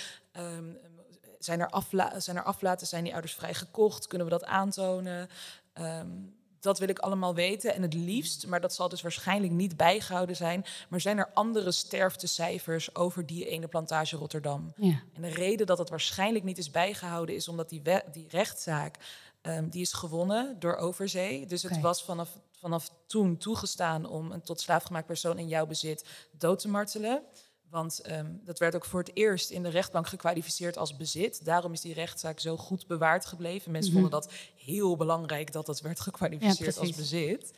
Zijn, 1.40 1.60
er 1.60 1.70
afla 1.70 2.20
zijn 2.20 2.36
er 2.36 2.42
aflaten? 2.42 2.86
Zijn 2.86 3.04
die 3.04 3.12
ouders 3.12 3.34
vrij 3.34 3.54
gekocht? 3.54 4.06
Kunnen 4.06 4.26
we 4.26 4.32
dat 4.32 4.44
aantonen? 4.44 5.28
Um, 5.74 6.38
dat 6.60 6.78
wil 6.78 6.88
ik 6.88 6.98
allemaal 6.98 7.34
weten. 7.34 7.74
En 7.74 7.82
het 7.82 7.94
liefst, 7.94 8.46
maar 8.46 8.60
dat 8.60 8.74
zal 8.74 8.88
dus 8.88 9.02
waarschijnlijk 9.02 9.52
niet 9.52 9.76
bijgehouden 9.76 10.36
zijn. 10.36 10.64
Maar 10.88 11.00
zijn 11.00 11.18
er 11.18 11.30
andere 11.34 11.72
sterftecijfers 11.72 12.94
over 12.94 13.26
die 13.26 13.46
ene 13.46 13.68
plantage 13.68 14.16
Rotterdam? 14.16 14.72
Ja. 14.76 15.02
En 15.12 15.22
de 15.22 15.28
reden 15.28 15.66
dat 15.66 15.78
het 15.78 15.90
waarschijnlijk 15.90 16.44
niet 16.44 16.58
is 16.58 16.70
bijgehouden 16.70 17.34
is 17.34 17.48
omdat 17.48 17.68
die, 17.68 17.82
die 18.12 18.28
rechtszaak. 18.28 18.96
Um, 19.42 19.68
die 19.68 19.80
is 19.80 19.92
gewonnen 19.92 20.56
door 20.58 20.76
Overzee. 20.76 21.46
Dus 21.46 21.62
het 21.62 21.80
was 21.80 22.04
vanaf, 22.04 22.38
vanaf 22.52 22.90
toen 23.06 23.36
toegestaan 23.36 24.06
om 24.06 24.32
een 24.32 24.42
tot 24.42 24.60
slaafgemaakt 24.60 25.06
persoon 25.06 25.38
in 25.38 25.48
jouw 25.48 25.66
bezit 25.66 26.04
dood 26.30 26.58
te 26.58 26.68
martelen. 26.68 27.22
Want 27.70 28.10
um, 28.10 28.40
dat 28.44 28.58
werd 28.58 28.74
ook 28.74 28.84
voor 28.84 29.00
het 29.00 29.10
eerst 29.14 29.50
in 29.50 29.62
de 29.62 29.68
rechtbank 29.68 30.06
gekwalificeerd 30.06 30.78
als 30.78 30.96
bezit. 30.96 31.44
Daarom 31.44 31.72
is 31.72 31.80
die 31.80 31.94
rechtszaak 31.94 32.40
zo 32.40 32.56
goed 32.56 32.86
bewaard 32.86 33.26
gebleven. 33.26 33.72
Mensen 33.72 33.92
mhm. 33.92 34.00
vonden 34.00 34.20
dat 34.20 34.32
heel 34.56 34.96
belangrijk 34.96 35.52
dat 35.52 35.66
dat 35.66 35.80
werd 35.80 36.00
gekwalificeerd 36.00 36.78
als 36.78 36.94
bezit. 36.94 37.52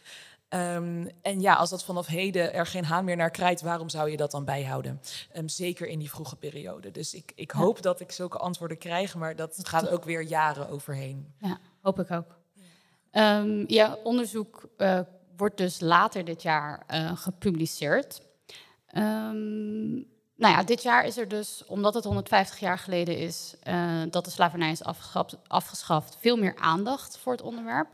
Um, 0.55 1.09
en 1.23 1.41
ja, 1.41 1.55
als 1.55 1.71
dat 1.71 1.85
vanaf 1.85 2.07
heden 2.07 2.53
er 2.53 2.67
geen 2.67 2.85
haan 2.85 3.05
meer 3.05 3.17
naar 3.17 3.31
krijgt, 3.31 3.61
waarom 3.61 3.89
zou 3.89 4.11
je 4.11 4.17
dat 4.17 4.31
dan 4.31 4.45
bijhouden? 4.45 5.01
Um, 5.37 5.49
zeker 5.49 5.89
in 5.89 5.99
die 5.99 6.11
vroege 6.11 6.37
periode. 6.37 6.91
Dus 6.91 7.15
ik, 7.15 7.33
ik 7.35 7.51
hoop 7.51 7.83
dat 7.83 8.01
ik 8.01 8.13
zulke 8.13 8.39
antwoorden 8.39 8.79
krijg, 8.79 9.15
maar 9.15 9.37
dat 9.37 9.59
gaat 9.63 9.89
ook 9.89 10.05
weer 10.05 10.23
jaren 10.23 10.69
overheen. 10.69 11.35
Ja, 11.39 11.59
hoop 11.81 11.99
ik 11.99 12.11
ook. 12.11 12.39
Um, 13.13 13.65
ja, 13.67 13.99
onderzoek 14.03 14.69
uh, 14.79 15.01
wordt 15.37 15.57
dus 15.57 15.81
later 15.81 16.25
dit 16.25 16.43
jaar 16.43 16.87
uh, 16.91 17.17
gepubliceerd. 17.17 18.23
Um, 18.93 20.11
nou 20.35 20.55
ja, 20.55 20.63
dit 20.63 20.83
jaar 20.83 21.05
is 21.05 21.17
er 21.17 21.29
dus, 21.29 21.65
omdat 21.67 21.95
het 21.95 22.05
150 22.05 22.59
jaar 22.59 22.79
geleden 22.79 23.19
is 23.19 23.57
uh, 23.69 24.03
dat 24.11 24.25
de 24.25 24.31
slavernij 24.31 24.71
is 24.71 24.85
afgeschaft, 25.47 26.17
veel 26.21 26.37
meer 26.37 26.57
aandacht 26.57 27.19
voor 27.19 27.33
het 27.33 27.43
onderwerp. 27.43 27.89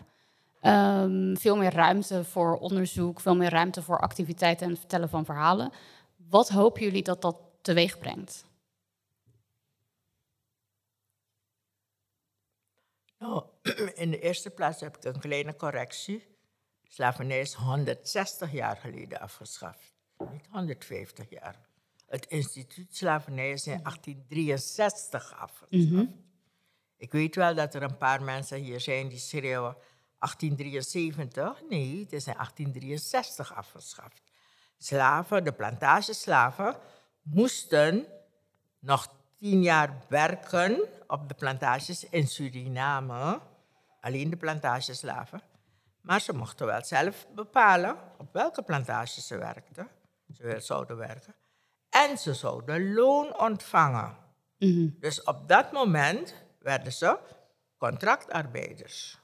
Um, 0.63 1.37
veel 1.37 1.57
meer 1.57 1.73
ruimte 1.73 2.25
voor 2.25 2.59
onderzoek, 2.59 3.21
veel 3.21 3.37
meer 3.37 3.51
ruimte 3.51 3.83
voor 3.83 4.01
activiteiten 4.01 4.65
en 4.67 4.71
het 4.71 4.81
vertellen 4.81 5.09
van 5.09 5.25
verhalen. 5.25 5.73
Wat 6.17 6.49
hopen 6.49 6.83
jullie 6.83 7.03
dat 7.03 7.23
dat 7.23 7.37
teweeg 7.63 7.99
brengt? 7.99 8.45
Nou, 13.19 13.45
in 13.95 14.11
de 14.11 14.21
eerste 14.21 14.51
plaats 14.51 14.81
heb 14.81 14.97
ik 14.97 15.05
een 15.05 15.21
kleine 15.21 15.57
correctie. 15.57 16.27
Slavernij 16.89 17.41
is 17.41 17.55
160 17.55 18.53
jaar 18.53 18.77
geleden 18.77 19.21
afgeschaft 19.21 19.98
niet 20.33 20.47
150 20.51 21.31
jaar. 21.31 21.57
Het 22.07 22.27
instituut 22.27 22.97
slavernij 22.97 23.51
is 23.51 23.67
in 23.67 23.83
1863 23.83 25.35
afgeschaft. 25.35 25.91
Mhm. 25.91 26.05
Ik 26.97 27.13
weet 27.13 27.35
wel 27.35 27.55
dat 27.55 27.75
er 27.75 27.83
een 27.83 27.97
paar 27.97 28.23
mensen 28.23 28.59
hier 28.59 28.81
zijn 28.81 29.09
die 29.09 29.19
schreeuwen 29.19 29.77
1873. 30.19 31.63
Nee, 31.69 32.01
het 32.01 32.13
is 32.13 32.27
in 32.27 32.35
1863 32.35 33.55
afgeschaft. 33.55 34.23
Slaven, 34.79 35.45
de 35.45 35.53
plantageslaven, 35.53 36.77
moesten 37.23 38.07
nog 38.79 39.15
tien 39.37 39.63
jaar 39.63 40.05
werken 40.09 40.81
op 41.07 41.29
de 41.29 41.35
plantages 41.35 42.05
in 42.05 42.29
Suriname. 42.29 43.41
Alleen 44.01 44.31
de 44.31 44.37
plantageslaven. 44.37 45.43
Maar 46.01 46.21
ze 46.21 46.33
mochten 46.33 46.67
wel 46.67 46.85
zelf 46.85 47.27
bepalen 47.35 47.97
op 48.19 48.33
welke 48.33 48.63
plantages 48.63 49.27
ze 49.27 49.37
werkten 49.37 49.89
ze 50.35 50.61
zouden 50.61 50.97
werken. 50.97 51.35
En 51.89 52.19
ze 52.19 52.35
zouden 52.35 52.93
loon 52.93 53.39
ontvangen. 53.39 54.17
Mhm. 54.59 54.89
Dus 55.01 55.23
op 55.23 55.49
dat 55.49 55.73
moment 55.73 56.35
werden 56.59 56.93
ze 56.93 57.19
contractarbeiders. 57.77 59.21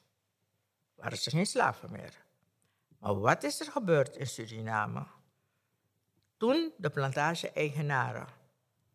Waren 0.95 1.19
ze 1.19 1.31
geen 1.31 1.47
slaven 1.47 1.91
meer. 1.91 2.23
Maar 2.99 3.21
wat 3.21 3.43
is 3.43 3.61
er 3.61 3.71
gebeurd 3.73 4.17
in 4.17 4.27
Suriname? 4.27 5.07
Toen 6.37 6.73
de 6.77 6.91
plantage-eigenaren 6.91 8.27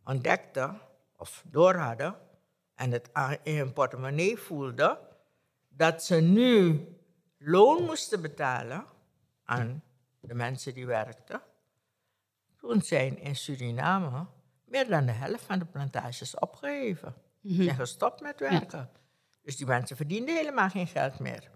ontdekten 0.03 0.82
of 1.18 1.43
doorhadden 1.45 2.16
en 2.76 2.91
het 2.91 3.10
in 3.43 3.57
hun 3.57 3.74
portemonnee 3.74 4.38
voelden 4.38 4.97
dat 5.68 6.03
ze 6.03 6.16
nu 6.16 6.88
loon 7.38 7.84
moesten 7.84 8.22
betalen 8.22 8.86
aan 9.43 9.84
de 10.20 10.34
mensen 10.34 10.74
die 10.74 10.86
werkten, 10.86 11.41
toen 12.60 12.82
zijn 12.82 13.20
in 13.20 13.36
Suriname 13.36 14.26
meer 14.66 14.88
dan 14.88 15.05
de 15.05 15.12
helft 15.12 15.43
van 15.43 15.60
de 15.60 15.66
plantages 15.66 16.36
opgeheven. 16.36 17.16
Ze 17.41 17.53
mhm. 17.53 17.64
zijn 17.64 17.76
gestopt 17.76 18.22
met 18.22 18.39
werken. 18.39 18.89
Dus 19.41 19.57
die 19.57 19.66
mensen 19.66 19.95
verdienden 19.95 20.36
helemaal 20.36 20.70
geen 20.70 20.88
geld 20.88 21.20
meer. 21.20 21.49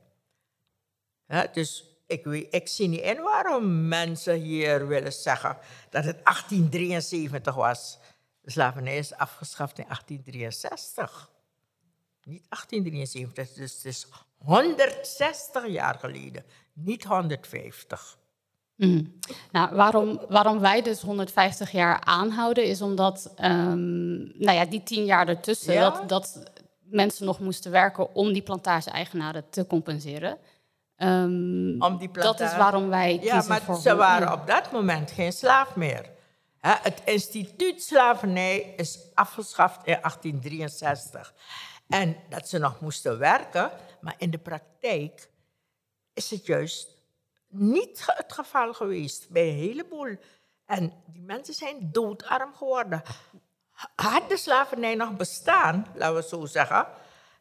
dus 1.53 1.93
ik, 2.07 2.25
ik 2.49 2.67
zie 2.67 2.87
niet 2.87 3.01
in 3.01 3.21
waarom 3.21 3.87
mensen 3.87 4.35
hier 4.35 4.87
willen 4.87 5.13
zeggen 5.13 5.57
dat 5.89 6.03
het 6.03 6.23
1873 6.23 7.55
was 7.55 7.99
De 8.41 8.51
slavernij 8.51 8.97
is 8.97 9.13
afgeschaft 9.13 9.77
in 9.77 9.85
1863. 9.85 11.31
Niet 12.23 12.45
1873, 12.49 13.55
dus 13.55 13.75
het 13.75 13.85
is 13.85 14.07
160 14.37 15.67
jaar 15.67 15.99
geleden, 15.99 16.45
niet 16.73 17.03
150. 17.03 18.17
Mm. 18.85 19.13
Nou, 19.51 19.75
waarom, 19.75 20.19
waarom 20.29 20.59
wij 20.59 20.81
dus 20.81 21.01
150 21.01 21.71
jaar 21.71 22.01
aanhouden, 22.03 22.65
is 22.65 22.81
omdat 22.81 23.33
um, 23.43 24.31
nou 24.37 24.57
ja, 24.57 24.65
die 24.65 24.83
tien 24.83 25.05
jaar 25.05 25.27
ertussen, 25.27 25.73
Ja? 25.73 25.89
dat, 25.89 26.09
dat 26.09 26.43
mensen 26.83 27.25
nog 27.25 27.39
moesten 27.39 27.71
werken 27.71 28.15
om 28.15 28.33
die 28.33 28.41
plantage-eigenaren 28.41 29.49
te 29.49 29.67
compenseren. 29.67 30.37
Um, 30.97 31.81
Om 31.81 31.97
die 31.97 32.11
dat 32.11 32.39
is 32.39 32.55
waarom 32.55 32.89
wij 32.89 33.13
Ja, 33.13 33.19
kiezen 33.19 33.49
maar 33.49 33.61
voor... 33.61 33.75
ze 33.75 33.95
waren 33.95 34.33
op 34.33 34.47
dat 34.47 34.71
moment 34.71 35.11
geen 35.11 35.33
slaaf 35.33 35.75
meer. 35.75 36.09
Het 36.59 37.01
instituut 37.05 37.83
slavernij 37.83 38.73
is 38.77 38.99
afgeschaft 39.13 39.77
in 39.85 39.97
1863. 40.01 41.33
En 41.87 42.15
dat 42.29 42.49
ze 42.49 42.57
nog 42.57 42.79
moesten 42.79 43.17
werken, 43.17 43.71
maar 44.01 44.15
in 44.17 44.31
de 44.31 44.37
praktijk 44.37 45.29
is 46.13 46.29
het 46.29 46.45
juist 46.45 46.92
niet 47.53 48.03
het 48.05 48.33
geval 48.33 48.73
geweest 48.73 49.29
bij 49.29 49.49
een 49.49 49.55
heleboel. 49.55 50.17
En 50.65 50.93
die 51.05 51.21
mensen 51.21 51.53
zijn 51.53 51.89
doodarm 51.91 52.53
geworden. 52.53 53.01
Had 53.95 54.29
de 54.29 54.37
slavernij 54.37 54.95
nog 54.95 55.15
bestaan, 55.15 55.87
laten 55.95 56.15
we 56.15 56.23
zo 56.23 56.45
zeggen, 56.45 56.87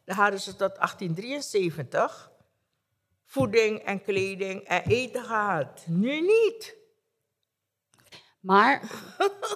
dan 0.05 0.15
hadden 0.15 0.39
ze 0.39 0.49
tot 0.49 0.75
1873 0.75 2.31
voeding 3.25 3.79
en 3.79 4.01
kleding 4.01 4.61
en 4.61 4.81
eten 4.81 5.23
gehad. 5.23 5.83
Nu 5.87 6.21
niet. 6.21 6.75
Maar 8.39 8.81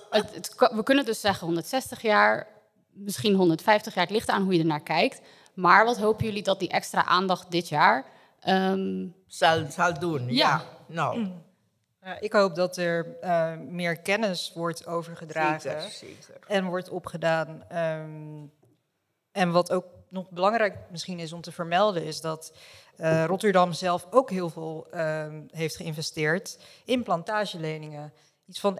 het, 0.09 0.55
we 0.57 0.83
kunnen 0.83 1.05
dus 1.05 1.21
zeggen 1.21 1.45
160 1.45 2.01
jaar, 2.01 2.47
misschien 2.91 3.33
150 3.33 3.93
jaar. 3.93 4.03
Het 4.03 4.13
ligt 4.13 4.29
aan 4.29 4.43
hoe 4.43 4.53
je 4.53 4.59
ernaar 4.59 4.83
kijkt. 4.83 5.21
Maar 5.53 5.85
wat 5.85 5.97
hopen 5.97 6.25
jullie 6.25 6.43
dat 6.43 6.59
die 6.59 6.69
extra 6.69 7.05
aandacht 7.05 7.51
dit 7.51 7.69
jaar... 7.69 8.15
ehm, 8.39 9.05
Zal, 9.27 9.65
zal 9.71 9.99
doen, 9.99 10.21
ja. 10.27 10.33
Ja. 10.33 10.63
Nou, 10.85 11.27
Ja, 12.01 12.19
ik 12.19 12.33
hoop 12.33 12.55
dat 12.55 12.77
er 12.77 13.17
eh, 13.21 13.57
meer 13.57 13.99
kennis 13.99 14.51
wordt 14.55 14.85
overgedragen. 14.87 15.81
zeker, 15.81 15.91
zeker. 15.91 16.39
en 16.47 16.65
wordt 16.65 16.89
opgedaan. 16.89 17.63
Ehm, 17.69 18.45
en 19.31 19.51
wat 19.51 19.71
ook 19.71 19.85
nog 20.09 20.29
belangrijk 20.29 20.77
misschien 20.91 21.19
is 21.19 21.33
om 21.33 21.41
te 21.41 21.51
vermelden, 21.51 22.03
is 22.03 22.21
dat 22.21 22.53
eh, 22.95 23.25
Rotterdam 23.25 23.73
zelf 23.73 24.07
ook 24.09 24.29
heel 24.29 24.49
veel 24.49 24.87
ehm, 24.91 25.41
heeft 25.51 25.75
geïnvesteerd 25.75 26.57
in 26.85 27.03
plantageleningen. 27.03 28.13
Iets 28.45 28.59
van 28.59 28.79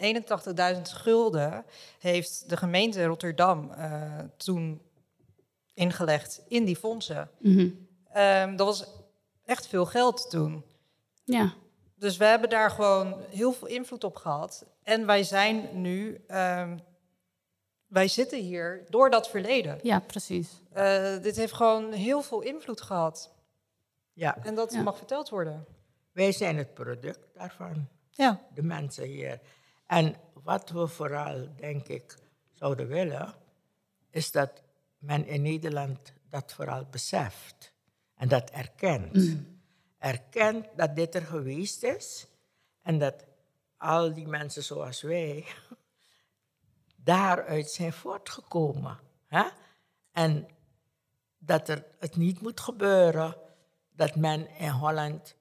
81.000 0.76 0.82
gulden 0.82 1.66
heeft 2.00 2.50
de 2.50 2.58
gemeente 2.58 3.06
Rotterdam 3.06 3.72
eh, 3.72 4.20
toen 4.38 4.82
ingelegd 5.74 6.42
in 6.48 6.66
die 6.66 6.76
fondsen. 6.76 7.30
mhm. 7.40 7.70
Ehm, 8.14 8.56
dat 8.56 8.68
was 8.68 8.86
echt 9.48 9.68
veel 9.68 9.86
geld 9.86 10.30
toen. 10.30 10.64
Ja, 11.24 11.54
Dus 11.96 12.18
we 12.18 12.26
hebben 12.26 12.50
daar 12.50 12.72
gewoon 12.72 13.22
heel 13.30 13.52
veel 13.52 13.68
invloed 13.68 14.04
op 14.04 14.16
gehad. 14.16 14.66
En 14.84 15.06
wij 15.06 15.24
zijn 15.24 15.82
nu, 15.82 16.24
ehm, 16.28 16.78
wij 17.88 18.08
zitten 18.08 18.40
hier 18.40 18.86
door 18.90 19.10
dat 19.10 19.30
verleden. 19.30 19.80
ja, 19.84 20.00
precies. 20.00 20.62
Eh, 20.74 21.22
dit 21.22 21.36
heeft 21.36 21.54
gewoon 21.54 21.92
heel 21.92 22.22
veel 22.22 22.42
invloed 22.42 22.82
gehad. 22.82 23.34
Ja, 24.14 24.38
En 24.44 24.56
dat 24.56 24.74
Ja. 24.74 24.82
mag 24.82 24.98
verteld 24.98 25.30
worden. 25.30 25.66
wij 26.12 26.32
zijn 26.32 26.58
het 26.58 26.74
product 26.74 27.20
daarvan, 27.34 27.88
Ja, 28.10 28.42
de 28.54 28.64
mensen 28.64 29.04
hier. 29.04 29.40
En 29.88 30.16
wat 30.44 30.70
we 30.70 30.88
vooral, 30.88 31.48
denk 31.56 31.88
ik, 31.88 32.16
zouden 32.54 32.88
willen, 32.88 33.34
is 34.10 34.32
dat 34.32 34.62
men 34.98 35.26
in 35.26 35.42
Nederland 35.42 36.14
dat 36.30 36.54
vooral 36.54 36.86
beseft 36.92 37.74
en 38.18 38.28
dat 38.28 38.50
erkent. 38.50 39.36
Erkent 39.98 40.68
dat 40.76 40.96
dit 40.96 41.16
er 41.16 41.26
geweest 41.26 41.84
is 41.84 42.28
en 42.82 43.00
dat 43.00 43.26
al 43.78 44.14
die 44.14 44.28
mensen 44.28 44.64
zoals 44.64 45.02
wij 45.02 45.46
daaruit 46.96 47.70
zijn 47.70 47.94
voortgekomen. 47.94 49.00
Hè? 49.26 49.44
En 50.12 50.48
dat 51.38 51.70
er, 51.70 51.86
het 52.00 52.16
niet 52.16 52.42
moet 52.42 52.60
gebeuren 52.60 53.36
dat 53.92 54.16
men 54.16 54.50
in 54.50 54.70
Holland 54.70 55.36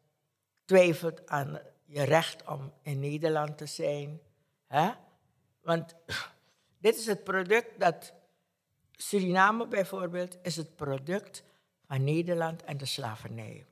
twijfelt 0.64 1.29
aan 1.29 1.61
je 1.85 2.03
recht 2.03 2.49
om 2.49 2.72
in 2.83 3.01
Nederland 3.01 3.59
te 3.59 3.66
zijn. 3.66 4.20
Hè? 4.66 4.91
Want 5.61 5.95
dit 6.81 6.97
is 6.97 7.07
het 7.07 7.24
product 7.24 7.81
dat 7.81 8.12
Suriname 8.93 9.66
bijvoorbeeld 9.66 10.37
is 10.43 10.57
het 10.57 10.77
product 10.77 11.43
van 11.87 12.05
Nederland 12.05 12.64
en 12.64 12.76
de 12.76 12.87
slavernij. 12.87 13.66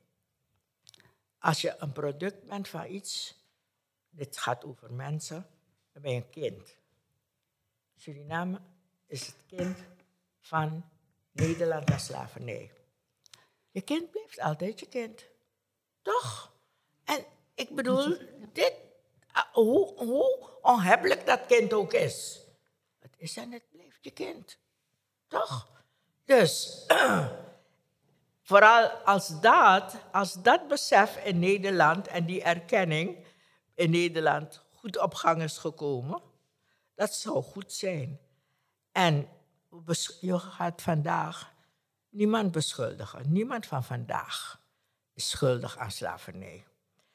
Als 1.38 1.60
je 1.60 1.74
een 1.78 1.92
product 1.92 2.44
bent 2.44 2.68
van 2.68 2.86
iets, 2.86 3.42
dit 4.10 4.38
gaat 4.38 4.64
over 4.64 4.92
mensen, 4.92 5.46
dan 5.92 6.02
ben 6.02 6.12
je 6.12 6.16
een 6.16 6.30
kind. 6.30 6.76
Suriname 7.96 8.60
is 9.06 9.26
het 9.26 9.36
kind 9.46 9.78
van 10.40 10.84
Nederland 11.30 11.90
en 11.90 12.00
slavernij. 12.00 12.72
Je 13.70 13.80
kind 13.80 14.10
blijft 14.10 14.40
altijd 14.40 14.80
je 14.80 14.86
kind. 14.86 15.24
Toch? 16.02 16.52
En 17.04 17.24
ik 17.54 17.74
bedoel, 17.74 18.16
dit, 18.52 18.74
ah, 19.32 19.52
hoe, 19.52 19.94
hoe 19.96 20.50
onhebbelijk 20.62 21.26
dat 21.26 21.46
kind 21.46 21.72
ook 21.72 21.92
is. 21.92 22.40
Het 22.98 23.14
is 23.16 23.36
en 23.36 23.52
het 23.52 23.70
blijft 23.70 24.04
je 24.04 24.10
kind. 24.10 24.58
Toch? 25.28 25.82
Dus, 26.24 26.84
vooral 28.44 28.88
als 28.88 29.40
dat, 29.40 29.96
als 30.12 30.32
dat 30.32 30.68
besef 30.68 31.16
in 31.16 31.38
Nederland 31.38 32.06
en 32.06 32.26
die 32.26 32.42
erkenning 32.42 33.26
in 33.74 33.90
Nederland 33.90 34.62
goed 34.72 34.98
op 34.98 35.14
gang 35.14 35.42
is 35.42 35.58
gekomen, 35.58 36.22
dat 36.94 37.14
zou 37.14 37.42
goed 37.42 37.72
zijn. 37.72 38.20
En 38.92 39.28
je 40.20 40.38
gaat 40.38 40.82
vandaag 40.82 41.52
niemand 42.08 42.52
beschuldigen. 42.52 43.32
Niemand 43.32 43.66
van 43.66 43.84
vandaag 43.84 44.60
is 45.14 45.30
schuldig 45.30 45.78
aan 45.78 45.90
slavernij. 45.90 46.64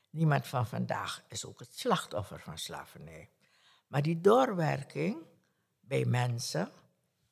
Niemand 0.09 0.47
van 0.47 0.67
vandaag 0.67 1.23
is 1.27 1.45
ook 1.45 1.59
het 1.59 1.79
slachtoffer 1.79 2.39
van 2.39 2.57
slavernij. 2.57 3.29
Maar 3.87 4.01
die 4.01 4.21
doorwerking 4.21 5.17
bij 5.79 6.05
mensen 6.05 6.71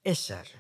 is 0.01 0.29
er. 0.29 0.51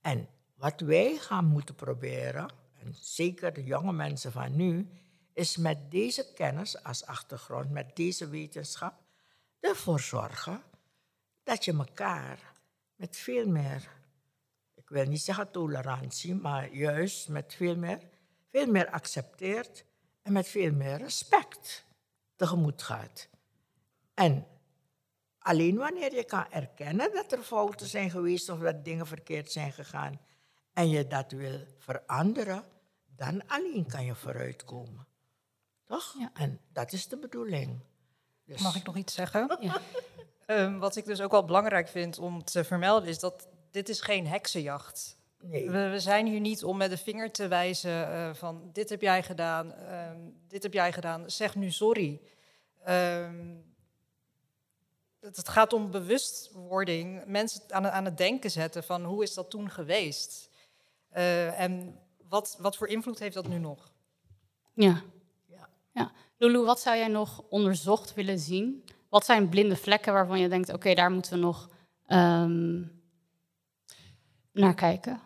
En 0.00 0.28
wat 0.64 0.80
wij 0.80 1.16
gaan 1.16 1.44
moeten 1.44 1.74
proberen, 1.74 2.48
en 2.80 2.94
zeker 3.00 3.52
de 3.52 3.64
jonge 3.64 3.92
mensen 3.92 4.32
van 4.32 4.56
nu, 4.56 4.88
is 5.32 5.56
met 5.56 5.90
deze 5.90 6.32
kennis 6.34 6.82
als 6.82 7.06
achtergrond, 7.06 7.70
met 7.70 7.96
deze 7.96 8.28
wetenschap, 8.28 8.94
ervoor 9.60 10.00
zorgen 10.00 10.62
dat 11.42 11.64
je 11.64 11.72
elkaar 11.72 12.38
met 12.94 13.16
veel 13.16 13.46
meer, 13.46 13.88
ik 14.74 14.88
wil 14.88 15.04
niet 15.04 15.20
zeggen 15.20 15.50
tolerantie, 15.50 16.34
maar 16.34 16.74
juist 16.74 17.28
met 17.28 17.54
veel 17.54 17.76
meer, 17.76 17.98
veel 18.50 18.66
meer 18.66 18.90
accepteert 18.90 19.84
en 20.22 20.32
met 20.32 20.48
veel 20.48 20.72
meer 20.72 20.96
respect 20.96 21.84
tegemoet 22.36 22.82
gaat. 22.82 23.28
En 24.14 24.46
alleen 25.38 25.76
wanneer 25.76 26.14
je 26.14 26.24
kan 26.24 26.46
erkennen 26.50 27.12
dat 27.12 27.32
er 27.32 27.42
fouten 27.42 27.86
zijn 27.86 28.10
geweest 28.10 28.48
of 28.48 28.58
dat 28.58 28.84
dingen 28.84 29.06
verkeerd 29.06 29.52
zijn 29.52 29.72
gegaan 29.72 30.20
en 30.74 30.88
je 30.88 31.06
dat 31.06 31.32
wil 31.32 31.60
veranderen, 31.78 32.64
dan 33.16 33.46
alleen 33.46 33.86
kan 33.86 34.04
je 34.04 34.14
vooruitkomen. 34.14 35.06
Toch? 35.84 36.14
Ja. 36.18 36.30
En 36.34 36.60
dat 36.72 36.92
is 36.92 37.08
de 37.08 37.16
bedoeling. 37.16 37.80
Dus, 38.44 38.60
mag 38.60 38.76
ik 38.76 38.84
nog 38.84 38.96
iets 38.96 39.14
zeggen? 39.14 39.56
Ja. 39.60 39.80
Ehm, 40.46 40.78
wat 40.78 40.96
ik 40.96 41.04
dus 41.04 41.20
ook 41.20 41.30
wel 41.30 41.44
belangrijk 41.44 41.88
vind 41.88 42.18
om 42.18 42.44
te 42.44 42.64
vermelden, 42.64 43.08
is 43.08 43.18
dat 43.18 43.48
dit 43.70 43.88
is 43.88 44.00
geen 44.00 44.26
heksenjacht. 44.26 45.16
Nee. 45.40 45.70
We, 45.70 45.88
we 45.88 46.00
zijn 46.00 46.26
hier 46.26 46.40
niet 46.40 46.64
om 46.64 46.76
met 46.76 46.90
de 46.90 46.96
vinger 46.96 47.30
te 47.30 47.48
wijzen 47.48 48.12
eh, 48.12 48.34
van 48.34 48.70
dit 48.72 48.88
heb 48.88 49.00
jij 49.00 49.22
gedaan, 49.22 49.72
ehm, 49.72 50.18
dit 50.48 50.62
heb 50.62 50.72
jij 50.72 50.92
gedaan, 50.92 51.30
zeg 51.30 51.54
nu 51.54 51.70
sorry. 51.70 52.20
Ehm, 52.84 53.56
het, 55.20 55.36
het 55.36 55.48
gaat 55.48 55.72
om 55.72 55.90
bewustwording, 55.90 57.24
mensen 57.26 57.60
aan, 57.68 57.90
aan 57.90 58.04
het 58.04 58.16
denken 58.16 58.50
zetten 58.50 58.84
van 58.84 59.04
hoe 59.04 59.22
is 59.22 59.34
dat 59.34 59.50
toen 59.50 59.70
geweest? 59.70 60.50
Eh, 61.14 61.60
en 61.60 61.98
wat, 62.28 62.56
wat 62.60 62.76
voor 62.76 62.88
invloed 62.88 63.18
heeft 63.18 63.34
dat 63.34 63.48
nu 63.48 63.58
nog? 63.58 63.92
Ja. 64.72 65.02
Ja. 65.46 65.68
ja. 65.92 66.12
Lulu, 66.36 66.58
wat 66.58 66.80
zou 66.80 66.96
jij 66.96 67.08
nog 67.08 67.42
onderzocht 67.48 68.14
willen 68.14 68.38
zien? 68.38 68.84
Wat 69.08 69.24
zijn 69.24 69.48
blinde 69.48 69.76
vlekken 69.76 70.12
waarvan 70.12 70.40
je 70.40 70.48
denkt, 70.48 70.72
oké, 70.72 70.94
daar 70.94 71.10
moeten 71.10 71.32
we 71.32 71.38
nog 71.38 71.70
ehm, 72.06 72.82
naar 74.52 74.74
kijken? 74.74 75.20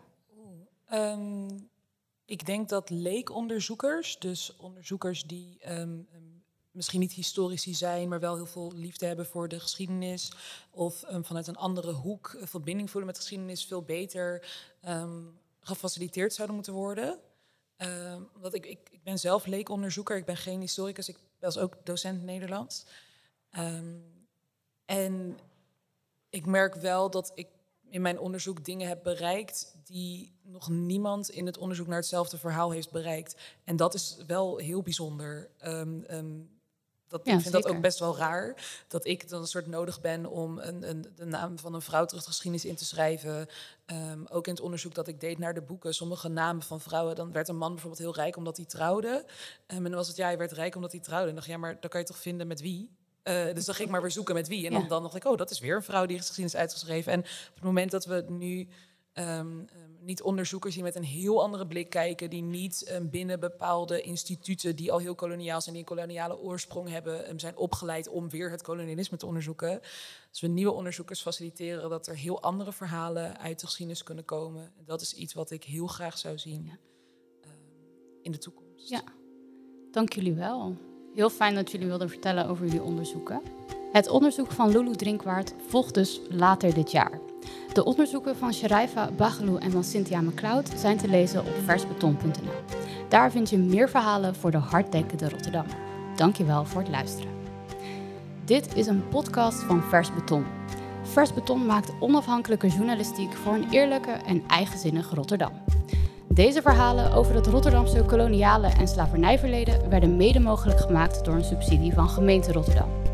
Ehm, 0.86 1.48
ik 2.24 2.46
denk 2.46 2.68
dat 2.68 2.90
leekonderzoekers, 2.90 4.18
dus 4.18 4.56
onderzoekers 4.56 5.22
die 5.22 5.58
ehm, 5.60 5.98
misschien 6.70 7.00
niet 7.00 7.12
historici 7.12 7.74
zijn, 7.74 8.08
maar 8.08 8.20
wel 8.20 8.34
heel 8.34 8.46
veel 8.46 8.72
liefde 8.74 9.06
hebben 9.06 9.26
voor 9.26 9.48
de 9.48 9.60
geschiedenis. 9.60 10.32
Of 10.70 11.02
ehm, 11.02 11.22
vanuit 11.22 11.46
een 11.46 11.56
andere 11.56 11.92
hoek 11.92 12.36
verbinding 12.40 12.90
voelen 12.90 13.06
met 13.06 13.16
de 13.16 13.22
geschiedenis 13.22 13.64
veel 13.64 13.82
beter 13.82 14.46
ehm, 14.80 15.22
gefaciliteerd 15.68 16.34
zouden 16.34 16.56
moeten 16.56 16.74
worden. 16.74 17.18
Omdat 18.34 18.54
ik, 18.54 18.66
ik, 18.66 18.88
ik 18.90 19.02
ben 19.02 19.18
zelf 19.18 19.46
leekonderzoeker, 19.46 20.16
ik 20.16 20.24
ben 20.24 20.36
geen 20.36 20.60
historicus, 20.60 21.08
ik 21.08 21.18
ben 21.38 21.56
ook 21.56 21.76
docent 21.84 22.22
Nederlands. 22.22 22.86
en 24.84 25.38
ik 26.30 26.46
merk 26.46 26.74
wel 26.74 27.10
dat 27.10 27.32
ik 27.34 27.48
in 27.90 28.02
mijn 28.02 28.18
onderzoek 28.18 28.64
dingen 28.64 28.88
heb 28.88 29.02
bereikt 29.02 29.76
die 29.84 30.32
nog 30.42 30.68
niemand 30.68 31.30
in 31.30 31.46
het 31.46 31.58
onderzoek 31.58 31.86
naar 31.86 31.98
hetzelfde 31.98 32.38
verhaal 32.38 32.70
heeft 32.70 32.90
bereikt. 32.90 33.36
En 33.64 33.76
dat 33.76 33.94
is 33.94 34.16
wel 34.26 34.56
heel 34.56 34.82
bijzonder. 34.82 35.50
Um, 35.66 36.57
dat, 37.08 37.20
ik 37.26 37.40
vind 37.40 37.52
dat 37.52 37.68
ook 37.68 37.80
best 37.80 37.98
wel 37.98 38.16
raar. 38.16 38.54
Dat 38.88 39.06
ik 39.06 39.28
dan 39.28 39.40
een 39.40 39.46
soort 39.46 39.66
nodig 39.66 40.00
ben 40.00 40.26
om 40.26 40.58
een, 40.58 40.88
een, 40.88 41.06
de 41.14 41.24
naam 41.24 41.58
van 41.58 41.74
een 41.74 41.82
vrouw 41.82 42.04
terug 42.04 42.22
de 42.22 42.30
geschiedenis 42.30 42.64
in 42.64 42.76
te 42.76 42.84
schrijven. 42.84 43.48
Um, 43.86 44.26
ook 44.28 44.46
in 44.46 44.52
het 44.52 44.62
onderzoek 44.62 44.94
dat 44.94 45.08
ik 45.08 45.20
deed 45.20 45.38
naar 45.38 45.54
de 45.54 45.62
boeken. 45.62 45.94
Sommige 45.94 46.28
namen 46.28 46.62
van 46.62 46.80
vrouwen. 46.80 47.14
Dan 47.14 47.32
werd 47.32 47.48
een 47.48 47.56
man 47.56 47.72
bijvoorbeeld 47.72 48.02
heel 48.02 48.14
rijk 48.14 48.36
omdat 48.36 48.56
hij 48.56 48.66
trouwde. 48.66 49.24
en 49.66 49.82
dan 49.82 49.92
was 49.92 50.08
het, 50.08 50.16
ja, 50.16 50.26
hij 50.26 50.38
werd 50.38 50.52
rijk 50.52 50.74
omdat 50.74 50.92
hij 50.92 51.00
trouwde. 51.00 51.28
En 51.28 51.34
dacht 51.34 51.46
ja, 51.46 51.56
maar 51.56 51.80
dan 51.80 51.90
kan 51.90 52.00
je 52.00 52.06
toch 52.06 52.18
vinden 52.18 52.46
met 52.46 52.60
wie? 52.60 52.90
Uh, 53.24 53.54
dus 53.54 53.64
dan 53.64 53.74
ging 53.74 53.86
ik 53.86 53.92
maar 53.94 54.02
weer 54.02 54.10
zoeken 54.10 54.34
met 54.34 54.48
wie. 54.48 54.66
En 54.66 54.72
dan, 54.72 54.88
dan 54.88 55.02
dacht 55.02 55.14
ik, 55.14 55.24
oh, 55.24 55.36
dat 55.36 55.50
is 55.50 55.58
weer 55.58 55.76
een 55.76 55.82
vrouw 55.82 56.06
die 56.06 56.18
geschiedenis 56.18 56.56
uitgeschreven. 56.56 57.12
En 57.12 57.18
op 57.20 57.54
het 57.54 57.64
moment 57.64 57.90
dat 57.90 58.04
we 58.04 58.24
nu 58.28 58.68
um, 59.18 59.68
niet 60.00 60.22
onderzoekers 60.22 60.74
die 60.74 60.82
met 60.82 60.94
een 60.96 61.04
heel 61.04 61.42
andere 61.42 61.66
blik 61.66 61.90
kijken, 61.90 62.30
die 62.30 62.42
niet 62.42 62.90
um, 62.92 63.10
binnen 63.10 63.40
bepaalde 63.40 64.00
instituten 64.00 64.76
die 64.76 64.92
al 64.92 64.98
heel 64.98 65.14
koloniaal 65.14 65.60
zijn, 65.60 65.74
die 65.74 65.84
een 65.84 65.96
koloniale 65.96 66.38
oorsprong 66.38 66.88
hebben, 66.88 67.30
um, 67.30 67.38
zijn 67.38 67.56
opgeleid 67.56 68.08
om 68.08 68.28
weer 68.28 68.50
het 68.50 68.62
kolonialisme 68.62 69.16
te 69.16 69.26
onderzoeken. 69.26 69.80
Als 70.30 70.40
we 70.40 70.46
nieuwe 70.46 70.72
onderzoekers 70.72 71.22
faciliteren, 71.22 71.90
dat 71.90 72.06
er 72.06 72.16
heel 72.16 72.42
andere 72.42 72.72
verhalen 72.72 73.38
uit 73.38 73.60
de 73.60 73.66
geschiedenis 73.66 74.02
kunnen 74.02 74.24
komen. 74.24 74.72
Dat 74.84 75.00
is 75.00 75.14
iets 75.14 75.34
wat 75.34 75.50
ik 75.50 75.64
heel 75.64 75.86
graag 75.86 76.18
zou 76.18 76.38
zien 76.38 76.64
ja. 76.64 76.78
in 78.22 78.32
de 78.32 78.38
toekomst. 78.38 78.88
Ja, 78.88 79.02
dank 79.90 80.12
jullie 80.12 80.34
wel. 80.34 80.76
Heel 81.14 81.30
fijn 81.30 81.54
dat 81.54 81.70
jullie 81.70 81.86
wilden 81.86 82.08
vertellen 82.08 82.46
over 82.46 82.64
jullie 82.64 82.82
onderzoeken. 82.82 83.42
Het 83.92 84.08
onderzoek 84.08 84.52
van 84.52 84.70
Lulu 84.70 84.96
Drinkwaard 84.96 85.54
volgt 85.66 85.94
dus 85.94 86.20
later 86.30 86.74
dit 86.74 86.90
jaar. 86.90 87.20
De 87.72 87.84
onderzoeken 87.84 88.36
van 88.36 88.54
Sharaifa 88.54 89.10
Bagelou 89.16 89.60
en 89.60 89.70
van 89.70 89.84
Cynthia 89.84 90.20
McCloud 90.20 90.70
zijn 90.76 90.96
te 90.96 91.08
lezen 91.08 91.40
op 91.40 91.54
versbeton.nl. 91.64 92.52
Daar 93.08 93.30
vind 93.30 93.50
je 93.50 93.58
meer 93.58 93.88
verhalen 93.88 94.34
voor 94.34 94.50
de 94.50 94.56
harddenkende 94.56 95.28
Rotterdammer. 95.28 95.76
Dankjewel 96.16 96.64
voor 96.64 96.80
het 96.80 96.90
luisteren. 96.90 97.32
Dit 98.44 98.74
is 98.74 98.86
een 98.86 99.08
podcast 99.08 99.62
van 99.62 99.82
Vers 99.82 100.14
Beton. 100.14 100.44
Vers 101.02 101.34
Beton 101.34 101.66
maakt 101.66 101.92
onafhankelijke 102.00 102.68
journalistiek 102.68 103.32
voor 103.32 103.54
een 103.54 103.70
eerlijke 103.70 104.10
en 104.10 104.42
eigenzinnig 104.48 105.10
Rotterdam. 105.14 105.52
Deze 106.28 106.62
verhalen 106.62 107.12
over 107.12 107.34
het 107.34 107.46
Rotterdamse 107.46 108.04
koloniale 108.04 108.68
en 108.68 108.88
slavernijverleden 108.88 109.88
werden 109.88 110.16
mede 110.16 110.40
mogelijk 110.40 110.80
gemaakt 110.80 111.24
door 111.24 111.34
een 111.34 111.44
subsidie 111.44 111.92
van 111.92 112.08
gemeente 112.08 112.52
Rotterdam. 112.52 113.07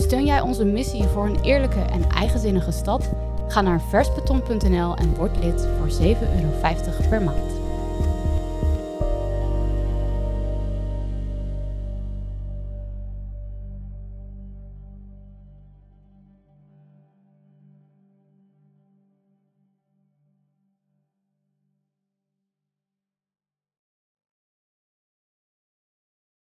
Steun 0.00 0.24
jij 0.24 0.40
onze 0.40 0.64
missie 0.64 1.04
voor 1.04 1.26
een 1.26 1.40
eerlijke 1.42 1.80
en 1.80 2.08
eigenzinnige 2.08 2.72
stad? 2.72 3.10
Ga 3.48 3.60
naar 3.60 3.80
versbeton.nl 3.80 4.96
en 4.96 5.14
word 5.14 5.36
lid 5.44 5.68
voor 5.78 5.88
7,50 5.88 6.04
euro 6.04 6.50
per 7.08 7.22
maand. 7.22 7.59